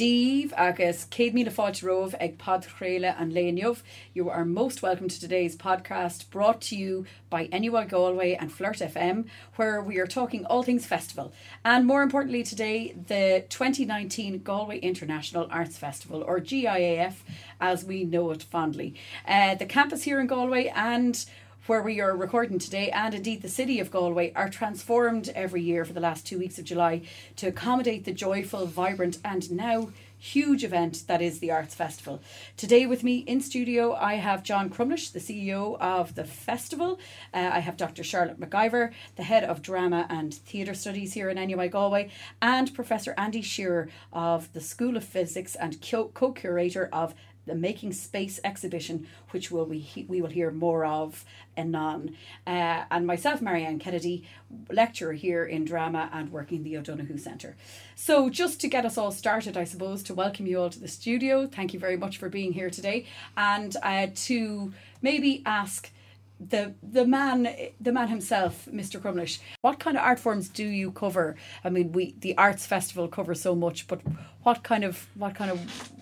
Díomh 0.00 0.54
agus 0.56 1.04
céad 1.10 1.34
míle 1.34 1.50
fáilt 1.52 1.82
roh 1.82 2.14
ag 2.18 2.38
padréile 2.38 3.14
an 3.20 3.32
léonmh. 3.32 3.82
You 4.14 4.30
are 4.30 4.46
most 4.46 4.80
welcome 4.80 5.08
to 5.08 5.20
today's 5.20 5.54
podcast 5.54 6.30
brought 6.30 6.62
to 6.68 6.74
you 6.74 7.04
by 7.28 7.50
NUI 7.52 7.84
Galway 7.84 8.32
and 8.32 8.50
Flirt 8.50 8.78
FM, 8.78 9.26
where 9.56 9.82
we 9.82 9.98
are 9.98 10.06
talking 10.06 10.46
all 10.46 10.62
things 10.62 10.86
festival. 10.86 11.34
And 11.66 11.86
more 11.86 12.02
importantly 12.02 12.42
today, 12.42 12.94
the 13.08 13.44
2019 13.50 14.38
Galway 14.42 14.78
International 14.78 15.46
Arts 15.50 15.76
Festival, 15.76 16.24
or 16.26 16.40
GIAF 16.40 17.16
as 17.60 17.84
we 17.84 18.04
know 18.04 18.30
it 18.30 18.42
fondly. 18.42 18.94
Uh, 19.28 19.54
the 19.54 19.66
campus 19.66 20.04
here 20.04 20.18
in 20.18 20.28
Galway 20.28 20.72
and 20.74 21.26
where 21.70 21.82
we 21.84 22.00
are 22.00 22.16
recording 22.16 22.58
today, 22.58 22.90
and 22.90 23.14
indeed 23.14 23.42
the 23.42 23.48
city 23.48 23.78
of 23.78 23.92
Galway, 23.92 24.32
are 24.34 24.48
transformed 24.48 25.28
every 25.36 25.62
year 25.62 25.84
for 25.84 25.92
the 25.92 26.00
last 26.00 26.26
two 26.26 26.36
weeks 26.36 26.58
of 26.58 26.64
July 26.64 27.02
to 27.36 27.46
accommodate 27.46 28.04
the 28.04 28.12
joyful, 28.12 28.66
vibrant, 28.66 29.18
and 29.24 29.48
now 29.52 29.88
huge 30.18 30.64
event 30.64 31.04
that 31.06 31.22
is 31.22 31.38
the 31.38 31.52
Arts 31.52 31.74
Festival. 31.74 32.20
Today, 32.56 32.86
with 32.86 33.04
me 33.04 33.18
in 33.18 33.40
studio, 33.40 33.94
I 33.94 34.14
have 34.14 34.42
John 34.42 34.68
Crumlish, 34.68 35.12
the 35.12 35.20
CEO 35.20 35.78
of 35.80 36.16
the 36.16 36.24
festival. 36.24 36.98
Uh, 37.32 37.50
I 37.52 37.60
have 37.60 37.76
Dr. 37.76 38.02
Charlotte 38.02 38.40
McIvor, 38.40 38.92
the 39.14 39.22
head 39.22 39.44
of 39.44 39.62
drama 39.62 40.06
and 40.10 40.34
theatre 40.34 40.74
studies 40.74 41.14
here 41.14 41.30
in 41.30 41.36
NUI 41.36 41.68
Galway, 41.68 42.10
and 42.42 42.74
Professor 42.74 43.14
Andy 43.16 43.42
Shearer 43.42 43.88
of 44.12 44.52
the 44.52 44.60
School 44.60 44.96
of 44.96 45.04
Physics 45.04 45.54
and 45.54 45.80
co 45.80 46.32
curator 46.32 46.88
of 46.92 47.14
the 47.50 47.56
Making 47.56 47.92
Space 47.92 48.38
exhibition, 48.44 49.08
which 49.30 49.50
will 49.50 49.66
we 49.66 50.06
we 50.08 50.22
will 50.22 50.30
hear 50.30 50.52
more 50.52 50.84
of 50.84 51.24
anon. 51.56 52.16
Uh, 52.46 52.84
and 52.90 53.04
myself, 53.06 53.42
Marianne 53.42 53.80
Kennedy, 53.80 54.24
lecturer 54.70 55.12
here 55.12 55.44
in 55.44 55.64
drama 55.64 56.08
and 56.12 56.30
working 56.30 56.62
the 56.62 56.76
O'Donoghue 56.76 57.18
Centre. 57.18 57.56
So, 57.96 58.30
just 58.30 58.60
to 58.60 58.68
get 58.68 58.86
us 58.86 58.96
all 58.96 59.10
started, 59.10 59.56
I 59.56 59.64
suppose, 59.64 60.04
to 60.04 60.14
welcome 60.14 60.46
you 60.46 60.60
all 60.60 60.70
to 60.70 60.78
the 60.78 60.88
studio. 60.88 61.48
Thank 61.48 61.74
you 61.74 61.80
very 61.80 61.96
much 61.96 62.18
for 62.18 62.28
being 62.28 62.52
here 62.52 62.70
today, 62.70 63.06
and 63.36 63.76
uh, 63.82 64.06
to 64.14 64.72
maybe 65.02 65.42
ask 65.44 65.90
the 66.38 66.72
the 66.82 67.04
man 67.04 67.54
the 67.78 67.92
man 67.92 68.08
himself 68.08 68.66
mr 68.72 68.98
crumlish 68.98 69.40
what 69.60 69.78
kind 69.78 69.94
of 69.94 70.02
art 70.02 70.18
forms 70.18 70.48
do 70.48 70.64
you 70.64 70.90
cover 70.90 71.36
i 71.64 71.68
mean 71.68 71.92
we 71.92 72.14
the 72.20 72.34
arts 72.38 72.64
festival 72.64 73.06
covers 73.08 73.42
so 73.42 73.54
much 73.54 73.86
but 73.86 74.00
what 74.42 74.62
kind 74.62 74.82
of 74.82 75.06
what 75.16 75.34
kind 75.34 75.50
of 75.50 75.92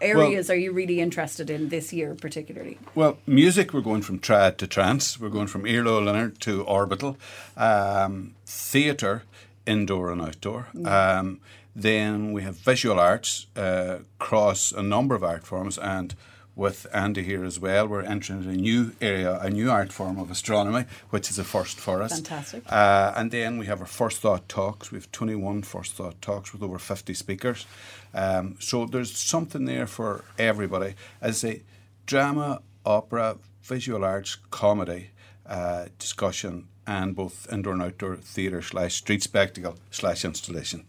areas 0.00 0.48
well, 0.48 0.56
are 0.56 0.60
you 0.60 0.72
really 0.72 1.00
interested 1.00 1.50
in 1.50 1.68
this 1.68 1.92
year 1.92 2.14
particularly? 2.14 2.78
Well, 2.94 3.18
music, 3.26 3.72
we're 3.72 3.80
going 3.80 4.02
from 4.02 4.18
trad 4.18 4.56
to 4.58 4.66
trance. 4.66 5.18
We're 5.20 5.28
going 5.28 5.46
from 5.46 5.66
Iarla 5.66 5.90
Ó 5.90 6.00
Lionáird 6.02 6.38
to 6.38 6.62
orbital. 6.64 7.16
Um, 7.56 8.34
theatre, 8.46 9.22
indoor 9.66 10.10
and 10.10 10.22
outdoor. 10.22 10.68
Mm. 10.74 10.86
Um, 10.86 11.40
then 11.74 12.32
we 12.32 12.42
have 12.42 12.56
visual 12.56 12.98
arts 12.98 13.46
uh, 13.56 13.98
across 14.20 14.72
a 14.72 14.82
number 14.82 15.14
of 15.14 15.22
art 15.22 15.44
forms 15.44 15.78
and 15.78 16.14
with 16.58 16.88
Andy 16.92 17.22
here 17.22 17.44
as 17.44 17.60
well. 17.60 17.86
We're 17.86 18.02
entering 18.02 18.44
a 18.44 18.52
new 18.52 18.92
area, 19.00 19.38
a 19.38 19.48
new 19.48 19.70
art 19.70 19.92
form 19.92 20.18
of 20.18 20.28
astronomy, 20.28 20.86
which 21.10 21.30
is 21.30 21.38
a 21.38 21.44
first 21.44 21.78
for 21.78 22.02
us. 22.02 22.14
Fantastic. 22.14 22.64
Uh, 22.70 23.12
and 23.16 23.30
then 23.30 23.58
we 23.58 23.66
have 23.66 23.80
our 23.80 23.86
first 23.86 24.20
thought 24.20 24.48
talks. 24.48 24.90
We 24.90 24.98
have 24.98 25.10
21 25.12 25.62
first 25.62 25.92
thought 25.92 26.20
talks 26.20 26.52
with 26.52 26.62
over 26.64 26.80
50 26.80 27.14
speakers. 27.14 27.64
Um, 28.12 28.56
so 28.58 28.86
there's 28.86 29.16
something 29.16 29.66
there 29.66 29.86
for 29.86 30.24
everybody. 30.36 30.94
As 31.20 31.44
a 31.44 31.62
drama, 32.06 32.60
opera, 32.84 33.36
visual 33.62 34.04
arts, 34.04 34.36
comedy, 34.50 35.10
uh, 35.46 35.86
discussion, 36.00 36.66
and 36.88 37.14
both 37.14 37.46
indoor 37.52 37.74
and 37.74 37.82
outdoor 37.82 38.16
theatre 38.16 38.62
slash 38.62 38.96
street 38.96 39.22
spectacle 39.22 39.76
slash 39.92 40.24
installation. 40.24 40.86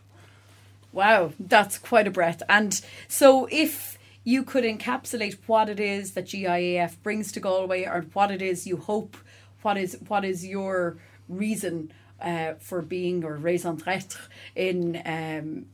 Wow, 0.92 1.34
that's 1.40 1.78
quite 1.78 2.08
a 2.08 2.12
breadth. 2.12 2.42
And 2.50 2.82
so 3.08 3.48
if 3.52 3.99
you 4.30 4.44
could 4.44 4.64
encapsulate 4.64 5.38
what 5.48 5.70
it 5.70 5.80
is 5.80 6.12
that 6.12 6.26
GIAF 6.26 7.02
brings 7.02 7.32
to 7.32 7.40
Galway 7.40 7.86
or 7.86 8.06
what 8.14 8.30
it 8.30 8.44
is 8.44 8.68
you 8.68 8.78
hope, 8.78 9.18
what 9.64 9.76
is 9.76 9.98
what 10.08 10.24
is 10.24 10.46
your 10.46 10.98
reason 11.28 11.92
uh, 12.22 12.54
for 12.60 12.82
being 12.84 13.24
or 13.24 13.38
raison 13.38 13.76
d'être 13.76 14.30
in 14.56 15.02
um, 15.06 15.66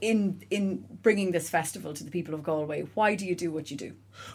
in 0.00 0.40
in 0.50 0.84
bringing 1.02 1.32
this 1.32 1.50
festival 1.50 1.92
to 1.94 2.04
the 2.04 2.10
people 2.12 2.32
of 2.32 2.44
Galway? 2.44 2.86
Why 2.94 3.16
do 3.16 3.26
you 3.26 3.34
do 3.34 3.50
what 3.50 3.72
you 3.72 3.76
do? 3.76 3.94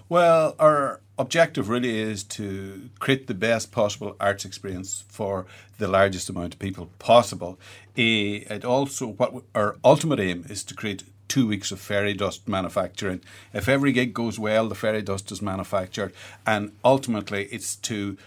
Well, 0.09 0.55
our 0.59 0.99
objective 1.17 1.69
really 1.69 1.97
is 1.97 2.25
to 2.37 2.89
create 2.99 3.27
the 3.27 3.33
best 3.33 3.71
possible 3.71 4.17
arts 4.19 4.43
experience 4.43 5.05
for 5.07 5.45
the 5.77 5.87
largest 5.87 6.29
amount 6.29 6.55
of 6.55 6.59
people 6.59 6.89
possible. 6.99 7.57
It 7.95 8.65
also 8.65 9.07
what 9.07 9.31
our 9.55 9.77
ultimate 9.81 10.19
aim 10.19 10.45
is 10.49 10.65
to 10.65 10.75
create 10.75 11.03
two 11.31 11.47
weeks 11.47 11.71
of 11.71 11.79
fairy 11.79 12.13
dust 12.13 12.45
manufacturing. 12.45 13.21
If 13.53 13.69
every 13.69 13.93
gig 13.93 14.13
goes 14.13 14.37
well, 14.37 14.67
the 14.67 14.75
fairy 14.75 15.01
dust 15.01 15.31
is 15.31 15.41
manufactured, 15.41 16.11
and 16.45 16.73
ultimately 16.83 17.45
it's 17.53 17.77
to 17.77 18.17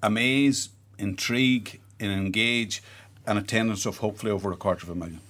amaze, 0.00 0.68
intrigue, 0.96 1.80
and 1.98 2.12
engage 2.12 2.80
an 3.26 3.36
attendance 3.36 3.84
of 3.84 3.98
hopefully 3.98 4.30
over 4.30 4.52
a 4.52 4.56
quarter 4.56 4.84
of 4.86 4.90
a 4.90 4.94
million. 4.94 5.20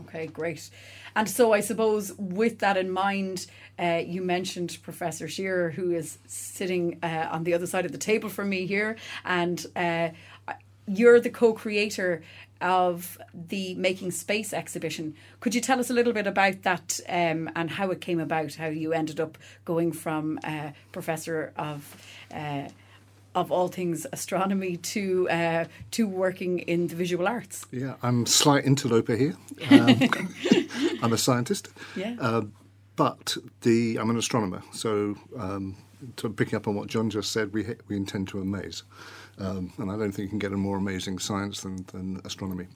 Okay, 0.00 0.26
great. 0.26 0.70
And 1.14 1.28
so 1.30 1.52
I 1.52 1.60
suppose 1.60 2.14
with 2.18 2.58
that 2.58 2.76
in 2.76 2.90
mind, 2.90 3.46
uh, 3.78 4.02
you 4.04 4.20
mentioned 4.20 4.78
Professor 4.82 5.28
Shearer, 5.28 5.70
who 5.70 5.92
is 5.92 6.18
sitting 6.26 6.98
uh, 7.00 7.28
on 7.30 7.44
the 7.44 7.54
other 7.54 7.66
side 7.66 7.86
of 7.86 7.92
the 7.92 7.98
table 7.98 8.28
from 8.28 8.48
me 8.48 8.66
here, 8.66 8.96
and 9.24 9.64
uh, 9.76 10.08
you're 10.88 11.20
the 11.20 11.30
co-creator 11.30 12.22
of 12.60 13.18
the 13.32 13.74
Making 13.74 14.10
Space 14.10 14.52
exhibition. 14.52 15.14
Could 15.40 15.54
you 15.54 15.60
tell 15.60 15.80
us 15.80 15.90
a 15.90 15.92
little 15.92 16.12
bit 16.12 16.26
about 16.26 16.62
that 16.62 17.00
um, 17.08 17.50
and 17.56 17.70
how 17.70 17.90
it 17.90 18.00
came 18.00 18.20
about? 18.20 18.54
How 18.54 18.66
you 18.66 18.92
ended 18.92 19.20
up 19.20 19.38
going 19.64 19.92
from 19.92 20.38
uh, 20.44 20.70
professor 20.92 21.52
of 21.56 21.96
uh, 22.32 22.68
of 23.34 23.52
all 23.52 23.68
things 23.68 24.06
astronomy 24.12 24.76
to 24.76 25.28
uh, 25.30 25.64
to 25.92 26.06
working 26.06 26.60
in 26.60 26.88
the 26.88 26.96
visual 26.96 27.28
arts. 27.28 27.64
Yeah, 27.70 27.94
I'm 28.02 28.24
a 28.24 28.26
slight 28.26 28.64
interloper 28.64 29.16
here. 29.16 29.36
Um, 29.70 29.98
I'm 31.02 31.12
a 31.12 31.18
scientist. 31.18 31.68
Yeah. 31.94 32.16
Uh, 32.18 32.42
but 32.96 33.36
the 33.62 33.96
I'm 33.96 34.10
an 34.10 34.18
astronomer, 34.18 34.62
so 34.72 35.16
um, 35.38 35.76
to 36.16 36.28
picking 36.28 36.56
up 36.56 36.66
on 36.66 36.74
what 36.74 36.88
John 36.88 37.10
just 37.10 37.32
said, 37.32 37.52
we 37.52 37.76
we 37.88 37.96
intend 37.96 38.28
to 38.28 38.40
amaze. 38.40 38.82
Um, 39.40 39.72
and 39.78 39.90
I 39.90 39.96
don't 39.96 40.12
think 40.12 40.26
you 40.26 40.28
can 40.28 40.38
get 40.38 40.52
a 40.52 40.56
more 40.56 40.76
amazing 40.76 41.18
science 41.18 41.62
than, 41.62 41.84
than 41.92 42.20
astronomy. 42.24 42.66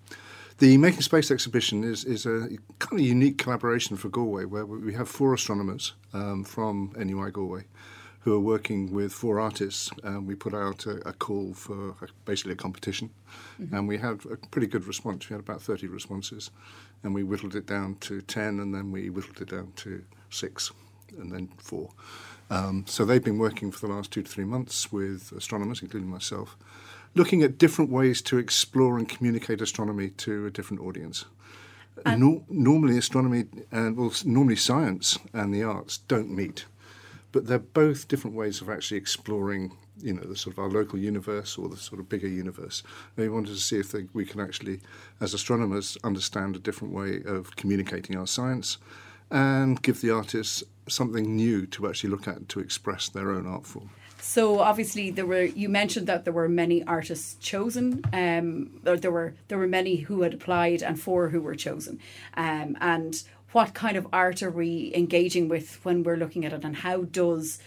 The 0.59 0.77
Making 0.79 1.03
Space 1.03 1.31
exhibition 1.31 1.83
is, 1.83 2.05
is 2.05 2.27
a 2.27 2.49
kind 2.79 3.01
of 3.01 3.01
unique 3.01 3.39
collaboration 3.39 3.97
for 3.97 4.09
Galway, 4.09 4.45
where 4.45 4.65
we 4.65 4.95
have 4.95 5.09
four 5.09 5.35
astronomers 5.35 5.95
um, 6.13 6.45
from 6.45 6.93
NUI 6.97 7.33
Galway 7.33 7.65
who 8.25 8.35
are 8.35 8.41
working 8.41 8.91
with 8.91 9.13
four 9.13 9.39
artists. 9.39 9.91
Um, 10.03 10.27
we 10.27 10.35
put 10.35 10.55
out 10.55 10.87
a, 10.87 11.07
a 11.07 11.13
call 11.13 11.53
for 11.53 11.91
a, 11.91 12.07
basically 12.25 12.53
a 12.53 12.57
competition, 12.57 13.11
mm-hmm. 13.61 13.75
and 13.75 13.87
we 13.87 13.99
had 13.99 14.21
a 14.31 14.37
pretty 14.49 14.67
good 14.67 14.87
response. 14.87 15.29
We 15.29 15.35
had 15.35 15.41
about 15.41 15.61
30 15.61 15.89
responses, 15.89 16.51
and 17.03 17.15
we 17.15 17.23
whittled 17.23 17.55
it 17.55 17.67
down 17.67 17.97
to 17.97 18.23
10, 18.23 18.61
and 18.61 18.75
then 18.75 18.91
we 18.91 19.11
whittled 19.11 19.43
it 19.43 19.51
down 19.51 19.73
to 19.77 20.03
six, 20.31 20.73
and 21.19 21.31
then 21.31 21.49
four. 21.59 21.91
Um, 22.51 22.85
so 22.87 23.05
they've 23.05 23.25
been 23.25 23.39
working 23.39 23.71
for 23.71 23.87
the 23.87 23.93
last 23.93 24.11
two 24.11 24.23
to 24.23 24.31
three 24.31 24.45
months 24.45 24.93
with 24.93 25.33
astronomers, 25.33 25.83
including 25.83 26.11
myself, 26.11 26.57
looking 27.15 27.43
at 27.43 27.59
different 27.59 27.91
ways 27.91 28.21
to 28.23 28.39
explore 28.39 28.99
and 28.99 29.09
communicate 29.09 29.61
astronomy 29.61 30.11
to 30.11 30.47
a 30.47 30.51
different 30.51 30.83
audience. 30.83 31.25
No, 32.05 32.45
normally, 32.49 32.99
astronomy 32.99 33.45
and 33.71 33.97
well, 33.97 34.13
normally 34.25 34.57
science 34.57 35.19
and 35.33 35.55
the 35.55 35.63
arts 35.63 35.99
don't 35.99 36.31
meet, 36.31 36.67
but 37.33 37.47
they're 37.47 37.59
both 37.59 38.09
different 38.09 38.37
ways 38.37 38.61
of 38.61 38.69
actually 38.69 38.99
exploring, 38.99 39.77
you 40.01 40.13
know, 40.13 40.23
the 40.23 40.37
sort 40.37 40.55
of 40.55 40.59
our 40.59 40.69
local 40.69 40.99
universe 40.99 41.57
or 41.57 41.69
the 41.69 41.77
sort 41.77 42.01
of 42.01 42.09
bigger 42.09 42.29
universe. 42.29 42.83
And 43.17 43.25
we 43.25 43.31
wanted 43.33 43.55
to 43.55 43.61
see 43.61 43.79
if 43.79 43.93
they, 43.93 44.07
we 44.13 44.27
can 44.27 44.41
actually, 44.41 44.81
as 45.21 45.35
astronomers, 45.35 45.97
understand 46.03 46.57
a 46.57 46.59
different 46.59 46.93
way 46.93 47.23
of 47.25 47.55
communicating 47.57 48.17
our 48.17 48.27
science 48.27 48.79
and 49.31 49.81
give 49.81 50.01
the 50.01 50.11
artists 50.11 50.65
something 50.89 51.37
new 51.37 51.67
to 51.67 51.89
actually 51.89 52.11
look 52.11 52.29
at 52.29 52.49
to 52.51 52.61
express 52.61 53.09
their 53.09 53.31
own 53.31 53.47
art 53.47 53.67
form. 53.67 53.91
So 54.21 54.61
obviously 54.61 55.11
there 55.11 55.27
were 55.27 55.43
you 55.43 55.69
mentioned 55.69 56.07
that 56.07 56.25
there 56.25 56.33
were 56.33 56.49
many 56.49 56.83
artists 56.85 57.35
chosen. 57.41 58.03
Um, 58.13 58.81
there 58.83 59.13
were 59.13 59.35
there 59.49 59.59
were 59.59 59.67
many 59.67 59.97
who 59.97 60.23
had 60.23 60.35
applied 60.35 60.83
and 60.83 60.99
four 60.99 61.29
who 61.29 61.41
were 61.41 61.55
chosen. 61.55 62.01
Um, 62.35 62.77
and 62.81 63.23
what 63.53 63.75
kind 63.75 63.97
of 63.97 64.07
art 64.13 64.43
are 64.43 64.51
we 64.51 64.93
engaging 64.95 65.49
with 65.49 65.79
when 65.85 66.03
we're 66.03 66.17
looking 66.17 66.45
at 66.45 66.53
it, 66.53 66.65
and 66.65 66.77
how 66.77 67.03
does 67.03 67.59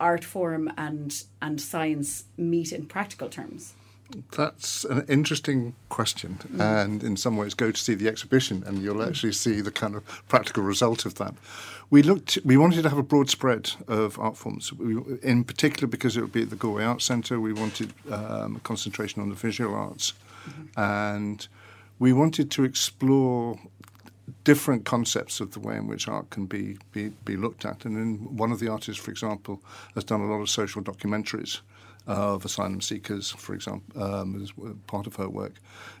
art 0.00 0.24
form 0.24 0.72
and 0.76 1.22
and 1.42 1.60
science 1.60 2.24
meet 2.36 2.72
in 2.72 2.86
practical 2.86 3.28
terms? 3.28 3.74
That's 4.36 4.84
an 4.84 5.04
interesting 5.08 5.74
question, 5.88 6.38
mm. 6.52 6.60
and 6.60 7.02
in 7.02 7.16
some 7.16 7.36
ways, 7.36 7.54
go 7.54 7.70
to 7.70 7.76
see 7.76 7.94
the 7.94 8.08
exhibition, 8.08 8.62
and 8.66 8.82
you'll 8.82 8.96
mm. 8.96 9.08
actually 9.08 9.32
see 9.32 9.60
the 9.60 9.70
kind 9.70 9.94
of 9.94 10.04
practical 10.28 10.62
result 10.62 11.06
of 11.06 11.14
that. 11.16 11.34
We 11.90 12.02
looked. 12.02 12.38
We 12.44 12.56
wanted 12.56 12.82
to 12.82 12.88
have 12.88 12.98
a 12.98 13.02
broad 13.02 13.30
spread 13.30 13.72
of 13.88 14.18
art 14.18 14.36
forms. 14.36 14.72
We, 14.72 14.96
in 15.22 15.44
particular, 15.44 15.88
because 15.88 16.16
it 16.16 16.20
would 16.20 16.32
be 16.32 16.42
at 16.42 16.50
the 16.50 16.56
Galway 16.56 16.84
Arts 16.84 17.04
Centre, 17.04 17.40
we 17.40 17.52
wanted 17.52 17.92
um, 18.10 18.56
a 18.56 18.60
concentration 18.60 19.22
on 19.22 19.28
the 19.28 19.34
visual 19.34 19.74
arts, 19.74 20.12
mm-hmm. 20.48 20.80
and 20.80 21.48
we 21.98 22.12
wanted 22.12 22.50
to 22.52 22.64
explore 22.64 23.58
different 24.44 24.84
concepts 24.84 25.40
of 25.40 25.52
the 25.52 25.60
way 25.60 25.76
in 25.76 25.86
which 25.86 26.08
art 26.08 26.30
can 26.30 26.46
be, 26.46 26.78
be, 26.92 27.08
be 27.24 27.36
looked 27.36 27.64
at. 27.64 27.84
And 27.84 27.96
then 27.96 28.36
one 28.36 28.52
of 28.52 28.60
the 28.60 28.68
artists, 28.68 29.02
for 29.02 29.10
example, 29.10 29.60
has 29.94 30.04
done 30.04 30.20
a 30.20 30.26
lot 30.26 30.40
of 30.40 30.48
social 30.48 30.82
documentaries 30.82 31.60
of 32.10 32.44
asylum 32.44 32.80
seekers, 32.80 33.30
for 33.30 33.54
example, 33.54 34.02
um, 34.02 34.42
as 34.42 34.52
part 34.88 35.06
of 35.06 35.14
her 35.14 35.28
work. 35.28 35.54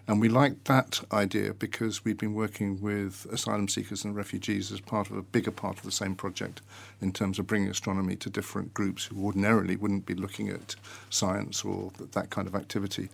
And 0.08 0.20
we 0.20 0.28
like 0.28 0.64
that 0.64 1.00
idea 1.12 1.54
because 1.54 2.04
we've 2.04 2.18
been 2.18 2.34
working 2.34 2.80
with 2.80 3.26
asylum 3.30 3.68
seekers 3.68 4.04
and 4.04 4.16
refugees 4.16 4.72
as 4.72 4.80
part 4.80 5.08
of 5.08 5.16
a 5.16 5.22
bigger 5.22 5.52
part 5.52 5.78
of 5.78 5.84
the 5.84 5.92
same 5.92 6.16
project 6.16 6.62
in 7.00 7.12
terms 7.12 7.38
of 7.38 7.46
bringing 7.46 7.68
astronomy 7.68 8.16
to 8.16 8.28
different 8.28 8.74
groups 8.74 9.04
who 9.04 9.24
ordinarily 9.24 9.76
wouldn't 9.76 10.04
be 10.04 10.14
looking 10.14 10.48
at 10.48 10.74
science 11.10 11.64
or 11.64 11.92
that 12.10 12.30
kind 12.30 12.48
of 12.48 12.56
activity. 12.56 13.08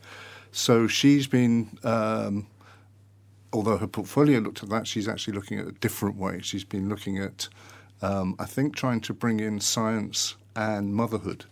So 0.50 0.86
she's 0.86 1.26
been. 1.26 1.78
Um, 1.84 2.46
although 3.52 3.76
her 3.76 3.86
portfolio 3.86 4.38
looked 4.38 4.62
at 4.62 4.70
that, 4.70 4.86
she's 4.86 5.06
actually 5.06 5.34
looking 5.34 5.58
at 5.58 5.66
a 5.66 5.72
different 5.72 6.16
way. 6.16 6.40
She's 6.42 6.64
been 6.64 6.88
looking 6.88 7.18
at, 7.18 7.48
um, 8.02 8.36
I 8.38 8.44
think, 8.44 8.74
trying 8.74 9.00
to 9.02 9.14
bring 9.14 9.40
in 9.40 9.60
science 9.60 10.34
and 10.54 10.94
motherhood 10.94 11.44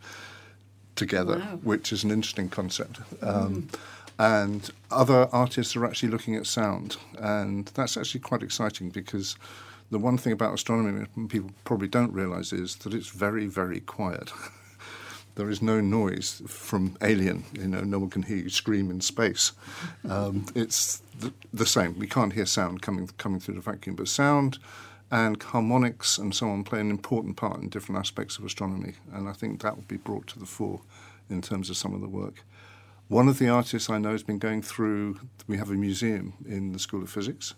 together, 0.96 1.38
wow. 1.38 1.58
which 1.62 1.92
is 1.92 2.04
an 2.04 2.10
interesting 2.10 2.48
concept. 2.48 3.00
Um, 3.22 3.62
mm. 3.62 3.78
And 4.16 4.70
other 4.90 5.28
artists 5.32 5.74
are 5.74 5.84
actually 5.84 6.10
looking 6.10 6.36
at 6.36 6.46
sound, 6.46 6.96
and 7.18 7.66
that's 7.74 7.96
actually 7.96 8.20
quite 8.20 8.42
exciting 8.42 8.90
because 8.90 9.36
the 9.90 9.98
one 9.98 10.18
thing 10.18 10.32
about 10.32 10.54
astronomy 10.54 11.06
people 11.28 11.50
probably 11.64 11.88
don't 11.88 12.12
realize 12.12 12.52
is 12.52 12.76
that 12.76 12.94
it's 12.94 13.08
very, 13.08 13.46
very 13.46 13.80
quiet. 13.80 14.30
there 15.34 15.50
is 15.50 15.60
no 15.60 15.80
noise 15.80 16.42
from 16.46 16.96
alien. 17.02 17.44
You 17.54 17.66
know, 17.66 17.80
no 17.80 17.98
one 17.98 18.10
can 18.10 18.22
hear 18.22 18.36
you 18.36 18.50
scream 18.50 18.90
in 18.90 19.00
space. 19.00 19.52
Um, 20.08 20.44
it's 20.54 21.02
the, 21.18 21.32
the, 21.54 21.64
same. 21.64 21.98
We 21.98 22.06
can't 22.06 22.34
hear 22.34 22.44
sound 22.44 22.82
coming 22.82 23.08
coming 23.16 23.40
through 23.40 23.54
the 23.54 23.62
vacuum, 23.62 23.96
but 23.96 24.06
sound 24.06 24.58
and 25.14 25.40
harmonics 25.40 26.18
and 26.18 26.34
so 26.34 26.48
on 26.48 26.64
play 26.64 26.80
an 26.80 26.90
important 26.90 27.36
part 27.36 27.60
in 27.62 27.68
different 27.68 28.00
aspects 28.00 28.36
of 28.36 28.44
astronomy, 28.44 28.94
and 29.12 29.28
I 29.28 29.32
think 29.32 29.62
that 29.62 29.76
will 29.76 29.84
be 29.84 29.96
brought 29.96 30.26
to 30.28 30.40
the 30.40 30.44
fore 30.44 30.80
in 31.30 31.40
terms 31.40 31.70
of 31.70 31.76
some 31.76 31.94
of 31.94 32.00
the 32.00 32.08
work. 32.08 32.44
One 33.06 33.28
of 33.28 33.38
the 33.38 33.48
artists 33.48 33.88
I 33.88 33.98
know 33.98 34.10
has 34.10 34.24
been 34.24 34.40
going 34.40 34.60
through, 34.60 35.20
we 35.46 35.56
have 35.56 35.70
a 35.70 35.74
museum 35.74 36.34
in 36.48 36.72
the 36.72 36.80
School 36.80 37.00
of 37.00 37.10
Physics, 37.10 37.54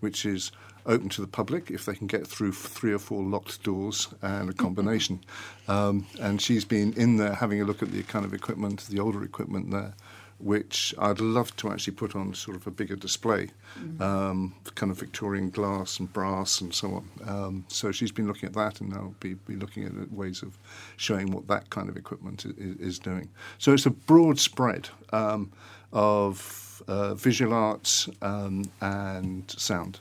which 0.00 0.26
is 0.26 0.50
open 0.84 1.08
to 1.10 1.20
the 1.20 1.28
public 1.28 1.70
if 1.70 1.84
they 1.84 1.94
can 1.94 2.08
get 2.08 2.26
through 2.26 2.52
three 2.52 2.92
or 2.92 2.98
four 2.98 3.22
locked 3.22 3.62
doors 3.62 4.08
and 4.22 4.50
a 4.50 4.52
combination. 4.64 5.20
um, 5.68 6.06
and 6.20 6.42
she's 6.42 6.64
been 6.64 6.92
in 6.94 7.18
there 7.18 7.34
having 7.34 7.60
a 7.60 7.64
look 7.64 7.84
at 7.84 7.92
the 7.92 8.02
kind 8.02 8.24
of 8.24 8.34
equipment, 8.34 8.84
the 8.88 8.98
older 8.98 9.22
equipment 9.22 9.70
there, 9.70 9.94
which 10.38 10.94
I'd 10.98 11.20
love 11.20 11.54
to 11.56 11.70
actually 11.70 11.94
put 11.94 12.14
on 12.14 12.34
sort 12.34 12.56
of 12.56 12.66
a 12.66 12.70
bigger 12.70 12.96
display, 12.96 13.48
mm-hmm. 13.78 14.02
um, 14.02 14.54
kind 14.74 14.92
of 14.92 14.98
Victorian 14.98 15.50
glass 15.50 15.98
and 15.98 16.12
brass 16.12 16.60
and 16.60 16.74
so 16.74 16.94
on. 16.94 17.10
Um, 17.26 17.64
so 17.68 17.90
she's 17.90 18.12
been 18.12 18.26
looking 18.26 18.48
at 18.48 18.54
that, 18.54 18.80
and 18.80 18.92
I'll 18.92 19.14
be, 19.20 19.34
be 19.34 19.56
looking 19.56 19.86
at 19.86 20.12
ways 20.12 20.42
of 20.42 20.58
showing 20.96 21.30
what 21.30 21.46
that 21.48 21.70
kind 21.70 21.88
of 21.88 21.96
equipment 21.96 22.44
is, 22.44 22.76
is 22.76 22.98
doing. 22.98 23.28
So 23.58 23.72
it's 23.72 23.86
a 23.86 23.90
broad 23.90 24.38
spread 24.38 24.88
um, 25.12 25.52
of 25.92 26.82
uh, 26.86 27.14
visual 27.14 27.54
arts 27.54 28.08
um, 28.20 28.70
and 28.80 29.50
sound. 29.50 30.00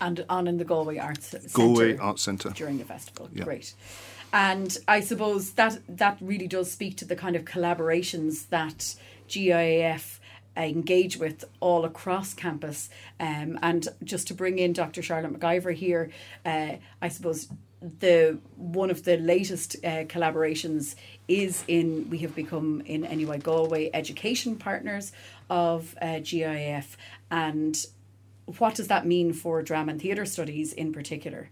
And 0.00 0.24
on 0.28 0.46
in 0.46 0.58
the 0.58 0.64
Galway 0.64 0.98
Arts 0.98 1.28
Centre. 1.28 1.48
Galway 1.52 1.96
Arts 1.96 2.22
Centre. 2.22 2.50
During 2.50 2.78
the 2.78 2.84
festival. 2.84 3.28
Yeah. 3.32 3.44
Great. 3.44 3.74
And 4.32 4.76
I 4.86 5.00
suppose 5.00 5.52
that 5.52 5.78
that 5.88 6.18
really 6.20 6.46
does 6.46 6.70
speak 6.70 6.96
to 6.98 7.04
the 7.04 7.16
kind 7.16 7.36
of 7.36 7.44
collaborations 7.44 8.48
that 8.48 8.94
GIAF 9.28 10.18
engage 10.56 11.18
with 11.18 11.44
all 11.60 11.84
across 11.84 12.32
campus. 12.34 12.88
Um, 13.20 13.58
and 13.62 13.86
just 14.02 14.28
to 14.28 14.34
bring 14.34 14.58
in 14.58 14.72
Dr. 14.72 15.02
Charlotte 15.02 15.38
McIvor 15.38 15.74
here, 15.74 16.10
uh, 16.44 16.76
I 17.02 17.08
suppose 17.08 17.48
the 18.00 18.38
one 18.56 18.90
of 18.90 19.04
the 19.04 19.18
latest 19.18 19.76
uh, 19.84 20.04
collaborations 20.04 20.94
is 21.28 21.62
in 21.68 22.08
we 22.08 22.18
have 22.18 22.34
become 22.34 22.80
in 22.86 23.02
NUI 23.02 23.38
Galway 23.38 23.90
education 23.92 24.56
partners 24.56 25.12
of 25.50 25.94
uh, 26.00 26.06
GIAF 26.20 26.96
and 27.30 27.86
what 28.58 28.74
does 28.74 28.88
that 28.88 29.06
mean 29.06 29.32
for 29.32 29.62
drama 29.62 29.92
and 29.92 30.00
theatre 30.00 30.24
studies 30.24 30.72
in 30.72 30.92
particular? 30.92 31.50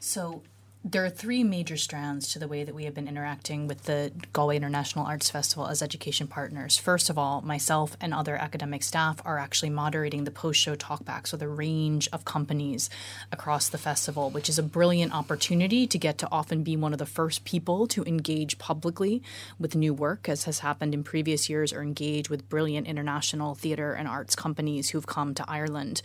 So 0.00 0.42
there 0.84 1.04
are 1.04 1.10
three 1.10 1.44
major 1.44 1.76
strands 1.76 2.32
to 2.32 2.40
the 2.40 2.48
way 2.48 2.64
that 2.64 2.74
we 2.74 2.84
have 2.84 2.94
been 2.94 3.06
interacting 3.06 3.68
with 3.68 3.84
the 3.84 4.10
Galway 4.32 4.56
International 4.56 5.06
Arts 5.06 5.30
Festival 5.30 5.68
as 5.68 5.80
education 5.80 6.26
partners. 6.26 6.76
First 6.76 7.08
of 7.08 7.16
all, 7.16 7.40
myself 7.40 7.96
and 8.00 8.12
other 8.12 8.34
academic 8.34 8.82
staff 8.82 9.22
are 9.24 9.38
actually 9.38 9.70
moderating 9.70 10.24
the 10.24 10.32
post 10.32 10.60
show 10.60 10.74
talkbacks 10.74 11.30
with 11.30 11.40
a 11.40 11.48
range 11.48 12.08
of 12.12 12.24
companies 12.24 12.90
across 13.30 13.68
the 13.68 13.78
festival, 13.78 14.28
which 14.30 14.48
is 14.48 14.58
a 14.58 14.62
brilliant 14.62 15.14
opportunity 15.14 15.86
to 15.86 15.98
get 15.98 16.18
to 16.18 16.28
often 16.32 16.64
be 16.64 16.76
one 16.76 16.92
of 16.92 16.98
the 16.98 17.06
first 17.06 17.44
people 17.44 17.86
to 17.86 18.02
engage 18.02 18.58
publicly 18.58 19.22
with 19.60 19.76
new 19.76 19.94
work, 19.94 20.28
as 20.28 20.44
has 20.44 20.58
happened 20.60 20.94
in 20.94 21.04
previous 21.04 21.48
years, 21.48 21.72
or 21.72 21.82
engage 21.82 22.28
with 22.28 22.48
brilliant 22.48 22.88
international 22.88 23.54
theatre 23.54 23.92
and 23.92 24.08
arts 24.08 24.34
companies 24.34 24.90
who've 24.90 25.06
come 25.06 25.32
to 25.32 25.44
Ireland. 25.48 26.02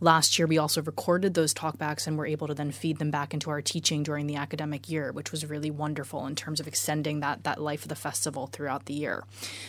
Last 0.00 0.38
year, 0.38 0.46
we 0.46 0.58
also 0.58 0.82
recorded 0.82 1.32
those 1.32 1.54
talkbacks 1.54 2.06
and 2.06 2.18
were 2.18 2.26
able 2.26 2.46
to 2.46 2.54
then 2.54 2.72
feed 2.72 2.98
them 2.98 3.10
back 3.10 3.32
into 3.32 3.48
our 3.48 3.62
teaching 3.62 4.02
during 4.02 4.17
during 4.18 4.26
the 4.26 4.34
academic 4.34 4.90
year, 4.90 5.12
which 5.12 5.30
was 5.30 5.46
really 5.46 5.70
wonderful 5.70 6.26
in 6.26 6.34
terms 6.34 6.58
of 6.58 6.66
extending 6.66 7.20
that 7.20 7.44
that 7.44 7.60
life 7.60 7.82
of 7.82 7.88
the 7.88 7.94
festival 7.94 8.48
throughout 8.48 8.86
the 8.86 8.92
year. 8.92 9.22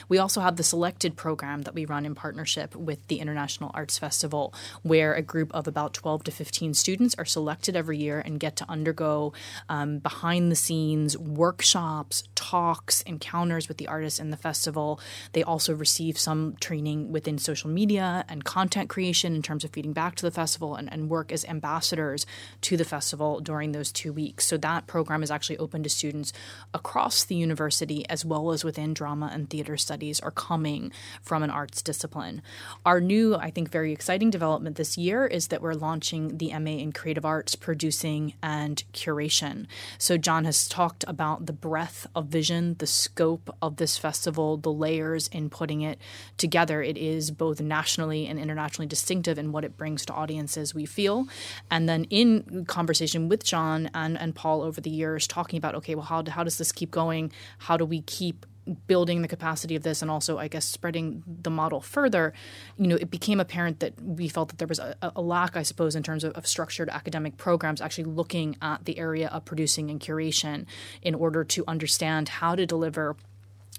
We 0.08 0.18
also 0.18 0.42
have 0.42 0.56
the 0.56 0.64
selected 0.64 1.16
program 1.16 1.62
that 1.62 1.76
we 1.76 1.86
run 1.86 2.04
in 2.04 2.16
partnership 2.16 2.76
with 2.76 2.98
the 3.10 3.20
International 3.20 3.70
Arts 3.76 4.00
Festival, 4.00 4.52
where 4.82 5.14
a 5.14 5.22
group 5.22 5.54
of 5.54 5.68
about 5.68 5.94
12 5.94 6.24
to 6.24 6.32
15 6.32 6.74
students 6.74 7.14
are 7.20 7.26
selected 7.26 7.76
every 7.76 8.00
year 8.00 8.24
and 8.26 8.40
get 8.40 8.56
to 8.56 8.66
undergo 8.68 9.34
um, 9.70 10.00
behind 10.00 10.52
the 10.52 10.56
scenes 10.56 11.16
workshops, 11.16 12.24
talks, 12.50 13.04
encounters 13.04 13.68
with 13.68 13.78
the 13.78 13.88
artists 13.88 14.20
in 14.20 14.32
the 14.32 14.38
festival. 14.38 15.00
They 15.34 15.44
also 15.44 15.72
receive 15.76 16.18
some 16.18 16.56
training 16.60 17.12
within 17.12 17.38
social 17.38 17.70
media 17.70 18.26
and 18.28 18.44
content 18.44 18.90
creation 18.90 19.36
in 19.36 19.44
terms 19.44 19.64
of 19.64 19.70
feeding 19.70 19.94
back 19.94 20.16
to 20.16 20.26
the 20.26 20.32
festival 20.32 20.74
and, 20.74 20.92
and 20.92 21.12
work 21.12 21.32
as 21.32 21.46
ambassadors 21.46 22.26
to 22.62 22.76
the 22.76 22.86
festival 22.86 23.40
during 23.40 23.72
those 23.72 23.92
two 23.92 24.12
weeks. 24.12 24.48
So 24.48 24.58
that 24.58 24.88
program 24.88 25.22
is 25.22 25.30
actually 25.30 25.60
open 25.60 25.84
to 25.84 25.90
students 25.90 26.34
across 26.74 27.24
the 27.24 27.36
university 27.36 28.04
as 28.10 28.26
well 28.26 28.52
as 28.52 28.64
within 28.64 28.96
drama 28.96 29.30
and 29.32 29.48
theater 29.48 29.78
studies 29.78 30.20
or 30.20 30.32
coming 30.32 30.92
from 31.22 31.44
an 31.44 31.52
arts 31.52 31.84
discipline. 31.84 32.42
Our 32.84 33.00
new, 33.00 33.36
I 33.36 33.52
think, 33.52 33.70
very 33.70 33.94
exciting 33.94 34.32
development 34.32 34.76
this 34.76 34.98
year 34.98 35.28
is 35.28 35.50
that 35.50 35.62
we're 35.62 35.74
launching 35.74 36.40
the 36.40 36.52
MA 36.58 36.82
in 36.82 36.94
Creative 36.94 37.26
Arts, 37.26 37.54
Producing, 37.56 38.34
and 38.42 38.84
Curation. 38.92 39.68
So 40.00 40.18
John 40.18 40.46
has 40.46 40.68
talked 40.68 41.06
about 41.08 41.46
the 41.46 41.54
breadth 41.54 42.08
of 42.16 42.32
the 42.48 42.88
scope 42.88 43.56
of 43.62 43.78
this 43.78 43.98
festival, 43.98 44.58
the 44.58 44.72
layers 44.72 45.28
in 45.28 45.50
putting 45.50 45.82
it 45.82 46.00
together. 46.38 46.82
It 46.82 46.98
is 46.98 47.32
both 47.32 47.62
nationally 47.62 48.28
and 48.28 48.40
internationally 48.40 48.88
distinctive 48.88 49.38
in 49.38 49.52
what 49.52 49.64
it 49.64 49.78
brings 49.78 50.06
to 50.08 50.14
audiences, 50.14 50.74
we 50.74 50.86
feel. 50.86 51.28
And 51.70 51.88
then 51.88 52.06
in 52.06 52.66
conversation 52.66 53.30
with 53.30 53.44
John 53.44 53.90
and, 53.94 54.18
and 54.18 54.34
Paul 54.34 54.62
over 54.62 54.82
the 54.82 54.90
years 54.90 55.28
talking 55.28 55.58
about 55.58 55.76
okay, 55.76 55.96
well, 55.96 56.06
how, 56.06 56.24
how 56.28 56.44
does 56.44 56.58
this 56.58 56.72
keep 56.72 56.92
going? 56.92 57.32
How 57.60 57.78
do 57.78 57.86
we 57.86 58.02
keep 58.02 58.46
building 58.88 59.22
the 59.22 59.28
capacity 59.28 59.76
of 59.76 59.84
this 59.84 60.02
and 60.02 60.10
also 60.12 60.38
i 60.38 60.48
guess 60.48 60.66
spreading 60.66 61.24
the 61.26 61.50
model 61.50 61.82
further 61.82 62.34
you 62.78 62.88
know 62.88 62.96
it 62.96 63.10
became 63.10 63.40
apparent 63.40 63.80
that 63.80 64.00
we 64.02 64.28
felt 64.28 64.50
that 64.50 64.58
there 64.58 64.68
was 64.68 64.80
a, 64.80 64.96
a 65.16 65.22
lack 65.22 65.56
i 65.56 65.64
suppose 65.64 65.96
in 65.96 66.04
terms 66.04 66.24
of, 66.24 66.34
of, 66.34 66.48
structured 66.48 66.90
academic 66.90 67.38
programs 67.38 67.82
actually 67.82 68.04
looking 68.04 68.56
at 68.62 68.86
the 68.86 68.98
area 68.98 69.28
of 69.30 69.46
producing 69.46 69.90
and 69.90 70.00
curation 70.00 70.66
in 71.02 71.14
order 71.14 71.44
to 71.44 71.64
understand 71.68 72.30
how 72.30 72.56
to 72.56 72.66
deliver 72.66 73.16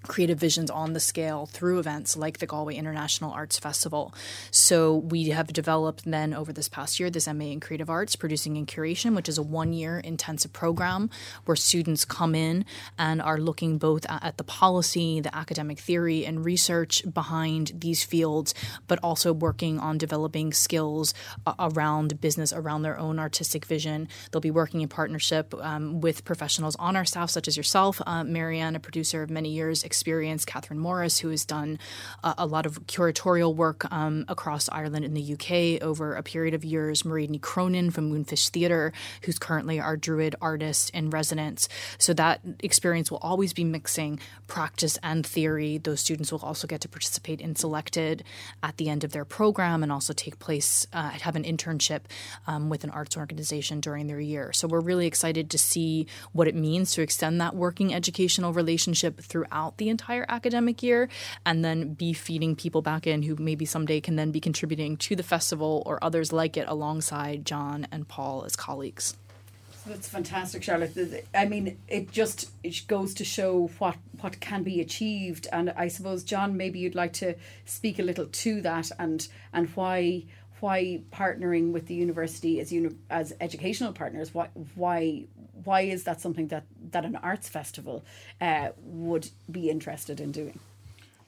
creative 0.02 0.38
visions 0.38 0.70
on 0.70 0.92
the 0.92 1.00
scale 1.00 1.46
through 1.46 1.78
events 1.78 2.16
like 2.16 2.38
the 2.38 2.46
Galway 2.46 2.74
International 2.74 3.30
Arts 3.32 3.58
Festival. 3.58 4.14
So 4.50 4.96
we 4.96 5.28
have 5.28 5.52
developed 5.52 6.04
then 6.04 6.32
over 6.32 6.52
this 6.52 6.68
past 6.68 6.98
year 6.98 7.10
this 7.10 7.26
MA 7.26 7.46
in 7.46 7.60
Creative 7.60 7.90
Arts, 7.90 8.16
Producing 8.16 8.56
and 8.56 8.66
Curation, 8.66 9.14
which 9.14 9.28
is 9.28 9.38
a 9.38 9.42
one 9.42 9.72
year 9.72 9.98
intensive 9.98 10.52
program 10.52 11.10
where 11.44 11.56
students 11.56 12.04
come 12.04 12.34
in 12.34 12.64
and 12.98 13.20
are 13.20 13.38
looking 13.38 13.78
both 13.78 14.06
at 14.08 14.38
the 14.38 14.44
policy, 14.44 15.20
the 15.20 15.34
academic 15.34 15.78
theory, 15.78 16.24
and 16.24 16.44
research 16.44 17.02
behind 17.12 17.72
these 17.74 18.02
fields, 18.02 18.54
but 18.86 18.98
also 19.02 19.32
working 19.32 19.78
on 19.78 19.98
developing 19.98 20.52
skills 20.52 21.14
around 21.58 22.20
business, 22.20 22.52
around 22.52 22.82
their 22.82 22.98
own 22.98 23.18
artistic 23.18 23.64
vision. 23.66 24.08
They'll 24.30 24.40
be 24.40 24.50
working 24.50 24.80
in 24.80 24.88
partnership 24.88 25.54
um, 25.60 26.00
with 26.00 26.24
professionals 26.24 26.76
on 26.76 26.96
our 26.96 27.04
staff, 27.04 27.30
such 27.30 27.48
as 27.48 27.56
yourself, 27.56 28.00
uh, 28.06 28.24
Marianne, 28.24 28.76
a 28.76 28.80
producer 28.80 29.22
of 29.22 29.30
many 29.30 29.50
years 29.50 29.84
experience. 29.90 30.44
Catherine 30.44 30.78
Morris, 30.78 31.18
who 31.18 31.30
has 31.30 31.44
done 31.44 31.76
a, 32.22 32.34
a 32.38 32.46
lot 32.46 32.64
of 32.64 32.86
curatorial 32.86 33.52
work 33.52 33.90
um, 33.90 34.24
across 34.28 34.68
Ireland 34.68 35.04
and 35.04 35.16
the 35.16 35.32
UK 35.34 35.82
over 35.82 36.14
a 36.14 36.22
period 36.22 36.54
of 36.54 36.64
years. 36.64 37.02
Máiréad 37.02 37.30
Ní 37.30 37.40
Chróinín 37.40 37.92
from 37.92 38.08
Moonfish 38.08 38.50
Theatre, 38.50 38.92
who's 39.24 39.36
currently 39.40 39.80
our 39.80 39.96
Druid 39.96 40.36
artist 40.40 40.90
in 40.90 41.10
residence. 41.10 41.68
So 41.98 42.14
that 42.14 42.40
experience 42.60 43.10
will 43.10 43.18
always 43.18 43.52
be 43.52 43.64
mixing 43.64 44.20
practice 44.46 44.96
and 45.02 45.26
theory. 45.26 45.78
Those 45.78 46.00
students 46.00 46.30
will 46.30 46.38
also 46.38 46.68
get 46.68 46.80
to 46.82 46.88
participate 46.88 47.40
in 47.40 47.56
Selected 47.56 48.22
at 48.62 48.76
the 48.76 48.88
end 48.88 49.02
of 49.02 49.10
their 49.10 49.24
program 49.24 49.82
and 49.82 49.90
also 49.90 50.12
take 50.12 50.38
place, 50.38 50.86
uh, 50.92 51.10
have 51.10 51.34
an 51.34 51.42
internship 51.42 52.02
um, 52.46 52.68
with 52.70 52.84
an 52.84 52.90
arts 52.90 53.16
organization 53.16 53.80
during 53.80 54.06
their 54.06 54.20
year. 54.20 54.52
So 54.52 54.68
we're 54.68 54.78
really 54.80 55.08
excited 55.08 55.50
to 55.50 55.58
see 55.58 56.06
what 56.32 56.46
it 56.46 56.54
means 56.54 56.92
to 56.92 57.02
extend 57.02 57.40
that 57.40 57.56
working 57.56 57.92
educational 57.92 58.52
relationship 58.52 59.20
throughout 59.20 59.78
the 59.80 59.88
entire 59.88 60.26
academic 60.28 60.82
year 60.82 61.08
and 61.44 61.64
then 61.64 61.94
be 61.94 62.12
feeding 62.12 62.54
people 62.54 62.82
back 62.82 63.06
in 63.06 63.22
who 63.22 63.34
maybe 63.36 63.64
someday 63.64 64.00
can 64.00 64.14
then 64.14 64.30
be 64.30 64.38
contributing 64.38 64.96
to 64.98 65.16
the 65.16 65.22
festival 65.24 65.82
or 65.86 65.98
others 66.04 66.32
like 66.32 66.56
it 66.56 66.68
alongside 66.68 67.44
John 67.44 67.88
and 67.90 68.06
Paul 68.06 68.44
as 68.44 68.54
colleagues. 68.54 69.16
That's 69.86 70.08
fantastic, 70.08 70.62
Charlotte. 70.62 71.24
I 71.34 71.46
mean, 71.46 71.78
it 71.88 72.12
just 72.12 72.50
it 72.62 72.86
goes 72.86 73.14
to 73.14 73.24
show 73.24 73.70
what 73.78 73.96
what 74.20 74.38
can 74.38 74.62
be 74.62 74.82
achieved, 74.82 75.48
and 75.50 75.70
I 75.70 75.88
suppose 75.88 76.22
John, 76.22 76.56
maybe 76.58 76.78
you'd 76.78 76.94
like 76.94 77.14
to 77.14 77.34
speak 77.64 77.98
a 77.98 78.02
little 78.02 78.26
to 78.26 78.60
that, 78.60 78.90
and 78.98 79.26
and 79.54 79.68
why 79.70 80.24
why 80.60 81.00
partnering 81.10 81.72
with 81.72 81.86
the 81.86 81.94
university 81.94 82.60
as 82.60 82.70
uni- 82.70 82.94
as 83.08 83.32
educational 83.40 83.92
partners 83.94 84.34
why 84.34 84.48
why 84.74 85.24
why 85.64 85.82
is 85.82 86.04
that 86.04 86.20
something 86.20 86.48
that 86.48 86.64
that 86.90 87.04
an 87.04 87.16
arts 87.16 87.48
festival 87.48 88.04
uh, 88.40 88.70
would 88.78 89.30
be 89.50 89.70
interested 89.70 90.20
in 90.20 90.32
doing 90.32 90.58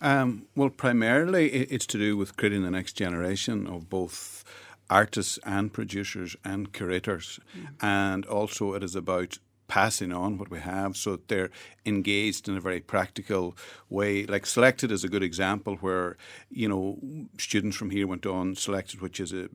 um, 0.01 0.47
well 0.57 0.71
primarily 0.71 1.49
it's 1.51 1.87
to 1.87 1.99
do 1.99 2.17
with 2.17 2.37
creating 2.37 2.63
the 2.63 2.71
next 2.71 2.95
generation 2.95 3.67
of 3.67 3.89
both 3.89 4.45
artists 4.91 5.39
and 5.45 5.73
producers 5.73 6.37
and 6.45 6.73
curators 6.73 7.41
mm. 7.57 7.69
and 7.81 8.27
also 8.27 8.75
it 8.75 8.83
is 8.83 8.95
about 8.95 9.39
passing 9.73 10.13
on 10.13 10.37
what 10.37 10.51
we 10.51 10.59
have 10.61 10.95
so 10.99 11.13
that 11.13 11.29
they're 11.29 11.49
engaged 11.87 12.47
in 12.47 12.59
a 12.59 12.61
very 12.61 12.79
practical 12.79 13.57
way. 13.89 14.27
Like 14.27 14.45
Selected 14.45 14.93
is 14.93 15.03
a 15.03 15.09
good 15.09 15.23
example 15.23 15.77
where, 15.77 16.19
you 16.51 16.69
know, 16.69 16.99
students 17.39 17.75
from 17.75 17.89
here 17.89 18.07
went 18.07 18.27
on 18.27 18.55
Selected, 18.55 19.01
which 19.01 19.19
is 19.19 19.33
a 19.33 19.49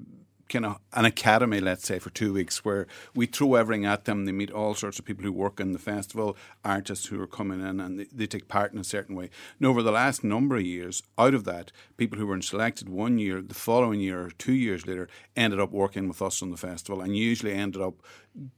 kind 0.50 0.66
of 0.66 0.78
an 0.94 1.06
academy, 1.06 1.60
let's 1.60 1.86
say, 1.86 2.00
for 2.00 2.10
two 2.10 2.34
weeks 2.34 2.64
where 2.64 2.88
we 3.16 3.26
throw 3.26 3.56
everything 3.56 3.86
at 3.86 4.06
them. 4.06 4.26
They 4.26 4.32
meet 4.32 4.52
all 4.52 4.76
sorts 4.76 5.00
of 5.00 5.06
people 5.06 5.24
who 5.24 5.32
work 5.32 5.60
in 5.60 5.74
the 5.74 5.80
festival, 5.80 6.38
artists 6.64 7.08
who 7.08 7.22
are 7.22 7.28
coming 7.28 7.62
in, 7.62 7.80
and 7.80 8.00
they, 8.00 8.08
they 8.12 8.28
take 8.28 8.48
part 8.48 8.74
in 8.74 8.80
a 8.80 8.84
certain 8.84 9.16
way. 9.16 9.30
And 9.60 9.68
over 9.68 9.82
the 9.82 9.92
last 9.92 10.24
number 10.24 10.56
of 10.56 10.64
years, 10.64 11.04
out 11.18 11.34
of 11.34 11.44
that, 11.46 11.72
people 11.98 12.18
who 12.18 12.28
were 12.28 12.42
selected 12.42 12.90
one 12.90 13.18
year, 13.18 13.42
the 13.42 13.54
following 13.54 14.00
year 14.00 14.26
or 14.26 14.32
two 14.32 14.54
years 14.54 14.88
later, 14.88 15.08
ended 15.36 15.60
up 15.60 15.72
working 15.72 16.08
with 16.08 16.22
us 16.22 16.42
on 16.42 16.52
the 16.52 16.58
festival 16.58 17.02
and 17.02 17.18
usually 17.18 17.54
ended 17.54 17.82
up 17.82 17.96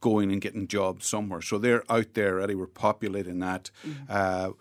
going 0.01 0.31
and 0.31 0.41
getting 0.41 0.67
jobs 0.67 1.07
somewhere. 1.07 1.41
So 1.41 1.57
they're 1.57 1.89
out 1.89 2.13
there 2.13 2.37
already. 2.37 2.55
We're 2.55 2.67
populating 2.67 3.39
that. 3.39 3.71
Mm-hmm. 3.85 4.03
Uh, 4.09 4.51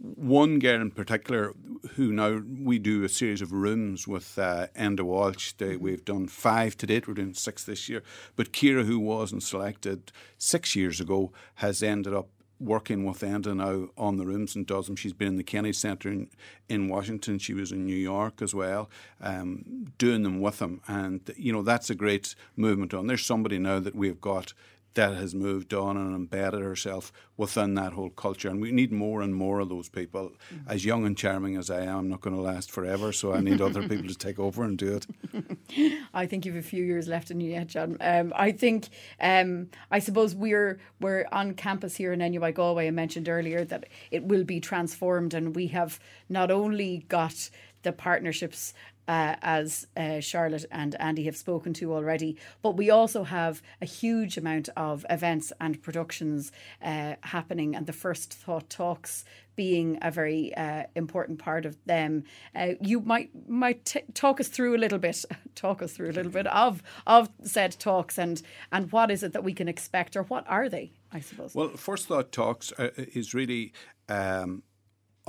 one 0.00 0.58
girl 0.58 0.80
in 0.80 0.90
particular 0.90 1.54
who 1.94 2.12
now 2.12 2.40
we 2.62 2.78
do 2.78 3.04
a 3.04 3.08
series 3.08 3.42
of 3.42 3.52
rooms 3.52 4.08
with 4.08 4.38
uh, 4.38 4.68
Enda 4.76 5.02
Walsh. 5.02 5.52
They, 5.52 5.74
mm-hmm. 5.74 5.84
We've 5.84 6.04
done 6.04 6.26
five 6.26 6.76
to 6.78 6.86
date. 6.86 7.06
We're 7.06 7.14
doing 7.14 7.34
six 7.34 7.64
this 7.64 7.88
year. 7.88 8.02
But 8.36 8.52
Kira, 8.52 8.84
who 8.84 8.98
wasn't 8.98 9.42
selected 9.42 10.10
six 10.38 10.74
years 10.74 11.00
ago, 11.00 11.32
has 11.56 11.82
ended 11.82 12.14
up 12.14 12.28
working 12.58 13.04
with 13.04 13.20
Enda 13.20 13.56
now 13.56 13.88
on 13.96 14.18
the 14.18 14.26
rooms 14.26 14.54
and 14.54 14.66
does 14.66 14.86
them. 14.86 14.96
She's 14.96 15.14
been 15.14 15.28
in 15.28 15.36
the 15.36 15.42
Kennedy 15.42 15.72
Center 15.72 16.10
in, 16.10 16.28
in 16.68 16.88
Washington. 16.88 17.38
She 17.38 17.54
was 17.54 17.72
in 17.72 17.86
New 17.86 17.96
York 17.96 18.42
as 18.42 18.54
well, 18.54 18.90
um, 19.20 19.92
doing 19.96 20.22
them 20.22 20.40
with 20.40 20.58
them. 20.58 20.82
And, 20.86 21.20
you 21.36 21.52
know, 21.52 21.62
that's 21.62 21.88
a 21.88 21.94
great 21.94 22.34
movement 22.56 22.92
on. 22.92 23.06
There's 23.06 23.24
somebody 23.24 23.58
now 23.58 23.80
that 23.80 23.94
we've 23.94 24.20
got 24.20 24.52
that 24.94 25.14
has 25.14 25.34
moved 25.34 25.72
on 25.72 25.96
and 25.96 26.14
embedded 26.14 26.60
herself 26.60 27.12
within 27.36 27.74
that 27.74 27.92
whole 27.92 28.10
culture. 28.10 28.48
And 28.48 28.60
we 28.60 28.72
need 28.72 28.92
more 28.92 29.22
and 29.22 29.34
more 29.34 29.60
of 29.60 29.68
those 29.68 29.88
people. 29.88 30.32
Mm-hmm. 30.52 30.70
As 30.70 30.84
young 30.84 31.06
and 31.06 31.16
charming 31.16 31.56
as 31.56 31.70
I 31.70 31.82
am, 31.82 31.98
I'm 31.98 32.08
not 32.08 32.20
going 32.20 32.34
to 32.34 32.42
last 32.42 32.70
forever, 32.70 33.12
so 33.12 33.32
I 33.32 33.40
need 33.40 33.60
other 33.60 33.86
people 33.88 34.08
to 34.08 34.14
take 34.14 34.38
over 34.38 34.64
and 34.64 34.76
do 34.76 34.98
it. 34.98 35.96
I 36.14 36.26
think 36.26 36.44
you've 36.44 36.56
a 36.56 36.62
few 36.62 36.84
years 36.84 37.06
left 37.08 37.30
in 37.30 37.40
you 37.40 37.52
yet, 37.52 37.68
John. 37.68 37.96
Um, 38.00 38.32
I 38.34 38.52
think, 38.52 38.88
um, 39.20 39.68
I 39.90 40.00
suppose 40.00 40.34
we're 40.34 40.80
we're 41.00 41.26
on 41.32 41.54
campus 41.54 41.96
here 41.96 42.12
in 42.12 42.18
NUI 42.18 42.52
Galway. 42.52 42.88
I 42.88 42.90
mentioned 42.90 43.28
earlier 43.28 43.64
that 43.64 43.84
it 44.10 44.24
will 44.24 44.44
be 44.44 44.60
transformed, 44.60 45.34
and 45.34 45.54
we 45.54 45.68
have 45.68 46.00
not 46.28 46.50
only 46.50 47.04
got 47.08 47.50
the 47.82 47.92
partnerships 47.92 48.74
uh, 49.08 49.36
as 49.42 49.86
uh, 49.96 50.20
Charlotte 50.20 50.66
and 50.70 50.94
Andy 51.00 51.24
have 51.24 51.36
spoken 51.36 51.72
to 51.74 51.92
already. 51.92 52.36
But 52.62 52.76
we 52.76 52.90
also 52.90 53.24
have 53.24 53.62
a 53.80 53.86
huge 53.86 54.36
amount 54.36 54.68
of 54.76 55.04
events 55.10 55.52
and 55.60 55.82
productions 55.82 56.52
uh, 56.82 57.14
happening, 57.22 57.74
and 57.74 57.86
the 57.86 57.92
First 57.92 58.32
Thought 58.32 58.70
Talks 58.70 59.24
being 59.56 59.98
a 60.00 60.10
very 60.10 60.54
uh, 60.54 60.84
important 60.94 61.38
part 61.38 61.66
of 61.66 61.76
them. 61.84 62.24
Uh, 62.54 62.72
you 62.80 63.00
might 63.00 63.30
might 63.48 63.84
t- 63.84 64.00
talk 64.14 64.40
us 64.40 64.48
through 64.48 64.74
a 64.74 64.78
little 64.78 64.98
bit, 64.98 65.24
talk 65.54 65.82
us 65.82 65.92
through 65.92 66.10
a 66.10 66.16
little 66.18 66.32
bit 66.32 66.46
of 66.46 66.82
of 67.06 67.28
said 67.42 67.76
talks, 67.78 68.18
and 68.18 68.42
and 68.72 68.90
what 68.92 69.10
is 69.10 69.22
it 69.22 69.32
that 69.32 69.44
we 69.44 69.52
can 69.52 69.68
expect, 69.68 70.16
or 70.16 70.22
what 70.24 70.44
are 70.48 70.68
they? 70.68 70.92
I 71.12 71.20
suppose. 71.20 71.54
Well, 71.54 71.68
First 71.70 72.06
Thought 72.08 72.32
Talks 72.32 72.72
uh, 72.78 72.90
is 72.96 73.34
really. 73.34 73.72
Um, 74.08 74.62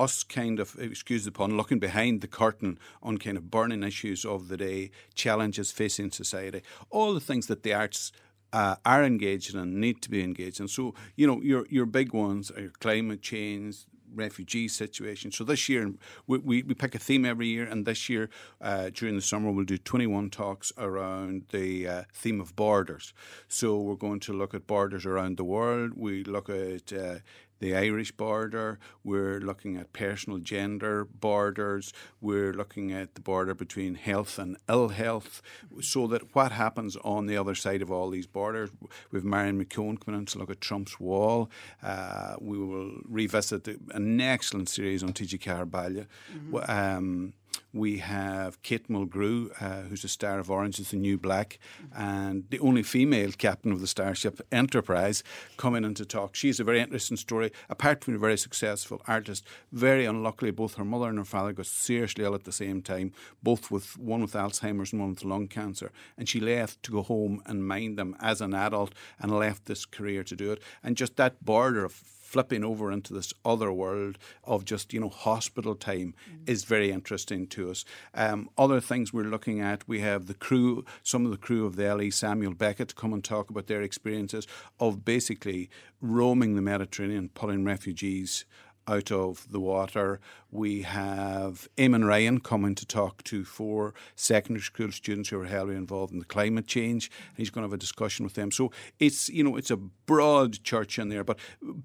us 0.02 0.22
kind 0.22 0.60
of, 0.60 0.76
excuse 0.78 1.24
the 1.24 1.32
pun, 1.32 1.56
looking 1.56 1.78
behind 1.78 2.20
the 2.20 2.28
curtain 2.28 2.78
on 3.02 3.18
kind 3.18 3.36
of 3.36 3.50
burning 3.50 3.82
issues 3.82 4.24
of 4.24 4.48
the 4.48 4.56
day, 4.56 4.90
challenges 5.14 5.70
facing 5.70 6.10
society, 6.10 6.62
all 6.90 7.14
the 7.14 7.20
things 7.20 7.46
that 7.46 7.62
the 7.62 7.74
arts 7.74 8.12
uh, 8.52 8.76
are 8.84 9.04
engaged 9.04 9.54
in 9.54 9.60
and 9.60 9.80
need 9.80 10.02
to 10.02 10.10
be 10.10 10.22
engaged 10.22 10.60
in. 10.60 10.68
So, 10.68 10.94
you 11.16 11.26
know, 11.26 11.40
your 11.40 11.66
your 11.70 11.86
big 11.86 12.12
ones 12.12 12.50
are 12.50 12.68
climate 12.80 13.22
change, 13.22 13.86
refugee 14.14 14.68
situation. 14.68 15.32
So 15.32 15.44
this 15.44 15.68
year 15.68 15.92
we, 16.26 16.38
we, 16.38 16.62
we, 16.62 16.74
pick 16.74 16.94
a 16.94 16.98
theme 16.98 17.24
every 17.24 17.46
year, 17.46 17.64
and 17.64 17.86
this 17.86 18.08
year 18.08 18.28
uh, 18.60 18.90
during 18.92 19.16
the 19.16 19.22
summer 19.22 19.50
we'll 19.50 19.64
do 19.64 19.78
21 19.78 20.30
talks 20.30 20.72
around 20.76 21.44
the 21.50 21.88
uh, 21.88 22.02
theme 22.12 22.40
of 22.40 22.54
borders. 22.56 23.14
So 23.48 23.78
we're 23.78 23.94
going 23.96 24.20
to 24.20 24.32
look 24.32 24.54
at 24.54 24.66
borders 24.66 25.06
around 25.06 25.36
the 25.36 25.44
world. 25.44 25.92
We 25.96 26.24
look 26.24 26.48
at 26.48 26.92
uh, 26.92 27.16
the 27.62 27.76
Irish 27.76 28.12
border, 28.12 28.78
we're 29.04 29.38
looking 29.40 29.76
at 29.76 29.92
personal 29.92 30.38
gender 30.38 31.04
borders, 31.04 31.92
we're 32.20 32.52
looking 32.52 32.92
at 32.92 33.14
the 33.14 33.20
border 33.20 33.54
between 33.54 33.94
health 33.94 34.38
and 34.38 34.56
ill 34.68 34.88
health, 34.88 35.40
so 35.80 36.06
that 36.08 36.34
what 36.34 36.52
happens 36.52 36.96
on 36.96 37.26
the 37.26 37.36
other 37.36 37.54
side 37.54 37.80
of 37.80 37.90
all 37.90 38.10
these 38.10 38.26
borders. 38.26 38.70
We've 39.10 39.24
Marion 39.24 39.64
McKeown 39.64 40.04
coming 40.04 40.20
in 40.20 40.26
to 40.26 40.38
look 40.38 40.50
at 40.50 40.60
Trump's 40.60 40.98
wall. 40.98 41.50
Uh, 41.82 42.34
we 42.40 42.58
will 42.58 43.00
revisit 43.08 43.68
an 43.68 44.20
excellent 44.20 44.68
series 44.68 45.02
on 45.04 45.12
TG 45.12 45.38
Carballo. 45.38 46.06
Mm-hmm. 46.34 46.70
Um, 46.70 47.32
we 47.72 47.98
have 47.98 48.62
Kate 48.62 48.88
Mulgrew, 48.88 49.50
uh, 49.60 49.88
who's 49.88 50.04
a 50.04 50.08
star 50.08 50.38
of 50.38 50.50
Orange 50.50 50.78
is 50.78 50.90
the 50.90 50.96
New 50.96 51.16
Black, 51.16 51.58
and 51.96 52.44
the 52.50 52.60
only 52.60 52.82
female 52.82 53.32
captain 53.32 53.72
of 53.72 53.80
the 53.80 53.86
Starship 53.86 54.40
Enterprise, 54.52 55.22
coming 55.56 55.84
in 55.84 55.94
to 55.94 56.04
talk. 56.04 56.34
She's 56.34 56.60
a 56.60 56.64
very 56.64 56.80
interesting 56.80 57.16
story. 57.16 57.50
Apart 57.70 58.04
from 58.04 58.14
a 58.14 58.18
very 58.18 58.36
successful 58.36 59.00
artist, 59.06 59.46
very 59.72 60.04
unluckily, 60.04 60.50
both 60.50 60.74
her 60.74 60.84
mother 60.84 61.08
and 61.08 61.18
her 61.18 61.24
father 61.24 61.52
got 61.52 61.66
seriously 61.66 62.24
ill 62.24 62.34
at 62.34 62.44
the 62.44 62.52
same 62.52 62.82
time, 62.82 63.12
both 63.42 63.70
with 63.70 63.98
one 63.98 64.20
with 64.20 64.34
Alzheimer's 64.34 64.92
and 64.92 65.00
one 65.00 65.10
with 65.10 65.24
lung 65.24 65.48
cancer. 65.48 65.90
And 66.18 66.28
she 66.28 66.40
left 66.40 66.82
to 66.82 66.92
go 66.92 67.02
home 67.02 67.42
and 67.46 67.66
mind 67.66 67.96
them 67.96 68.16
as 68.20 68.40
an 68.40 68.54
adult 68.54 68.94
and 69.18 69.32
left 69.32 69.66
this 69.66 69.86
career 69.86 70.24
to 70.24 70.36
do 70.36 70.52
it. 70.52 70.62
And 70.82 70.96
just 70.96 71.16
that 71.16 71.44
border 71.44 71.84
of 71.84 72.02
flipping 72.32 72.64
over 72.64 72.90
into 72.90 73.12
this 73.12 73.34
other 73.44 73.70
world 73.70 74.16
of 74.44 74.64
just 74.64 74.94
you 74.94 75.00
know 75.00 75.10
hospital 75.10 75.74
time 75.74 76.14
mm. 76.30 76.48
is 76.48 76.64
very 76.64 76.90
interesting 76.90 77.46
to 77.46 77.70
us. 77.70 77.84
Um, 78.14 78.48
other 78.56 78.80
things 78.80 79.12
we're 79.12 79.24
looking 79.24 79.60
at, 79.60 79.86
we 79.86 80.00
have 80.00 80.26
the 80.26 80.34
crew, 80.34 80.84
some 81.02 81.26
of 81.26 81.30
the 81.30 81.36
crew 81.36 81.66
of 81.66 81.76
the 81.76 81.94
LE 81.94 82.10
Samuel 82.10 82.54
Beckett 82.54 82.88
to 82.88 82.94
come 82.94 83.12
and 83.12 83.22
talk 83.22 83.50
about 83.50 83.66
their 83.66 83.82
experiences 83.82 84.46
of 84.80 85.04
basically 85.04 85.68
roaming 86.00 86.56
the 86.56 86.62
Mediterranean, 86.62 87.28
pulling 87.34 87.64
refugees 87.64 88.46
out 88.86 89.10
of 89.10 89.50
the 89.50 89.60
water. 89.60 90.20
We 90.50 90.82
have 90.82 91.68
Eamon 91.76 92.06
Ryan 92.06 92.40
coming 92.40 92.74
to 92.74 92.86
talk 92.86 93.22
to 93.24 93.44
four 93.44 93.94
secondary 94.14 94.62
school 94.62 94.92
students 94.92 95.30
who 95.30 95.40
are 95.40 95.46
heavily 95.46 95.76
involved 95.76 96.12
in 96.12 96.18
the 96.18 96.24
climate 96.24 96.66
change. 96.66 97.10
He's 97.36 97.50
going 97.50 97.62
to 97.62 97.68
have 97.68 97.74
a 97.74 97.78
discussion 97.78 98.24
with 98.24 98.34
them. 98.34 98.50
So 98.50 98.70
it's 98.98 99.28
you 99.28 99.44
know 99.44 99.56
it's 99.56 99.70
a 99.70 99.76
broad 99.76 100.62
church 100.64 100.98
in 100.98 101.08
there, 101.08 101.24
but 101.24 101.38